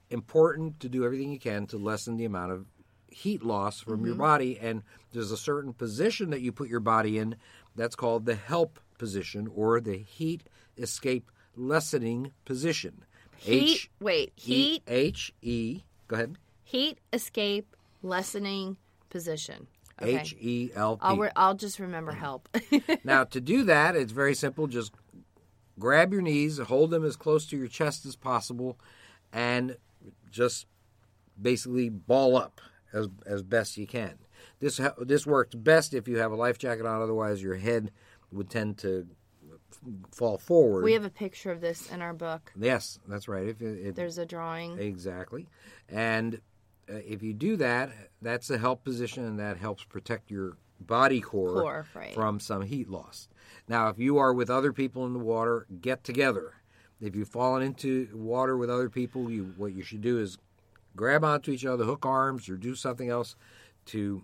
important 0.09 0.81
to 0.81 0.89
do 0.89 1.05
everything 1.05 1.31
you 1.31 1.39
can 1.39 1.65
to 1.67 1.77
lessen 1.77 2.17
the 2.17 2.25
amount 2.25 2.51
of 2.51 2.65
heat 3.07 3.41
loss 3.41 3.79
from 3.79 3.99
Mm-hmm. 3.99 4.05
your 4.07 4.15
body. 4.15 4.59
And 4.59 4.83
there's 5.13 5.31
a 5.31 5.37
certain 5.37 5.71
position 5.71 6.31
that 6.31 6.41
you 6.41 6.51
put 6.51 6.67
your 6.67 6.81
body 6.81 7.17
in 7.17 7.37
that's 7.77 7.95
called 7.95 8.25
the 8.25 8.35
help 8.35 8.77
position 8.97 9.49
or 9.55 9.79
the 9.79 9.97
heat 9.97 10.43
escape 10.77 11.31
lessening 11.55 12.33
position. 12.43 13.05
Heat. 13.37 13.71
H 13.71 13.89
wait. 14.01 14.33
E 14.35 14.41
Heat. 14.41 14.83
H 14.85 15.33
E. 15.41 15.81
Go 16.09 16.15
ahead. 16.17 16.37
Heat 16.65 16.99
escape 17.13 17.73
lessening 18.03 18.75
position. 19.09 19.67
H 20.01 20.35
E 20.41 20.71
L 20.75 20.97
P. 20.97 21.29
I'll 21.37 21.55
just 21.55 21.79
remember 21.79 22.11
help. 22.27 22.49
Now, 23.05 23.23
to 23.23 23.39
do 23.39 23.63
that, 23.63 23.95
it's 23.95 24.11
very 24.11 24.35
simple. 24.35 24.67
Just 24.67 24.91
grab 25.79 26.11
your 26.11 26.21
knees, 26.21 26.57
hold 26.57 26.91
them 26.91 27.03
as 27.05 27.15
close 27.15 27.45
to 27.47 27.57
your 27.57 27.67
chest 27.67 28.05
as 28.05 28.15
possible, 28.15 28.79
and 29.33 29.77
just 30.31 30.67
basically 31.41 31.89
ball 31.89 32.37
up 32.37 32.61
as 32.93 33.07
as 33.25 33.43
best 33.43 33.77
you 33.77 33.87
can. 33.87 34.15
This 34.59 34.79
this 34.99 35.25
works 35.25 35.55
best 35.55 35.93
if 35.93 36.07
you 36.07 36.17
have 36.17 36.31
a 36.31 36.35
life 36.35 36.57
jacket 36.57 36.85
on. 36.85 37.01
Otherwise, 37.01 37.41
your 37.41 37.55
head 37.55 37.91
would 38.31 38.49
tend 38.49 38.77
to 38.79 39.07
fall 40.11 40.37
forward. 40.37 40.83
we 40.83 40.93
have 40.93 41.03
a 41.03 41.09
picture 41.09 41.51
of 41.51 41.61
this 41.61 41.91
in 41.91 42.01
our 42.01 42.13
book. 42.13 42.51
yes, 42.57 42.97
that's 43.07 43.27
right. 43.27 43.47
If 43.47 43.61
it, 43.61 43.87
it, 43.87 43.95
There's 43.95 44.17
a 44.17 44.25
drawing. 44.25 44.79
Exactly. 44.79 45.47
And 45.89 46.35
uh, 46.89 46.95
if 47.05 47.21
you 47.21 47.33
do 47.33 47.57
that, 47.57 47.91
that's 48.21 48.49
a 48.49 48.57
help 48.57 48.83
position, 48.83 49.25
and 49.25 49.39
that 49.39 49.57
helps 49.57 49.83
protect 49.83 50.31
your 50.31 50.57
body 50.79 51.21
core, 51.21 51.61
Core, 51.61 51.85
right. 51.93 52.13
from 52.13 52.39
some 52.39 52.61
heat 52.61 52.89
loss. 52.89 53.27
Now, 53.67 53.89
if 53.89 53.99
you 53.99 54.17
are 54.17 54.33
with 54.33 54.49
other 54.49 54.73
people 54.73 55.05
in 55.05 55.13
the 55.13 55.19
water, 55.19 55.65
get 55.81 56.03
together. 56.03 56.53
If 57.01 57.15
you've 57.15 57.29
fallen 57.29 57.61
into 57.61 58.09
water 58.13 58.55
with 58.55 58.69
other 58.69 58.89
people, 58.89 59.29
you 59.29 59.53
what 59.57 59.73
you 59.73 59.83
should 59.83 60.01
do 60.01 60.19
is 60.19 60.37
grab 60.95 61.23
onto 61.23 61.51
each 61.51 61.65
other, 61.65 61.83
hook 61.83 62.05
arms, 62.05 62.47
or 62.49 62.55
do 62.55 62.75
something 62.75 63.09
else 63.09 63.35
to 63.87 64.23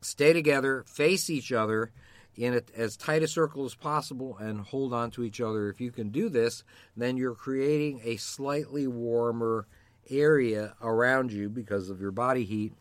stay 0.00 0.32
together, 0.32 0.84
face 0.86 1.28
each 1.28 1.52
other 1.52 1.90
in 2.36 2.54
a, 2.54 2.62
as 2.76 2.96
tight 2.96 3.22
a 3.22 3.28
circle 3.28 3.64
as 3.64 3.74
possible, 3.74 4.36
and 4.38 4.60
hold 4.60 4.92
on 4.92 5.10
to 5.10 5.24
each 5.24 5.40
other. 5.40 5.68
If 5.68 5.80
you 5.80 5.90
can 5.90 6.10
do 6.10 6.28
this, 6.28 6.64
then 6.96 7.16
you're 7.16 7.34
creating 7.34 8.00
a 8.04 8.16
slightly 8.16 8.86
warmer 8.86 9.66
area 10.08 10.74
around 10.80 11.32
you 11.32 11.48
because 11.48 11.90
of 11.90 12.00
your 12.00 12.10
body 12.10 12.44
heat, 12.44 12.72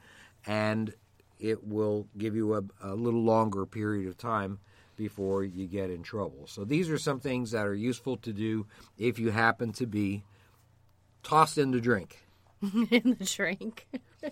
and 0.46 0.94
it 1.40 1.68
will 1.68 2.08
give 2.18 2.36
you 2.36 2.54
a, 2.54 2.64
a 2.84 2.94
little 2.94 3.24
longer 3.24 3.66
period 3.66 4.08
of 4.08 4.18
time 4.18 4.60
before 5.02 5.44
you 5.44 5.66
get 5.66 5.90
in 5.90 6.04
trouble. 6.04 6.46
So 6.46 6.64
these 6.64 6.88
are 6.92 7.00
some 7.00 7.20
things 7.20 7.50
that 7.52 7.66
are 7.66 7.74
useful 7.74 8.18
to 8.18 8.32
do 8.32 8.68
if 9.00 9.18
you 9.18 9.32
happen 9.32 9.72
to 9.74 9.88
be 9.88 10.24
tossed 11.24 11.58
in 11.58 11.72
the 11.72 11.82
drink. 11.82 12.24
in 12.62 13.18
the 13.18 13.26
drink. 13.26 13.88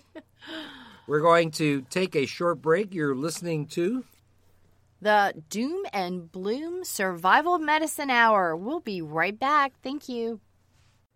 We're 1.08 1.22
going 1.22 1.50
to 1.52 1.82
take 1.90 2.14
a 2.14 2.24
short 2.24 2.62
break. 2.62 2.94
You're 2.94 3.16
listening 3.16 3.66
to 3.68 4.04
The 5.02 5.34
Doom 5.48 5.82
and 5.92 6.30
Bloom 6.30 6.84
Survival 6.84 7.58
Medicine 7.58 8.10
Hour. 8.10 8.54
We'll 8.54 8.78
be 8.78 9.02
right 9.02 9.36
back. 9.36 9.72
Thank 9.82 10.08
you. 10.08 10.38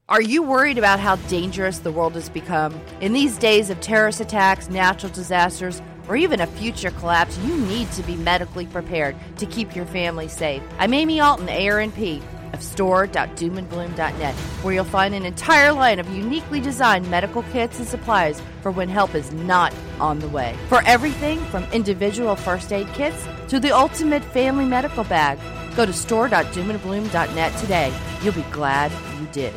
Are 0.09 0.21
you 0.21 0.43
worried 0.43 0.79
about 0.79 0.99
how 0.99 1.15
dangerous 1.29 1.79
the 1.79 1.93
world 1.93 2.15
has 2.15 2.29
become? 2.29 2.79
In 3.01 3.13
these 3.13 3.39
days 3.39 3.71
of 3.71 3.81
terrorist 3.81 4.21
attacks, 4.21 4.69
natural 4.69 5.13
disasters, 5.13 5.81
or 6.09 6.17
even 6.17 6.41
a 6.41 6.47
future 6.47 6.91
collapse, 6.91 7.39
you 7.39 7.57
need 7.57 7.91
to 7.93 8.03
be 8.03 8.17
medically 8.17 8.67
prepared 8.67 9.17
to 9.39 9.47
keep 9.47 9.75
your 9.75 9.87
family 9.87 10.29
safe. 10.29 10.63
I'm 10.79 10.95
Amy 10.95 11.21
Alton, 11.21 11.47
ARNP 11.47 12.23
of 12.55 12.63
store.doomandbloom.net, 12.63 14.35
where 14.35 14.75
you'll 14.75 14.85
find 14.85 15.15
an 15.15 15.27
entire 15.27 15.73
line 15.73 15.99
of 15.99 16.09
uniquely 16.09 16.61
designed 16.61 17.11
medical 17.11 17.43
kits 17.53 17.79
and 17.79 17.87
supplies 17.87 18.41
for 18.63 18.71
when 18.71 18.89
help 18.89 19.15
is 19.15 19.33
not 19.33 19.75
on 20.01 20.21
the 20.21 20.29
way. 20.29 20.57
For 20.69 20.83
everything 20.87 21.41
from 21.47 21.65
individual 21.73 22.37
first 22.37 22.73
aid 22.73 22.87
kits 22.95 23.27
to 23.49 23.61
the 23.61 23.73
ultimate 23.73 24.25
family 24.25 24.65
medical 24.65 25.05
bag, 25.05 25.39
go 25.77 25.85
to 25.85 25.93
store.doomandbloom.net 25.93 27.59
today. 27.59 27.93
You'll 28.23 28.35
be 28.35 28.43
glad 28.53 28.93
you 29.21 29.27
did. 29.33 29.53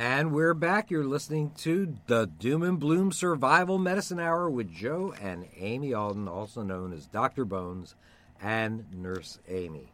And 0.00 0.30
we're 0.30 0.54
back. 0.54 0.92
You're 0.92 1.02
listening 1.02 1.50
to 1.56 1.96
the 2.06 2.26
Doom 2.26 2.62
and 2.62 2.78
Bloom 2.78 3.10
Survival 3.10 3.78
Medicine 3.78 4.20
Hour 4.20 4.48
with 4.48 4.72
Joe 4.72 5.12
and 5.20 5.48
Amy 5.56 5.92
Alton, 5.92 6.28
also 6.28 6.62
known 6.62 6.92
as 6.92 7.06
Dr. 7.06 7.44
Bones 7.44 7.96
and 8.40 8.84
Nurse 8.94 9.40
Amy. 9.48 9.90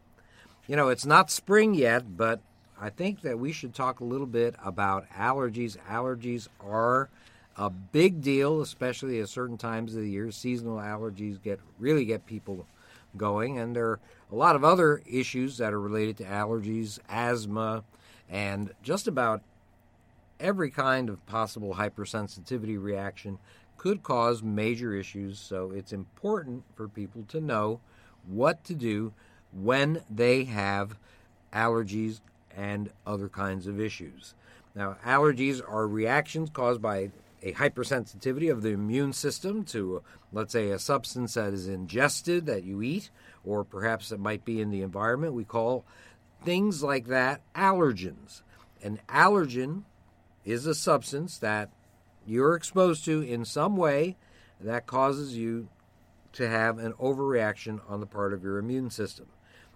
You 0.67 0.77
know, 0.77 0.91
it's 0.91 1.07
not 1.07 1.31
spring 1.31 1.73
yet, 1.73 2.19
but 2.19 2.41
I 2.79 2.91
think 2.91 3.23
that 3.23 3.39
we 3.39 3.51
should 3.51 3.75
talk 3.75 4.01
a 4.01 4.05
little 4.05 4.27
bit 4.27 4.57
about 4.63 5.09
allergies. 5.09 5.79
Allergies 5.89 6.49
are 6.61 7.09
a 7.57 7.71
big 7.71 8.21
deal, 8.21 8.61
especially 8.61 9.21
at 9.21 9.31
certain 9.31 9.57
times 9.57 9.95
of 9.95 10.03
the 10.03 10.11
year. 10.11 10.31
Seasonal 10.31 10.81
allergies 10.81 11.43
get 11.43 11.61
really 11.79 12.05
get 12.05 12.27
people 12.27 12.67
going, 13.17 13.59
and 13.59 13.75
there 13.75 13.87
are 13.87 14.01
a 14.31 14.35
lot 14.35 14.55
of 14.55 14.65
other 14.65 15.01
issues 15.11 15.57
that 15.57 15.73
are 15.73 15.81
related 15.81 16.19
to 16.19 16.25
allergies, 16.25 16.99
asthma, 17.09 17.85
and 18.29 18.71
just 18.83 19.09
about 19.09 19.41
every 20.45 20.71
kind 20.71 21.09
of 21.09 21.25
possible 21.25 21.75
hypersensitivity 21.75 22.81
reaction 22.81 23.39
could 23.79 24.03
cause 24.03 24.43
major 24.43 24.95
issues. 24.95 25.39
So 25.41 25.71
it's 25.71 25.93
important 25.93 26.65
for 26.77 26.87
people 26.87 27.25
to 27.29 27.41
know 27.41 27.81
what 28.27 28.63
to 28.65 28.75
do 28.75 29.15
when 29.53 30.03
they 30.11 30.45
have 30.45 30.99
allergies 31.53 32.21
and 32.55 32.91
other 33.07 33.29
kinds 33.29 33.67
of 33.67 33.81
issues. 33.81 34.35
Now, 34.75 34.97
allergies 35.05 35.63
are 35.67 35.89
reactions 35.89 36.51
caused 36.51 36.83
by 36.83 37.11
a 37.43 37.53
hypersensitivity 37.53 38.51
of 38.51 38.63
the 38.63 38.71
immune 38.71 39.13
system 39.13 39.65
to, 39.65 40.03
let's 40.33 40.53
say, 40.53 40.71
a 40.71 40.79
substance 40.79 41.35
that 41.35 41.55
is 41.55 41.69
ingested 41.69 42.47
that 42.47 42.65
you 42.65 42.83
eat, 42.83 43.11
or 43.45 43.65
perhaps 43.65 44.13
it 44.13 44.21
might 44.21 44.45
be 44.45 44.61
in 44.61 44.71
the 44.71 44.83
environment. 44.83 45.33
We 45.33 45.45
call 45.45 45.85
things 46.45 46.83
like 46.83 47.07
that 47.07 47.41
allergens. 47.55 48.43
An 48.83 49.01
allergen 49.09 49.85
is 50.45 50.67
a 50.67 50.75
substance 50.75 51.39
that 51.39 51.71
you're 52.27 52.55
exposed 52.55 53.05
to 53.05 53.21
in 53.23 53.45
some 53.45 53.77
way 53.77 54.17
that 54.61 54.87
causes 54.87 55.37
you 55.37 55.69
to 56.33 56.49
have 56.49 56.79
an 56.79 56.93
overreaction 56.95 57.81
on 57.89 58.01
the 58.01 58.07
part 58.07 58.33
of 58.33 58.43
your 58.43 58.59
immune 58.59 58.91
system. 58.91 59.27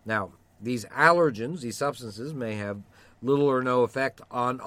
Now, 0.04 0.32
these 0.60 0.84
allergens, 0.86 1.60
these 1.60 1.76
substances, 1.76 2.34
may 2.34 2.54
have 2.56 2.80
little 3.22 3.46
or 3.46 3.62
no 3.62 3.82
effect 3.82 4.20
on 4.30 4.60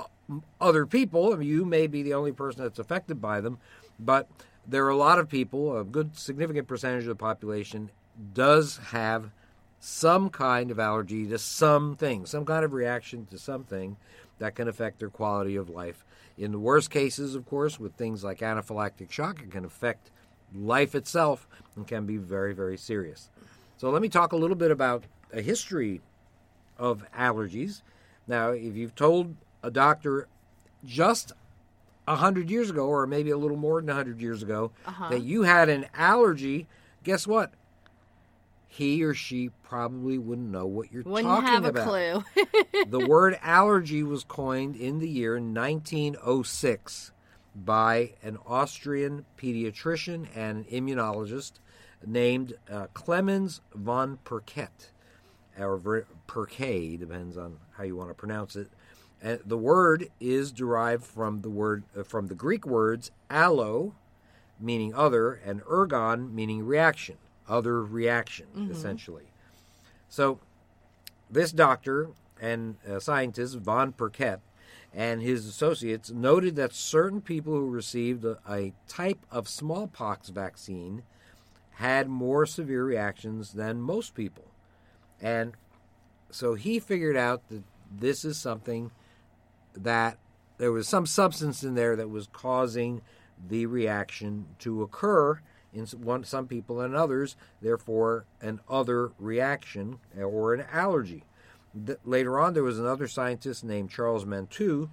other 0.59 0.85
people. 0.85 1.33
I 1.33 1.37
mean, 1.37 1.49
you 1.49 1.65
may 1.65 1.87
be 1.87 2.03
the 2.03 2.13
only 2.13 2.31
person 2.31 2.63
that's 2.63 2.79
affected 2.79 3.21
by 3.21 3.41
them, 3.41 3.57
but 3.99 4.29
there 4.65 4.85
are 4.85 4.89
a 4.89 4.95
lot 4.95 5.19
of 5.19 5.27
people, 5.27 5.77
a 5.77 5.83
good 5.83 6.17
significant 6.17 6.67
percentage 6.67 7.03
of 7.03 7.09
the 7.09 7.15
population 7.15 7.89
does 8.33 8.77
have 8.91 9.31
some 9.79 10.29
kind 10.29 10.69
of 10.69 10.79
allergy 10.79 11.27
to 11.27 11.37
something, 11.39 12.25
some 12.25 12.45
kind 12.45 12.63
of 12.63 12.71
reaction 12.71 13.25
to 13.25 13.37
something 13.37 13.97
that 14.41 14.55
can 14.55 14.67
affect 14.67 14.97
their 14.97 15.09
quality 15.09 15.55
of 15.55 15.69
life. 15.69 16.03
In 16.35 16.51
the 16.51 16.57
worst 16.57 16.89
cases, 16.89 17.35
of 17.35 17.45
course, 17.45 17.79
with 17.79 17.93
things 17.93 18.23
like 18.23 18.39
anaphylactic 18.39 19.11
shock, 19.11 19.39
it 19.43 19.51
can 19.51 19.63
affect 19.63 20.09
life 20.55 20.95
itself 20.95 21.47
and 21.75 21.85
can 21.87 22.07
be 22.07 22.17
very, 22.17 22.51
very 22.51 22.75
serious. 22.75 23.29
So, 23.77 23.91
let 23.91 24.01
me 24.01 24.09
talk 24.09 24.31
a 24.31 24.35
little 24.35 24.55
bit 24.55 24.71
about 24.71 25.03
a 25.31 25.41
history 25.41 26.01
of 26.79 27.05
allergies. 27.15 27.83
Now, 28.27 28.49
if 28.49 28.75
you've 28.75 28.95
told 28.95 29.35
a 29.61 29.69
doctor 29.69 30.27
just 30.83 31.33
a 32.07 32.15
hundred 32.15 32.49
years 32.49 32.71
ago, 32.71 32.87
or 32.87 33.05
maybe 33.05 33.29
a 33.29 33.37
little 33.37 33.57
more 33.57 33.79
than 33.79 33.91
a 33.91 33.93
hundred 33.93 34.19
years 34.21 34.41
ago, 34.41 34.71
Uh-huh. 34.87 35.09
that 35.09 35.21
you 35.21 35.43
had 35.43 35.69
an 35.69 35.85
allergy, 35.93 36.67
guess 37.03 37.27
what? 37.27 37.53
He 38.73 39.03
or 39.03 39.13
she 39.13 39.49
probably 39.63 40.17
wouldn't 40.17 40.49
know 40.49 40.65
what 40.65 40.93
you're 40.93 41.03
Wouldn't 41.03 41.27
talking 41.27 41.49
have 41.49 41.65
a 41.65 41.69
about. 41.69 41.87
clue. 41.89 42.23
the 42.87 43.05
word 43.05 43.37
allergy 43.41 44.01
was 44.01 44.23
coined 44.23 44.77
in 44.77 44.99
the 44.99 45.09
year 45.09 45.33
1906 45.33 47.11
by 47.53 48.13
an 48.23 48.37
Austrian 48.47 49.25
pediatrician 49.37 50.25
and 50.33 50.65
immunologist 50.69 51.53
named 52.05 52.53
uh, 52.71 52.87
Clemens 52.93 53.59
von 53.75 54.19
Pirquet, 54.23 54.69
or 55.59 56.05
Perquet, 56.25 56.95
depends 56.95 57.35
on 57.35 57.57
how 57.73 57.83
you 57.83 57.97
want 57.97 58.09
to 58.09 58.13
pronounce 58.15 58.55
it. 58.55 58.69
And 59.21 59.41
the 59.45 59.57
word 59.57 60.07
is 60.21 60.53
derived 60.53 61.03
from 61.03 61.41
the 61.41 61.49
word 61.49 61.83
uh, 61.95 62.03
from 62.03 62.27
the 62.27 62.35
Greek 62.35 62.65
words 62.65 63.11
allo, 63.29 63.95
meaning 64.61 64.95
other, 64.95 65.33
and 65.33 65.61
ergon, 65.63 66.31
meaning 66.31 66.65
reaction, 66.65 67.17
other 67.47 67.83
reaction, 67.83 68.47
essentially. 68.71 69.31
So 70.09 70.39
this 71.29 71.51
doctor 71.51 72.09
and 72.39 72.75
uh, 72.89 72.99
scientist, 72.99 73.57
von 73.57 73.93
Pirquet, 73.93 74.39
and 74.93 75.21
his 75.21 75.45
associates 75.45 76.11
noted 76.11 76.55
that 76.57 76.73
certain 76.73 77.21
people 77.21 77.53
who 77.53 77.69
received 77.69 78.25
a, 78.25 78.37
a 78.49 78.73
type 78.87 79.19
of 79.31 79.47
smallpox 79.47 80.29
vaccine 80.29 81.03
had 81.75 82.09
more 82.09 82.45
severe 82.45 82.83
reactions 82.83 83.53
than 83.53 83.81
most 83.81 84.13
people. 84.13 84.45
And 85.21 85.53
so 86.29 86.55
he 86.55 86.79
figured 86.79 87.15
out 87.15 87.47
that 87.49 87.63
this 87.91 88.25
is 88.25 88.37
something 88.37 88.91
that 89.73 90.17
there 90.57 90.71
was 90.71 90.87
some 90.87 91.05
substance 91.05 91.63
in 91.63 91.75
there 91.75 91.95
that 91.95 92.09
was 92.09 92.27
causing 92.31 93.01
the 93.47 93.65
reaction 93.65 94.45
to 94.59 94.83
occur 94.83 95.39
in 95.73 95.85
one, 95.85 96.23
some 96.23 96.47
people 96.47 96.81
and 96.81 96.95
others, 96.95 97.35
therefore, 97.61 98.25
an 98.41 98.59
other 98.69 99.11
reaction 99.19 99.99
or 100.17 100.53
an 100.53 100.65
allergy. 100.71 101.23
Later 102.03 102.39
on, 102.39 102.53
there 102.53 102.63
was 102.63 102.79
another 102.79 103.07
scientist 103.07 103.63
named 103.63 103.89
Charles 103.89 104.25
Mantoux 104.25 104.89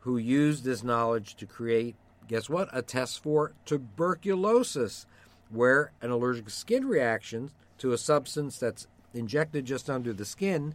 who 0.00 0.16
used 0.16 0.64
this 0.64 0.82
knowledge 0.82 1.34
to 1.36 1.46
create, 1.46 1.94
guess 2.28 2.48
what, 2.48 2.68
a 2.72 2.82
test 2.82 3.22
for 3.22 3.52
tuberculosis, 3.64 5.06
where 5.50 5.92
an 6.00 6.10
allergic 6.10 6.50
skin 6.50 6.86
reaction 6.86 7.50
to 7.78 7.92
a 7.92 7.98
substance 7.98 8.58
that's 8.58 8.86
injected 9.14 9.64
just 9.64 9.90
under 9.90 10.12
the 10.12 10.24
skin 10.24 10.74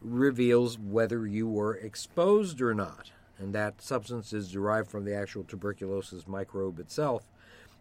reveals 0.00 0.78
whether 0.78 1.26
you 1.26 1.46
were 1.46 1.74
exposed 1.76 2.60
or 2.60 2.74
not. 2.74 3.10
And 3.38 3.54
that 3.54 3.80
substance 3.80 4.32
is 4.32 4.50
derived 4.50 4.90
from 4.90 5.04
the 5.04 5.14
actual 5.14 5.44
tuberculosis 5.44 6.26
microbe 6.26 6.78
itself. 6.80 7.28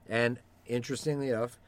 And 0.09 0.39
interestingly 0.65 1.29
enough, 1.29 1.59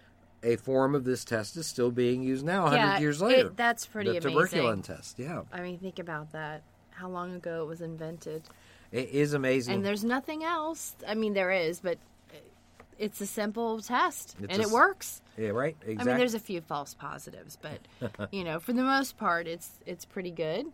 a 0.43 0.55
form 0.55 0.95
of 0.95 1.03
this 1.03 1.25
test 1.25 1.57
is 1.57 1.67
still 1.67 1.91
being 1.91 2.23
used 2.23 2.45
now, 2.45 2.63
100 2.63 2.77
Yeah, 2.77 2.99
years 2.99 3.21
it- 3.21 3.25
later. 3.25 3.49
that's 3.55 3.85
pretty 3.85 4.11
amazing. 4.11 4.31
the 4.33 4.37
amazing. 4.39 4.59
tuberculin 4.61 4.83
test, 4.83 5.19
yeah. 5.19 5.41
I 5.51 5.61
mean, 5.61 5.77
think 5.79 5.99
about 5.99 6.31
that. 6.31 6.63
How 6.91 7.09
long 7.09 7.33
ago 7.35 7.63
it 7.63 7.67
was 7.67 7.81
invented. 7.81 8.43
It 8.91 9.09
is 9.09 9.33
amazing. 9.33 9.75
And 9.75 9.85
there's 9.85 10.03
nothing 10.03 10.43
else. 10.43 10.95
I 11.07 11.13
mean, 11.15 11.33
there 11.33 11.51
is, 11.51 11.79
but 11.79 11.97
it's 12.97 13.21
a 13.21 13.25
simple 13.25 13.79
test, 13.81 14.35
It's 14.41 14.51
and 14.53 14.61
a 14.61 14.65
it 14.67 14.71
works. 14.71 15.21
yeah, 15.37 15.49
right? 15.49 15.75
Exactly. 15.81 15.97
I 15.99 16.03
mean, 16.05 16.17
there's 16.17 16.33
a 16.33 16.39
few 16.39 16.59
false 16.61 16.93
positives, 16.93 17.57
but 17.61 17.79
you 18.33 18.43
know, 18.43 18.59
for 18.59 18.73
the 18.73 18.83
most 18.83 19.17
part, 19.17 19.47
it's 19.47 19.69
it's 19.85 20.03
pretty 20.05 20.31
good. 20.31 20.65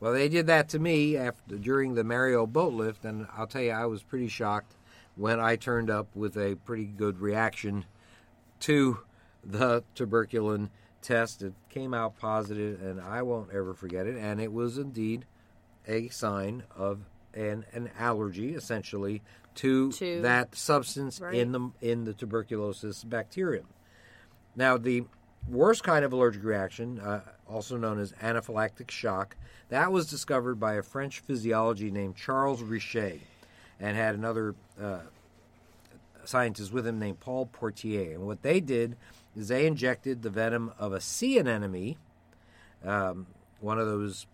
Well, 0.00 0.12
they 0.12 0.28
did 0.28 0.46
that 0.46 0.68
to 0.70 0.78
me 0.78 1.16
after 1.16 1.56
during 1.56 1.94
the 1.94 2.04
Mariel 2.04 2.46
boat 2.46 2.72
lift, 2.74 3.04
and 3.04 3.26
I'll 3.36 3.46
tell 3.46 3.62
you, 3.62 3.72
I 3.72 3.86
was 3.86 4.02
pretty 4.02 4.28
shocked 4.28 4.72
when 5.16 5.40
I 5.40 5.56
turned 5.56 5.90
up 5.90 6.14
with 6.14 6.36
a 6.36 6.54
pretty 6.64 6.84
good 6.84 7.18
reaction 7.20 7.84
to 8.60 8.98
the 9.44 9.82
tuberculin 9.94 10.70
test. 11.02 11.42
It 11.42 11.54
came 11.68 11.92
out 11.94 12.18
positive, 12.18 12.82
and 12.82 13.00
I 13.00 13.22
won't 13.22 13.50
ever 13.52 13.74
forget 13.74 14.06
it. 14.06 14.16
And 14.16 14.40
it 14.40 14.52
was 14.52 14.78
indeed 14.78 15.24
a 15.86 16.08
sign 16.08 16.64
of 16.76 17.00
an 17.34 17.64
an 17.72 17.90
allergy, 17.98 18.54
essentially, 18.54 19.22
to, 19.56 19.92
To- 19.92 20.20
that 20.22 20.54
substance 20.54 21.20
Right. 21.20 21.34
in 21.34 21.52
the 21.52 21.70
in 21.80 22.04
the 22.04 22.12
tuberculosis 22.12 23.04
bacterium. 23.04 23.66
Now, 24.54 24.78
the 24.78 25.04
worst 25.48 25.84
kind 25.84 26.04
of 26.04 26.12
allergic 26.12 26.42
reaction, 26.42 26.98
uh, 26.98 27.20
also 27.46 27.76
known 27.76 27.98
as 28.00 28.12
anaphylactic 28.14 28.90
shock, 28.90 29.36
that 29.68 29.92
was 29.92 30.08
discovered 30.10 30.58
by 30.58 30.74
a 30.74 30.82
French 30.82 31.20
physiologist 31.20 31.92
named 31.92 32.16
Charles 32.16 32.62
Richet 32.62 33.20
and 33.80 33.96
had 33.96 34.14
another 34.14 34.54
uh, 34.82 35.00
scientist 36.24 36.72
with 36.72 36.86
him 36.86 36.98
named 36.98 37.20
Paul 37.20 37.46
Portier. 37.46 38.12
And 38.12 38.26
what 38.26 38.42
they 38.42 38.60
did 38.60 38.96
is 39.36 39.48
they 39.48 39.66
injected 39.66 40.22
the 40.22 40.30
venom 40.30 40.72
of 40.78 40.92
a 40.92 41.00
sea 41.00 41.38
anemone, 41.38 41.96
um, 42.84 43.26
one 43.60 43.78
of 43.78 43.86
those 43.86 44.26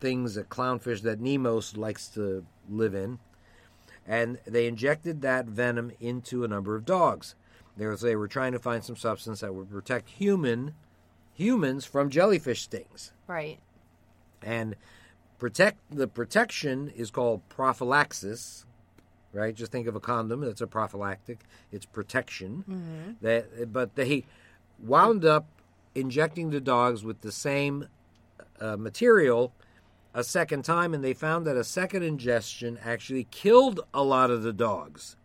things, 0.00 0.36
a 0.36 0.44
clownfish 0.44 1.02
that 1.02 1.20
Nemos 1.20 1.76
likes 1.76 2.08
to 2.08 2.44
live 2.68 2.94
in, 2.94 3.18
and 4.06 4.38
they 4.46 4.66
injected 4.66 5.22
that 5.22 5.46
venom 5.46 5.92
into 6.00 6.42
a 6.42 6.48
number 6.48 6.74
of 6.74 6.84
dogs. 6.84 7.34
They 7.76 7.86
were, 7.86 7.96
they 7.96 8.16
were 8.16 8.28
trying 8.28 8.52
to 8.52 8.58
find 8.58 8.82
some 8.82 8.96
substance 8.96 9.40
that 9.40 9.54
would 9.54 9.70
protect 9.70 10.08
human 10.08 10.74
humans 11.32 11.84
from 11.84 12.10
jellyfish 12.10 12.62
stings. 12.62 13.12
Right. 13.26 13.58
And 14.42 14.74
protect 15.38 15.78
the 15.90 16.08
protection 16.08 16.90
is 16.94 17.10
called 17.10 17.48
prophylaxis, 17.48 18.66
right? 19.32 19.54
Just 19.54 19.72
think 19.72 19.86
of 19.86 19.96
a 19.96 20.00
condom 20.00 20.40
that's 20.40 20.60
a 20.60 20.66
prophylactic. 20.66 21.40
It's 21.72 21.86
protection. 21.86 22.64
That, 23.20 23.72
but 23.72 23.94
they 23.94 24.24
wound 24.78 25.24
up 25.24 25.46
injecting 25.94 26.50
the 26.50 26.60
dogs 26.60 27.04
with 27.04 27.20
the 27.20 27.32
same 27.32 27.88
uh, 28.60 28.76
material 28.76 29.52
a 30.12 30.24
second 30.24 30.64
time, 30.64 30.92
and 30.92 31.04
they 31.04 31.14
found 31.14 31.46
that 31.46 31.56
a 31.56 31.64
second 31.64 32.02
ingestion 32.02 32.78
actually 32.84 33.24
killed 33.30 33.80
a 33.94 34.02
lot 34.02 34.30
of 34.30 34.42
the 34.42 34.52
dogs. 34.52 35.16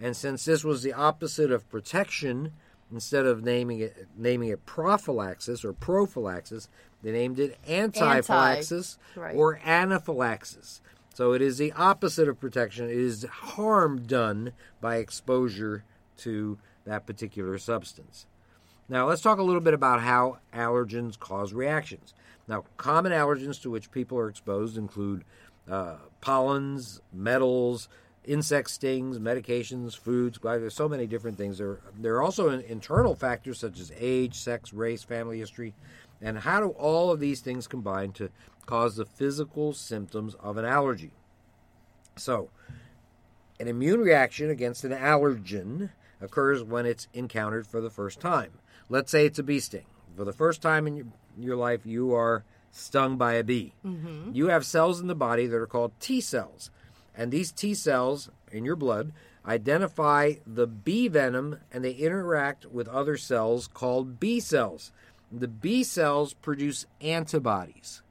And 0.00 0.16
since 0.16 0.44
this 0.44 0.62
was 0.62 0.82
the 0.82 0.92
opposite 0.92 1.50
of 1.50 1.68
protection, 1.68 2.52
instead 2.92 3.26
of 3.26 3.42
naming 3.42 3.80
it 3.80 4.06
naming 4.16 4.50
it 4.50 4.64
prophylaxis 4.64 5.64
or 5.64 5.72
prophylaxis, 5.72 6.68
they 7.02 7.10
named 7.10 7.38
it 7.38 7.58
antiphylaxis 7.68 8.98
right. 9.16 9.34
or 9.34 9.60
anaphylaxis. 9.64 10.80
So 11.18 11.32
it 11.32 11.42
is 11.42 11.58
the 11.58 11.72
opposite 11.72 12.28
of 12.28 12.38
protection. 12.38 12.88
It 12.88 12.96
is 12.96 13.24
harm 13.24 14.02
done 14.06 14.52
by 14.80 14.98
exposure 14.98 15.82
to 16.18 16.58
that 16.84 17.06
particular 17.06 17.58
substance. 17.58 18.26
Now, 18.88 19.08
let's 19.08 19.20
talk 19.20 19.40
a 19.40 19.42
little 19.42 19.60
bit 19.60 19.74
about 19.74 20.00
how 20.00 20.38
allergens 20.54 21.18
cause 21.18 21.52
reactions. 21.52 22.14
Now, 22.46 22.66
common 22.76 23.10
allergens 23.10 23.60
to 23.62 23.68
which 23.70 23.90
people 23.90 24.16
are 24.16 24.28
exposed 24.28 24.78
include 24.78 25.24
uh, 25.68 25.96
pollens, 26.20 27.00
metals, 27.12 27.88
insect 28.24 28.70
stings, 28.70 29.18
medications, 29.18 29.98
foods. 29.98 30.38
There's 30.40 30.72
so 30.72 30.88
many 30.88 31.08
different 31.08 31.36
things. 31.36 31.58
There, 31.58 31.80
there 31.98 32.14
are 32.14 32.22
also 32.22 32.50
internal 32.50 33.16
factors 33.16 33.58
such 33.58 33.80
as 33.80 33.90
age, 33.98 34.36
sex, 34.36 34.72
race, 34.72 35.02
family 35.02 35.40
history, 35.40 35.74
and 36.20 36.38
how 36.40 36.60
do 36.60 36.68
all 36.70 37.10
of 37.10 37.20
these 37.20 37.40
things 37.40 37.66
combine 37.66 38.12
to 38.12 38.30
cause 38.66 38.96
the 38.96 39.04
physical 39.04 39.72
symptoms 39.72 40.34
of 40.40 40.56
an 40.56 40.64
allergy? 40.64 41.12
So, 42.16 42.50
an 43.60 43.68
immune 43.68 44.00
reaction 44.00 44.50
against 44.50 44.84
an 44.84 44.92
allergen 44.92 45.90
occurs 46.20 46.62
when 46.62 46.86
it's 46.86 47.08
encountered 47.12 47.66
for 47.66 47.80
the 47.80 47.90
first 47.90 48.20
time. 48.20 48.52
Let's 48.88 49.10
say 49.10 49.26
it's 49.26 49.38
a 49.38 49.42
bee 49.42 49.60
sting. 49.60 49.86
For 50.16 50.24
the 50.24 50.32
first 50.32 50.62
time 50.62 50.86
in 50.86 50.96
your, 50.96 51.06
your 51.38 51.56
life, 51.56 51.86
you 51.86 52.14
are 52.14 52.44
stung 52.70 53.16
by 53.16 53.34
a 53.34 53.44
bee. 53.44 53.74
Mm-hmm. 53.84 54.30
You 54.32 54.48
have 54.48 54.66
cells 54.66 55.00
in 55.00 55.06
the 55.06 55.14
body 55.14 55.46
that 55.46 55.56
are 55.56 55.66
called 55.66 55.92
T 56.00 56.20
cells. 56.20 56.70
And 57.16 57.30
these 57.30 57.52
T 57.52 57.74
cells 57.74 58.30
in 58.52 58.64
your 58.64 58.76
blood 58.76 59.12
identify 59.46 60.34
the 60.46 60.66
bee 60.66 61.08
venom 61.08 61.58
and 61.72 61.84
they 61.84 61.92
interact 61.92 62.66
with 62.66 62.86
other 62.88 63.16
cells 63.16 63.66
called 63.66 64.20
B 64.20 64.40
cells. 64.40 64.92
The 65.30 65.48
B 65.48 65.82
cells 65.84 66.34
produce 66.34 66.86
antibodies. 67.00 68.02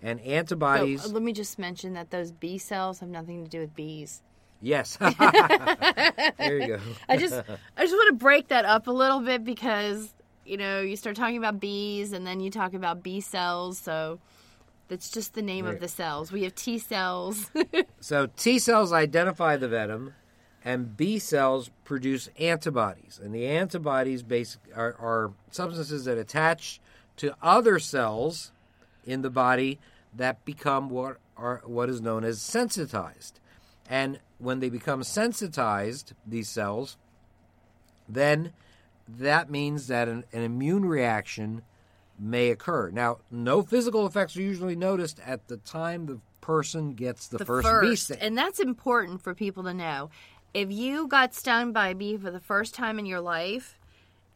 And 0.00 0.20
antibodies. 0.20 1.04
uh, 1.04 1.08
let 1.08 1.22
me 1.22 1.32
just 1.32 1.58
mention 1.58 1.94
that 1.94 2.10
those 2.10 2.30
B 2.30 2.58
cells 2.58 3.00
have 3.00 3.08
nothing 3.08 3.42
to 3.44 3.50
do 3.50 3.60
with 3.60 3.74
bees. 3.74 4.22
Yes. 4.60 4.96
there 5.00 6.58
you 6.58 6.66
go. 6.68 6.80
I 7.08 7.16
just 7.16 7.34
I 7.34 7.82
just 7.82 7.92
want 7.94 8.08
to 8.08 8.16
break 8.16 8.48
that 8.48 8.64
up 8.64 8.86
a 8.86 8.90
little 8.92 9.20
bit 9.20 9.44
because 9.44 10.12
you 10.44 10.56
know 10.56 10.80
you 10.80 10.96
start 10.96 11.16
talking 11.16 11.36
about 11.38 11.60
bees 11.60 12.12
and 12.12 12.26
then 12.26 12.40
you 12.40 12.50
talk 12.50 12.74
about 12.74 13.02
B 13.02 13.20
cells, 13.20 13.78
so 13.78 14.18
that's 14.88 15.10
just 15.10 15.34
the 15.34 15.42
name 15.42 15.64
Right. 15.64 15.74
of 15.74 15.80
the 15.80 15.88
cells. 15.88 16.32
We 16.32 16.44
have 16.44 16.54
T 16.54 16.78
cells. 16.78 17.50
So 18.00 18.26
T 18.36 18.58
cells 18.58 18.92
identify 18.92 19.56
the 19.56 19.68
venom, 19.68 20.14
and 20.64 20.96
B 20.96 21.18
cells 21.18 21.70
produce 21.84 22.28
antibodies. 22.38 23.20
And 23.22 23.34
the 23.34 23.46
antibodies 23.46 24.22
basic, 24.22 24.60
are, 24.74 24.96
are 24.98 25.32
substances 25.50 26.04
that 26.04 26.18
attach 26.18 26.80
to 27.16 27.34
other 27.42 27.78
cells 27.78 28.52
in 29.04 29.22
the 29.22 29.30
body 29.30 29.78
that 30.14 30.44
become 30.44 30.90
what 30.90 31.18
are 31.36 31.62
what 31.64 31.88
is 31.88 32.00
known 32.00 32.24
as 32.24 32.40
sensitized. 32.40 33.40
And 33.88 34.20
when 34.38 34.60
they 34.60 34.68
become 34.68 35.02
sensitized, 35.02 36.12
these 36.26 36.48
cells, 36.48 36.96
then 38.08 38.52
that 39.08 39.50
means 39.50 39.86
that 39.86 40.08
an, 40.08 40.24
an 40.32 40.42
immune 40.42 40.84
reaction 40.84 41.62
may 42.18 42.50
occur. 42.50 42.90
Now, 42.90 43.18
no 43.30 43.62
physical 43.62 44.06
effects 44.06 44.36
are 44.36 44.42
usually 44.42 44.76
noticed 44.76 45.20
at 45.24 45.48
the 45.48 45.56
time 45.56 46.06
the 46.06 46.20
person 46.40 46.94
gets 46.94 47.28
the, 47.28 47.38
the 47.38 47.44
first, 47.44 47.68
first, 47.68 48.10
and 48.10 48.36
that's 48.36 48.58
important 48.58 49.22
for 49.22 49.34
people 49.34 49.62
to 49.64 49.74
know. 49.74 50.10
If 50.54 50.72
you 50.72 51.06
got 51.08 51.34
stung 51.34 51.72
by 51.72 51.88
a 51.88 51.94
bee 51.94 52.16
for 52.16 52.30
the 52.30 52.40
first 52.40 52.74
time 52.74 52.98
in 52.98 53.06
your 53.06 53.20
life, 53.20 53.78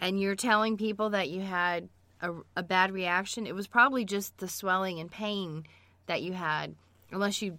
and 0.01 0.21
you're 0.21 0.35
telling 0.35 0.77
people 0.77 1.11
that 1.11 1.31
you 1.31 1.41
had 1.41 1.89
a, 2.21 2.33
a 2.57 2.63
bad 2.63 2.93
reaction, 2.93 3.47
it 3.47 3.55
was 3.55 3.67
probably 3.67 4.05
just 4.05 4.37
the 4.39 4.49
swelling 4.49 5.01
and 5.01 5.11
pain 5.11 5.65
that 6.07 6.23
you 6.23 6.33
had, 6.33 6.75
unless 7.11 7.41
you 7.41 7.59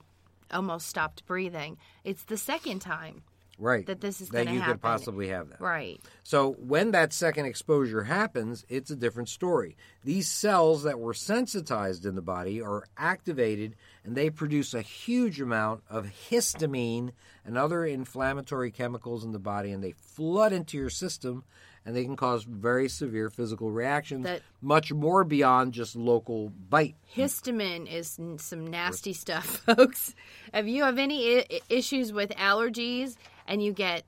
almost 0.51 0.87
stopped 0.87 1.25
breathing. 1.25 1.77
It's 2.03 2.23
the 2.25 2.37
second 2.37 2.79
time, 2.79 3.23
right 3.57 3.85
that 3.85 4.01
this 4.01 4.21
is 4.21 4.29
that 4.29 4.49
you 4.49 4.59
happen. 4.59 4.75
could 4.75 4.81
possibly 4.81 5.29
have 5.29 5.49
that. 5.49 5.61
right? 5.61 6.01
So 6.23 6.51
when 6.59 6.91
that 6.91 7.13
second 7.13 7.45
exposure 7.45 8.03
happens, 8.03 8.65
it's 8.69 8.91
a 8.91 8.95
different 8.95 9.29
story. 9.29 9.77
These 10.03 10.27
cells 10.27 10.83
that 10.83 10.99
were 10.99 11.13
sensitized 11.13 12.05
in 12.05 12.15
the 12.15 12.21
body 12.21 12.61
are 12.61 12.83
activated 12.97 13.75
and 14.05 14.15
they 14.15 14.29
produce 14.29 14.73
a 14.73 14.81
huge 14.81 15.39
amount 15.39 15.83
of 15.89 16.05
histamine 16.29 17.11
and 17.45 17.57
other 17.57 17.85
inflammatory 17.85 18.71
chemicals 18.71 19.23
in 19.23 19.31
the 19.31 19.39
body 19.39 19.71
and 19.71 19.83
they 19.83 19.91
flood 19.93 20.51
into 20.53 20.77
your 20.77 20.89
system 20.89 21.43
and 21.85 21.95
they 21.95 22.03
can 22.05 22.15
cause 22.15 22.43
very 22.45 22.87
severe 22.87 23.29
physical 23.29 23.69
reactions, 23.71 24.23
That- 24.23 24.41
much 24.61 24.93
more 24.93 25.23
beyond 25.25 25.73
just 25.73 25.95
local 25.97 26.49
bite. 26.69 26.95
Histamine 27.13 27.91
is 27.91 28.17
some 28.37 28.65
nasty 28.67 29.11
stuff, 29.13 29.45
folks. 29.65 30.15
If 30.53 30.65
you 30.65 30.83
have 30.83 30.97
any 30.97 31.39
I- 31.39 31.59
issues 31.69 32.13
with 32.13 32.29
allergies 32.31 33.15
and 33.47 33.61
you 33.61 33.73
get 33.73 34.03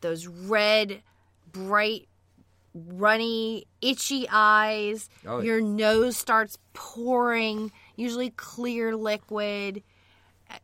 those 0.00 0.28
red, 0.28 1.02
bright, 1.50 2.06
runny, 2.74 3.64
itchy 3.80 4.26
eyes, 4.30 5.08
Oh, 5.26 5.38
yeah. 5.38 5.44
your 5.44 5.60
nose 5.60 6.16
starts 6.16 6.58
pouring, 6.72 7.72
usually 7.98 8.30
clear 8.30 8.96
liquid. 8.96 9.82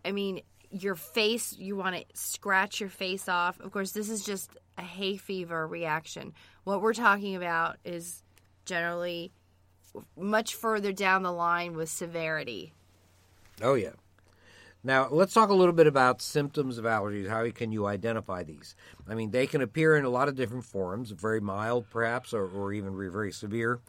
I- 0.05 0.13
mean, 0.13 0.41
your 0.71 0.95
face, 0.95 1.57
you 1.59 1.77
want 1.77 1.97
to 1.97 2.05
scratch 2.15 2.81
your 2.81 2.89
face 2.89 3.29
off. 3.29 3.61
Of 3.61 3.73
course, 3.73 3.93
this 3.93 4.09
is 4.09 4.25
just 4.25 4.51
a 4.79 4.83
hay 4.83 5.17
fever 5.17 5.67
reaction. 5.67 6.33
What 6.65 6.81
we're 6.81 6.95
talking 6.95 7.37
about 7.37 7.77
is 7.85 8.23
generally 8.65 9.33
much 10.17 10.55
further 10.55 10.93
down 10.93 11.23
the 11.23 11.33
line 11.33 11.77
with 11.77 11.89
severity. 11.89 12.73
Oh, 13.63 13.75
yeah. 13.75 13.93
Now, 14.83 15.09
let's 15.11 15.33
talk 15.33 15.49
a 15.49 15.55
little 15.55 15.73
bit 15.73 15.87
about 15.87 16.21
symptoms 16.21 16.77
of 16.77 16.85
allergies. 16.85 17.29
How 17.29 17.49
can 17.51 17.73
you 17.73 17.87
identify 17.87 18.43
these? 18.43 18.75
I 19.09 19.15
mean, 19.15 19.31
they 19.31 19.47
can 19.47 19.63
appear 19.63 19.97
in 19.97 20.05
a 20.05 20.11
lot 20.11 20.29
of 20.29 20.35
different 20.35 20.65
forms, 20.65 21.11
very 21.11 21.41
mild 21.41 21.87
perhaps, 21.91 22.35
or, 22.35 22.47
or 22.47 22.73
even 22.73 22.97
very 22.97 23.33
severe. 23.33 23.81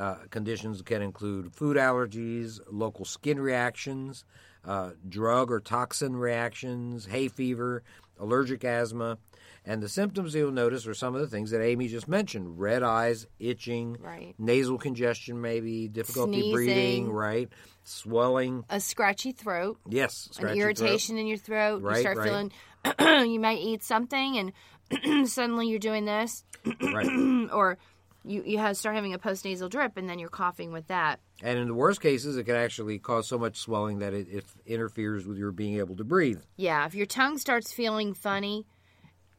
Uh, 0.00 0.14
conditions 0.30 0.80
can 0.80 1.02
include 1.02 1.52
food 1.54 1.76
allergies, 1.76 2.58
local 2.70 3.04
skin 3.04 3.38
reactions, 3.38 4.24
uh, 4.64 4.92
drug 5.06 5.50
or 5.52 5.60
toxin 5.60 6.16
reactions, 6.16 7.04
hay 7.04 7.28
fever, 7.28 7.82
allergic 8.18 8.64
asthma. 8.64 9.18
And 9.66 9.82
the 9.82 9.90
symptoms 9.90 10.34
you'll 10.34 10.52
notice 10.52 10.86
are 10.86 10.94
some 10.94 11.14
of 11.14 11.20
the 11.20 11.26
things 11.26 11.50
that 11.50 11.62
Amy 11.62 11.86
just 11.88 12.08
mentioned 12.08 12.58
red 12.58 12.82
eyes, 12.82 13.26
itching, 13.38 13.98
Right. 14.00 14.34
nasal 14.38 14.78
congestion, 14.78 15.38
maybe, 15.42 15.86
difficulty 15.86 16.40
Sneezing. 16.40 16.50
breathing, 16.54 17.12
right? 17.12 17.48
Swelling. 17.84 18.64
A 18.70 18.80
scratchy 18.80 19.32
throat, 19.32 19.78
Yes, 19.86 20.28
an 20.28 20.32
scratchy 20.32 20.54
throat. 20.60 20.64
irritation 20.64 21.18
in 21.18 21.26
your 21.26 21.36
throat. 21.36 21.82
Right, 21.82 21.96
you 21.96 22.00
start 22.00 22.16
right. 22.16 22.50
feeling 22.98 23.28
you 23.30 23.38
might 23.38 23.58
eat 23.58 23.82
something 23.84 24.38
and 24.38 25.28
suddenly 25.30 25.68
you're 25.68 25.78
doing 25.78 26.06
this, 26.06 26.42
Right. 26.80 27.50
or 27.52 27.76
you 28.24 28.42
you 28.44 28.58
have 28.58 28.76
start 28.76 28.94
having 28.94 29.14
a 29.14 29.18
postnasal 29.18 29.70
drip 29.70 29.96
and 29.96 30.08
then 30.08 30.18
you're 30.18 30.28
coughing 30.28 30.72
with 30.72 30.86
that. 30.88 31.20
And 31.42 31.58
in 31.58 31.68
the 31.68 31.74
worst 31.74 32.00
cases, 32.00 32.36
it 32.36 32.44
can 32.44 32.56
actually 32.56 32.98
cause 32.98 33.26
so 33.26 33.38
much 33.38 33.58
swelling 33.58 34.00
that 34.00 34.12
it, 34.12 34.28
it 34.30 34.44
interferes 34.66 35.26
with 35.26 35.38
your 35.38 35.52
being 35.52 35.78
able 35.78 35.96
to 35.96 36.04
breathe. 36.04 36.40
Yeah, 36.56 36.84
if 36.86 36.94
your 36.94 37.06
tongue 37.06 37.38
starts 37.38 37.72
feeling 37.72 38.12
funny, 38.12 38.66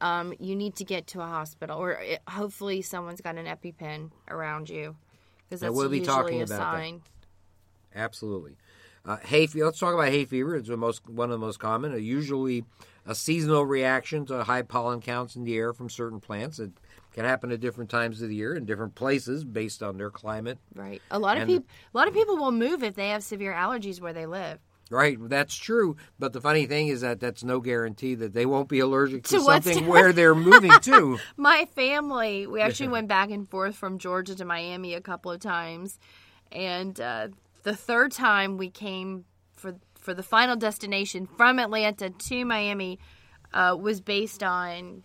um, 0.01 0.33
you 0.39 0.55
need 0.55 0.75
to 0.77 0.83
get 0.83 1.07
to 1.07 1.21
a 1.21 1.27
hospital, 1.27 1.77
or 1.77 1.91
it, 1.91 2.21
hopefully 2.27 2.81
someone's 2.81 3.21
got 3.21 3.37
an 3.37 3.45
EpiPen 3.45 4.09
around 4.29 4.69
you, 4.69 4.95
because 5.47 5.61
that's 5.61 5.73
we'll 5.73 5.89
be 5.89 5.99
usually 5.99 6.15
talking 6.15 6.41
a 6.41 6.45
about 6.45 6.57
that. 6.57 6.73
sign. 6.73 7.01
Absolutely. 7.93 8.57
Uh, 9.03 9.17
hay 9.17 9.47
fever. 9.47 9.65
Let's 9.65 9.79
talk 9.79 9.93
about 9.93 10.09
hay 10.09 10.25
fever. 10.25 10.55
It's 10.55 10.69
the 10.69 10.77
most 10.77 11.07
one 11.07 11.31
of 11.31 11.39
the 11.39 11.45
most 11.45 11.59
common. 11.59 11.93
Uh, 11.93 11.97
usually, 11.97 12.65
a 13.05 13.15
seasonal 13.15 13.65
reaction 13.65 14.25
to 14.27 14.43
high 14.43 14.61
pollen 14.61 15.01
counts 15.01 15.35
in 15.35 15.43
the 15.43 15.57
air 15.57 15.73
from 15.73 15.89
certain 15.89 16.19
plants. 16.19 16.59
It 16.59 16.71
can 17.13 17.25
happen 17.25 17.51
at 17.51 17.59
different 17.59 17.89
times 17.89 18.21
of 18.21 18.29
the 18.29 18.35
year 18.35 18.55
in 18.55 18.65
different 18.65 18.95
places 18.95 19.43
based 19.43 19.83
on 19.83 19.97
their 19.97 20.09
climate. 20.09 20.57
Right. 20.73 21.01
A 21.11 21.19
lot 21.19 21.37
of 21.37 21.47
people, 21.47 21.65
a 21.93 21.97
lot 21.97 22.07
of 22.07 22.13
people 22.13 22.37
will 22.37 22.51
move 22.51 22.83
if 22.83 22.95
they 22.95 23.09
have 23.09 23.23
severe 23.23 23.53
allergies 23.53 23.99
where 23.99 24.13
they 24.13 24.25
live. 24.25 24.59
Right, 24.89 25.17
that's 25.29 25.55
true. 25.55 25.95
But 26.19 26.33
the 26.33 26.41
funny 26.41 26.65
thing 26.65 26.89
is 26.89 26.99
that 26.99 27.21
that's 27.21 27.45
no 27.45 27.61
guarantee 27.61 28.13
that 28.15 28.33
they 28.33 28.45
won't 28.45 28.67
be 28.67 28.79
allergic 28.79 29.23
to, 29.23 29.37
To 29.37 29.41
something 29.41 29.85
where 29.87 30.11
they're 30.11 30.35
moving 30.35 30.77
to. 30.81 31.17
My 31.37 31.65
family, 31.75 32.45
we 32.45 32.59
actually 32.59 32.89
went 32.89 33.07
back 33.07 33.29
and 33.29 33.49
forth 33.49 33.75
from 33.75 33.99
Georgia 33.99 34.35
to 34.35 34.43
Miami 34.43 34.93
a 34.93 34.99
couple 34.99 35.31
of 35.31 35.39
times, 35.39 35.97
and 36.51 36.99
uh, 36.99 37.29
the 37.63 37.73
third 37.73 38.11
time 38.11 38.57
we 38.57 38.69
came 38.69 39.23
for 39.55 39.75
for 40.01 40.13
the 40.13 40.23
final 40.23 40.55
destination 40.55 41.25
from 41.25 41.59
Atlanta 41.59 42.09
to 42.09 42.43
Miami 42.43 42.99
uh, 43.53 43.77
was 43.79 44.01
based 44.01 44.43
on, 44.43 45.03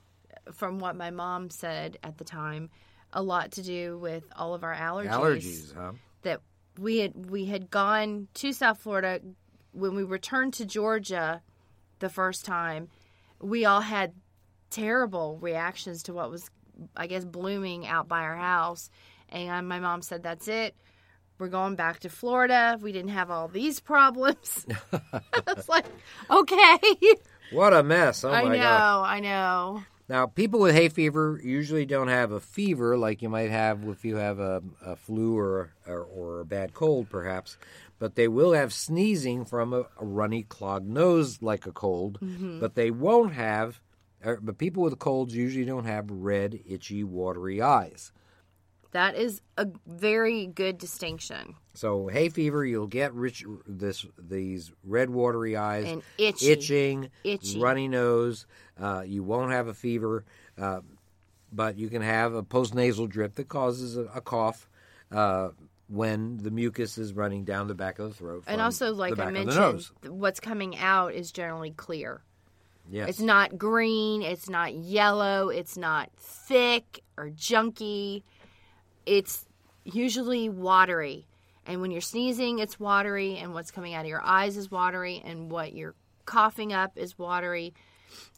from 0.53 0.79
what 0.79 0.97
my 0.97 1.11
mom 1.11 1.51
said 1.51 1.99
at 2.03 2.19
the 2.19 2.25
time, 2.25 2.71
a 3.13 3.23
lot 3.23 3.53
to 3.53 3.63
do 3.63 3.99
with 3.99 4.25
all 4.37 4.55
of 4.55 4.65
our 4.65 4.75
allergies. 4.75 5.11
Allergies, 5.11 5.75
huh? 5.75 5.93
That 6.23 6.41
we 6.79 6.99
had 6.99 7.31
we 7.31 7.47
had 7.47 7.71
gone 7.71 8.29
to 8.35 8.53
South 8.53 8.79
Florida 8.79 9.21
when 9.73 9.95
we 9.95 10.03
returned 10.03 10.55
to 10.55 10.67
Georgia 10.67 11.43
the 11.99 12.09
first 12.09 12.45
time. 12.45 12.89
We 13.41 13.65
all 13.65 13.81
had 13.81 14.15
terrible 14.71 15.39
reactions 15.41 16.05
to 16.05 16.13
what 16.13 16.31
was, 16.31 16.51
I 16.97 17.07
guess, 17.07 17.25
blooming 17.25 17.87
out 17.87 18.09
by 18.09 18.21
our 18.23 18.37
house. 18.37 18.91
And 19.29 19.69
my 19.69 19.81
mom 19.81 20.03
said, 20.03 20.23
That's 20.23 20.49
it. 20.49 20.75
We're 21.39 21.49
going 21.49 21.77
back 21.77 22.01
to 22.01 22.09
Florida. 22.09 22.79
We 22.81 22.93
didn't 22.93 23.11
have 23.11 23.31
all 23.31 23.49
these 23.49 23.81
problems. 23.81 24.67
I 25.13 25.21
was 25.55 25.69
like, 25.69 25.87
Okay. 26.31 26.79
What 27.53 27.73
a 27.73 27.83
mess! 27.83 28.25
Oh 28.25 28.31
I 28.31 28.43
know, 28.43 28.57
god! 28.57 29.05
I 29.05 29.21
know. 29.21 29.83
Now, 30.09 30.27
people 30.27 30.61
with 30.61 30.75
hay 30.75 30.89
fever 30.89 31.41
usually 31.43 31.85
don't 31.85 32.09
have 32.09 32.31
a 32.31 32.39
fever 32.41 32.97
like 32.97 33.23
you 33.23 33.29
might 33.29 33.51
have 33.51 33.83
if 33.89 34.05
you 34.05 34.17
have 34.17 34.39
a, 34.39 34.63
a 34.85 34.95
flu 34.95 35.37
or, 35.37 35.73
or 35.87 36.03
or 36.03 36.41
a 36.41 36.45
bad 36.45 36.75
cold, 36.75 37.11
perhaps, 37.11 37.59
but 37.99 38.15
they 38.15 38.29
will 38.29 38.53
have 38.53 38.73
sneezing 38.73 39.45
from 39.45 39.73
a, 39.73 39.81
a 40.01 40.05
runny, 40.05 40.45
clogged 40.45 40.87
nose 40.89 41.43
like 41.43 41.67
a 41.67 41.73
cold. 41.73 42.19
But 42.61 42.77
they 42.77 42.91
won't 42.93 43.33
have. 43.35 43.81
er, 44.25 44.39
But 44.41 44.59
people 44.59 44.85
with 44.85 44.99
colds 45.01 45.35
usually 45.35 45.65
don't 45.65 45.87
have 45.87 46.09
red, 46.11 46.61
itchy, 46.69 47.03
watery 47.03 47.61
eyes. 47.61 48.13
That 48.93 49.17
is 49.17 49.43
a 49.59 49.67
very 49.87 50.47
good 50.47 50.79
distinction. 50.79 51.57
So 51.75 52.07
hay 52.07 52.29
fever, 52.31 52.65
you'll 52.65 52.87
get 52.87 53.13
rich 53.13 53.45
this 53.67 54.07
these 54.17 54.73
red 54.85 55.11
watery 55.11 55.55
eyes 55.57 55.85
And 55.87 56.03
itchy. 56.17 56.53
itching, 56.53 57.11
Itchy. 57.25 57.61
runny 57.61 57.89
nose. 57.89 58.47
Uh, 58.81 59.03
you 59.07 59.23
won't 59.23 59.53
have 59.53 59.69
a 59.69 59.75
fever, 59.75 60.25
uh, 60.61 60.81
but 61.53 61.79
you 61.79 61.89
can 61.89 62.03
have 62.03 62.35
a 62.35 62.43
postnasal 62.43 63.09
drip 63.09 63.35
that 63.37 63.49
causes 63.49 63.97
a, 63.97 64.05
a 64.15 64.21
cough 64.21 64.69
uh, 65.13 65.49
when 65.89 66.37
the 66.39 66.51
mucus 66.51 66.99
is 66.99 67.13
running 67.13 67.45
down 67.45 67.69
the 67.69 67.75
back 67.75 67.99
of 67.99 68.09
the 68.09 68.15
throat. 68.15 68.45
And 68.47 68.61
also, 68.61 68.93
like 68.93 69.13
I 69.13 69.17
back 69.17 69.29
of 69.29 69.35
the 69.35 69.45
mentioned, 69.45 69.91
what's 70.21 70.41
coming 70.41 70.77
out 70.77 71.15
is 71.15 71.33
generally 71.33 71.71
clear. 71.71 72.23
Yes. 72.91 73.09
It's 73.09 73.21
not 73.21 73.59
green, 73.59 74.23
it's 74.23 74.49
not 74.49 74.75
yellow, 74.75 75.49
it's 75.49 75.77
not 75.77 76.11
thick 76.19 77.03
or 77.17 77.31
junky. 77.31 78.23
It's 79.07 79.47
usually 79.85 80.49
watery. 80.49 81.27
And 81.65 81.81
when 81.81 81.91
you're 81.91 82.01
sneezing, 82.01 82.61
it's 82.61 82.79
watery, 82.79 83.39
and 83.39 83.53
what's 83.55 83.73
coming 83.73 83.95
out 83.95 84.03
of 84.03 84.09
your 84.09 84.23
eyes 84.23 84.57
is 84.57 84.71
watery, 84.71 85.21
and 85.25 85.51
what 85.51 85.73
you're 85.73 85.95
coughing 86.25 86.73
up 86.73 86.93
is 86.97 87.19
watery, 87.19 87.75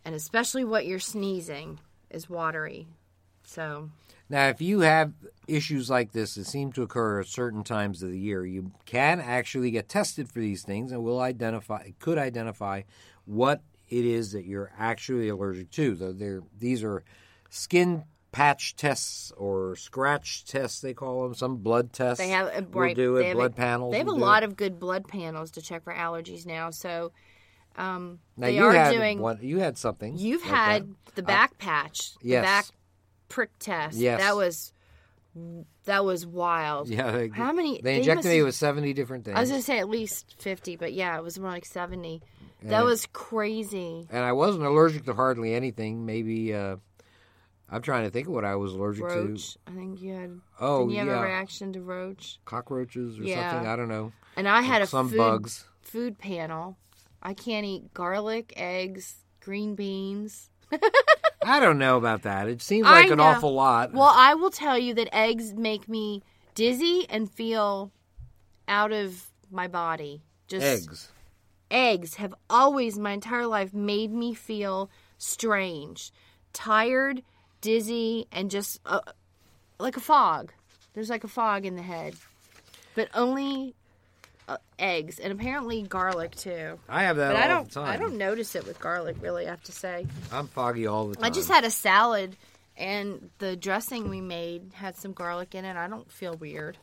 and 0.05 0.15
especially 0.15 0.65
what 0.65 0.87
you're 0.87 0.99
sneezing 0.99 1.79
is 2.11 2.29
watery. 2.29 2.87
So, 3.45 3.91
Now, 4.29 4.49
if 4.49 4.61
you 4.61 4.81
have 4.81 5.13
issues 5.47 5.89
like 5.89 6.13
this 6.13 6.35
that 6.35 6.45
seem 6.45 6.73
to 6.73 6.83
occur 6.83 7.21
at 7.21 7.27
certain 7.27 7.65
times 7.65 8.03
of 8.03 8.11
the 8.11 8.19
year, 8.19 8.45
you 8.45 8.73
can 8.85 9.21
actually 9.21 9.71
get 9.71 9.89
tested 9.89 10.31
for 10.31 10.41
these 10.41 10.63
things, 10.63 10.93
and 10.93 11.03
will 11.03 11.21
identify 11.21 11.91
could 11.99 12.19
identify 12.19 12.83
what 13.25 13.63
it 13.89 14.05
is 14.05 14.33
that 14.33 14.45
you're 14.45 14.71
actually 14.79 15.29
allergic 15.29 15.71
to. 15.73 15.95
Though 15.95 16.43
these 16.59 16.85
are 16.85 17.03
skin 17.49 18.05
patch 18.33 18.77
tests 18.77 19.33
or 19.37 19.75
scratch 19.77 20.45
tests 20.45 20.81
they 20.81 20.95
call 20.95 21.23
them. 21.23 21.35
Some 21.35 21.57
blood 21.57 21.93
tests. 21.93 22.23
They 22.23 22.29
have 22.31 22.49
uh, 22.49 22.63
right, 22.73 22.95
do 22.95 23.17
it. 23.17 23.33
Blood 23.35 23.53
a, 23.53 23.55
panels. 23.55 23.93
They 23.93 23.99
have 23.99 24.09
a 24.09 24.11
will 24.11 24.19
do 24.19 24.25
lot 24.25 24.43
it. 24.43 24.47
of 24.47 24.57
good 24.57 24.79
blood 24.79 25.09
panels 25.09 25.51
to 25.53 25.63
check 25.63 25.85
for 25.85 25.95
allergies 25.95 26.45
now. 26.45 26.71
So, 26.71 27.13
um, 27.79 28.19
Now 28.37 28.49
you 28.49 28.69
had 28.69 28.93
doing. 28.93 29.21
one. 29.21 29.39
You 29.41 29.59
had 29.61 29.79
something. 29.79 30.17
You've 30.19 30.43
like 30.43 30.51
had 30.51 30.89
that. 31.07 31.15
the 31.15 31.23
back 31.23 31.57
patch, 31.59 32.15
the 32.21 32.29
yes. 32.29 32.45
back 32.45 32.67
prick 33.29 33.51
test. 33.59 33.97
Yes. 33.97 34.21
that 34.21 34.37
was 34.37 34.73
that 35.85 36.05
was 36.05 36.27
wild. 36.27 36.89
Yeah. 36.89 37.11
They, 37.13 37.29
How 37.29 37.53
many? 37.53 37.77
They 37.77 37.93
they 37.93 37.97
injected 37.99 38.25
must- 38.25 38.29
me 38.29 38.43
with 38.43 38.55
seventy 38.55 38.93
different 38.93 39.25
things. 39.25 39.37
I 39.37 39.41
was 39.41 39.51
gonna 39.51 39.63
say 39.63 39.79
at 39.79 39.89
least 39.89 40.35
fifty, 40.39 40.77
but 40.77 40.93
yeah, 40.93 41.17
it 41.17 41.23
was 41.23 41.39
more 41.39 41.51
like 41.51 41.65
seventy. 41.65 42.23
Yeah. 42.63 42.71
That 42.71 42.85
was 42.85 43.07
crazy. 43.13 44.07
and 44.11 44.25
I 44.25 44.33
wasn't 44.33 44.65
allergic 44.65 45.05
to 45.05 45.15
hardly 45.15 45.55
anything. 45.55 46.05
Maybe 46.05 46.53
uh, 46.53 46.77
I'm 47.71 47.83
trying 47.83 48.03
to 48.05 48.11
think 48.11 48.27
of 48.27 48.33
what 48.33 48.45
I 48.45 48.57
was 48.57 48.73
allergic 48.73 49.07
to. 49.09 49.15
Roach. 49.15 49.57
I 49.67 49.71
think 49.71 50.01
you 50.01 50.15
had. 50.15 50.41
Oh 50.59 50.81
didn't 50.81 50.91
you 50.93 50.99
have 50.99 51.07
yeah, 51.07 51.21
a 51.21 51.25
reaction 51.25 51.73
to 51.75 51.81
roach? 51.83 52.41
cockroaches 52.45 53.19
or 53.21 53.23
Yeah. 53.23 53.51
something. 53.53 53.69
I 53.69 53.77
don't 53.77 53.89
know. 53.89 54.13
And 54.37 54.49
I 54.49 54.63
had 54.63 54.83
a 54.83 54.87
Some 54.89 55.09
food, 55.11 55.19
bugs. 55.19 55.65
food 55.83 56.19
panel. 56.19 56.77
I 57.23 57.35
can't 57.35 57.67
eat 57.67 57.93
garlic, 57.95 58.53
eggs, 58.57 59.17
green 59.41 59.75
beans. 59.75 60.51
I 61.45 61.61
don't 61.61 61.79
know 61.79 61.97
about 61.97 62.23
that. 62.23 62.49
It 62.49 62.61
seems 62.63 62.87
I 62.87 63.03
like 63.03 63.11
an 63.11 63.19
know. 63.19 63.25
awful 63.25 63.55
lot. 63.55 63.93
Well, 63.93 64.13
I 64.15 64.35
will 64.35 64.51
tell 64.51 64.79
you 64.79 64.95
that 64.95 65.09
eggs 65.15 65.55
make 65.55 65.89
me 65.89 66.23
dizzy 66.55 67.07
and 67.09 67.31
feel 67.31 67.91
out 68.67 68.93
of 68.93 69.31
my 69.51 69.67
body. 69.67 70.23
Just 70.47 70.65
Eggs. 70.65 71.09
eggs 71.71 72.15
have 72.17 72.35
always 72.51 72.99
my 72.99 73.13
entire 73.13 73.47
life 73.47 73.73
made 73.73 74.13
me 74.13 74.35
feel 74.35 74.91
strange, 75.19 76.11
tired, 76.53 77.23
dizzy, 77.61 78.27
and 78.33 78.51
just 78.51 78.81
uh, 78.87 79.01
like 79.79 79.97
a 79.97 80.01
fog. 80.01 80.53
There's 80.95 81.11
like 81.11 81.25
a 81.25 81.29
fog 81.29 81.65
in 81.65 81.77
the 81.77 81.83
head, 81.83 82.15
but 82.95 83.09
only 83.15 83.75
uh, 84.49 84.57
eggs 84.79 85.19
and 85.19 85.33
apparently 85.33 85.83
garlic 85.83 86.35
too. 86.35 86.79
I 86.89 87.05
have 87.05 87.17
that 87.19 87.35
But 87.35 87.37
all 87.37 87.43
I 87.45 87.47
don't. 87.49 87.69
the 87.69 87.75
time. 87.75 87.89
I 87.91 87.97
don't 87.97 88.17
notice 88.19 88.55
it 88.57 88.67
with 88.67 88.81
garlic. 88.81 89.17
Really, 89.21 89.47
I 89.47 89.51
have 89.51 89.63
to 89.65 89.73
say. 89.73 90.07
I'm 90.33 90.49
foggy 90.49 90.87
all 90.87 91.09
the 91.09 91.15
time. 91.17 91.25
I 91.25 91.31
just 91.31 91.49
had 91.49 91.65
a 91.65 91.71
salad, 91.71 92.37
and 92.77 93.31
the 93.39 93.55
dressing 93.57 94.09
we 94.09 94.21
made 94.21 94.73
had 94.75 94.97
some 94.97 95.13
garlic 95.13 95.55
in 95.55 95.65
it. 95.65 95.77
I 95.77 95.87
don't 95.87 96.11
feel 96.11 96.35
weird. 96.35 96.79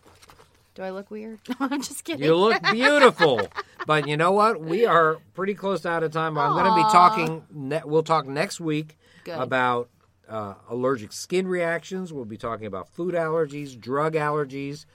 Do 0.76 0.84
I 0.84 0.92
look 0.92 1.10
weird? 1.10 1.40
No, 1.50 1.56
I'm 1.60 1.82
just 1.82 2.04
kidding. 2.04 2.24
You 2.26 2.36
look 2.36 2.62
beautiful, 2.72 3.48
but 3.88 4.08
you 4.08 4.18
know 4.18 4.32
what? 4.34 4.60
We 4.62 4.86
are 4.86 5.18
pretty 5.34 5.54
close 5.56 5.86
out 5.86 6.04
of 6.04 6.12
time. 6.12 6.38
I'm 6.38 6.52
going 6.52 6.66
to 6.66 6.76
be 6.76 6.92
talking. 6.92 7.44
Ne- 7.52 7.82
we'll 7.86 8.04
talk 8.04 8.28
next 8.28 8.60
week 8.60 8.98
Good. 9.24 9.40
about 9.40 9.90
uh, 10.28 10.56
allergic 10.70 11.14
skin 11.14 11.48
reactions. 11.48 12.12
We'll 12.12 12.26
be 12.26 12.38
talking 12.38 12.66
about 12.68 12.90
food 12.90 13.14
allergies, 13.16 13.80
drug 13.80 14.14
allergies. 14.16 14.86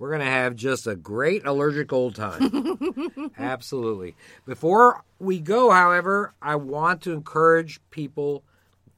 We're 0.00 0.08
going 0.08 0.20
to 0.20 0.26
have 0.26 0.56
just 0.56 0.86
a 0.86 0.96
great 0.96 1.44
allergic 1.44 1.92
old 1.92 2.14
time. 2.14 3.30
Absolutely. 3.38 4.16
Before 4.46 5.04
we 5.18 5.40
go, 5.40 5.70
however, 5.70 6.32
I 6.40 6.56
want 6.56 7.02
to 7.02 7.12
encourage 7.12 7.80
people 7.90 8.42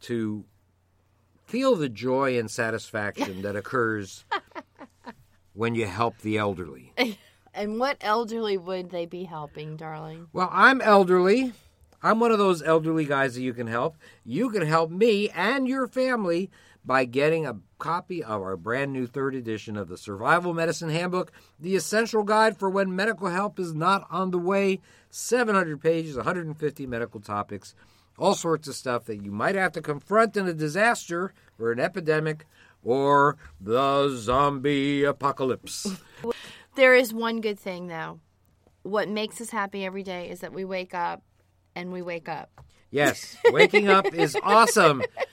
to 0.02 0.44
feel 1.44 1.74
the 1.74 1.88
joy 1.88 2.38
and 2.38 2.48
satisfaction 2.48 3.42
that 3.42 3.56
occurs 3.56 4.24
when 5.54 5.74
you 5.74 5.86
help 5.86 6.18
the 6.18 6.38
elderly. 6.38 6.94
And 7.54 7.78
what 7.78 7.98
elderly 8.00 8.56
would 8.56 8.88
they 8.88 9.04
be 9.04 9.24
helping, 9.24 9.76
darling? 9.76 10.28
Well, 10.32 10.48
I'm 10.50 10.80
elderly. 10.80 11.52
I'm 12.02 12.18
one 12.18 12.32
of 12.32 12.38
those 12.38 12.62
elderly 12.62 13.04
guys 13.04 13.34
that 13.34 13.42
you 13.42 13.52
can 13.52 13.66
help. 13.66 13.98
You 14.24 14.48
can 14.48 14.62
help 14.66 14.90
me 14.90 15.28
and 15.28 15.68
your 15.68 15.86
family 15.86 16.50
by 16.84 17.04
getting 17.04 17.46
a 17.46 17.58
copy 17.78 18.22
of 18.22 18.42
our 18.42 18.56
brand 18.56 18.92
new 18.92 19.06
third 19.06 19.34
edition 19.34 19.76
of 19.76 19.88
the 19.88 19.96
Survival 19.96 20.54
Medicine 20.54 20.90
Handbook, 20.90 21.32
the 21.58 21.76
essential 21.76 22.22
guide 22.22 22.58
for 22.58 22.68
when 22.68 22.94
medical 22.94 23.28
help 23.28 23.58
is 23.58 23.72
not 23.72 24.06
on 24.10 24.30
the 24.30 24.38
way. 24.38 24.80
700 25.10 25.80
pages, 25.80 26.16
150 26.16 26.86
medical 26.86 27.20
topics, 27.20 27.74
all 28.18 28.34
sorts 28.34 28.66
of 28.66 28.74
stuff 28.74 29.04
that 29.04 29.22
you 29.22 29.30
might 29.30 29.54
have 29.54 29.72
to 29.72 29.82
confront 29.82 30.36
in 30.36 30.46
a 30.46 30.54
disaster 30.54 31.34
or 31.58 31.70
an 31.70 31.78
epidemic 31.78 32.46
or 32.82 33.36
the 33.60 34.08
zombie 34.16 35.04
apocalypse. 35.04 35.86
There 36.74 36.94
is 36.94 37.12
one 37.12 37.42
good 37.42 37.58
thing, 37.58 37.88
though. 37.88 38.20
What 38.82 39.08
makes 39.08 39.40
us 39.42 39.50
happy 39.50 39.84
every 39.84 40.02
day 40.02 40.30
is 40.30 40.40
that 40.40 40.54
we 40.54 40.64
wake 40.64 40.94
up 40.94 41.22
and 41.74 41.92
we 41.92 42.00
wake 42.00 42.30
up. 42.30 42.50
Yes, 42.90 43.36
waking 43.50 43.88
up 43.88 44.12
is 44.14 44.36
awesome. 44.42 45.02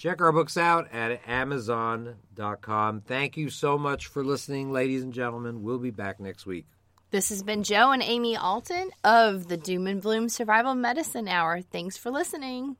Check 0.00 0.22
our 0.22 0.32
books 0.32 0.56
out 0.56 0.90
at 0.94 1.20
Amazon.com. 1.28 3.02
Thank 3.02 3.36
you 3.36 3.50
so 3.50 3.76
much 3.76 4.06
for 4.06 4.24
listening, 4.24 4.72
ladies 4.72 5.02
and 5.02 5.12
gentlemen. 5.12 5.62
We'll 5.62 5.78
be 5.78 5.90
back 5.90 6.18
next 6.18 6.46
week. 6.46 6.64
This 7.10 7.28
has 7.28 7.42
been 7.42 7.62
Joe 7.64 7.90
and 7.90 8.02
Amy 8.02 8.34
Alton 8.34 8.92
of 9.04 9.48
the 9.48 9.58
Doom 9.58 9.86
and 9.86 10.00
Bloom 10.00 10.30
Survival 10.30 10.74
Medicine 10.74 11.28
Hour. 11.28 11.60
Thanks 11.60 11.98
for 11.98 12.10
listening. 12.10 12.76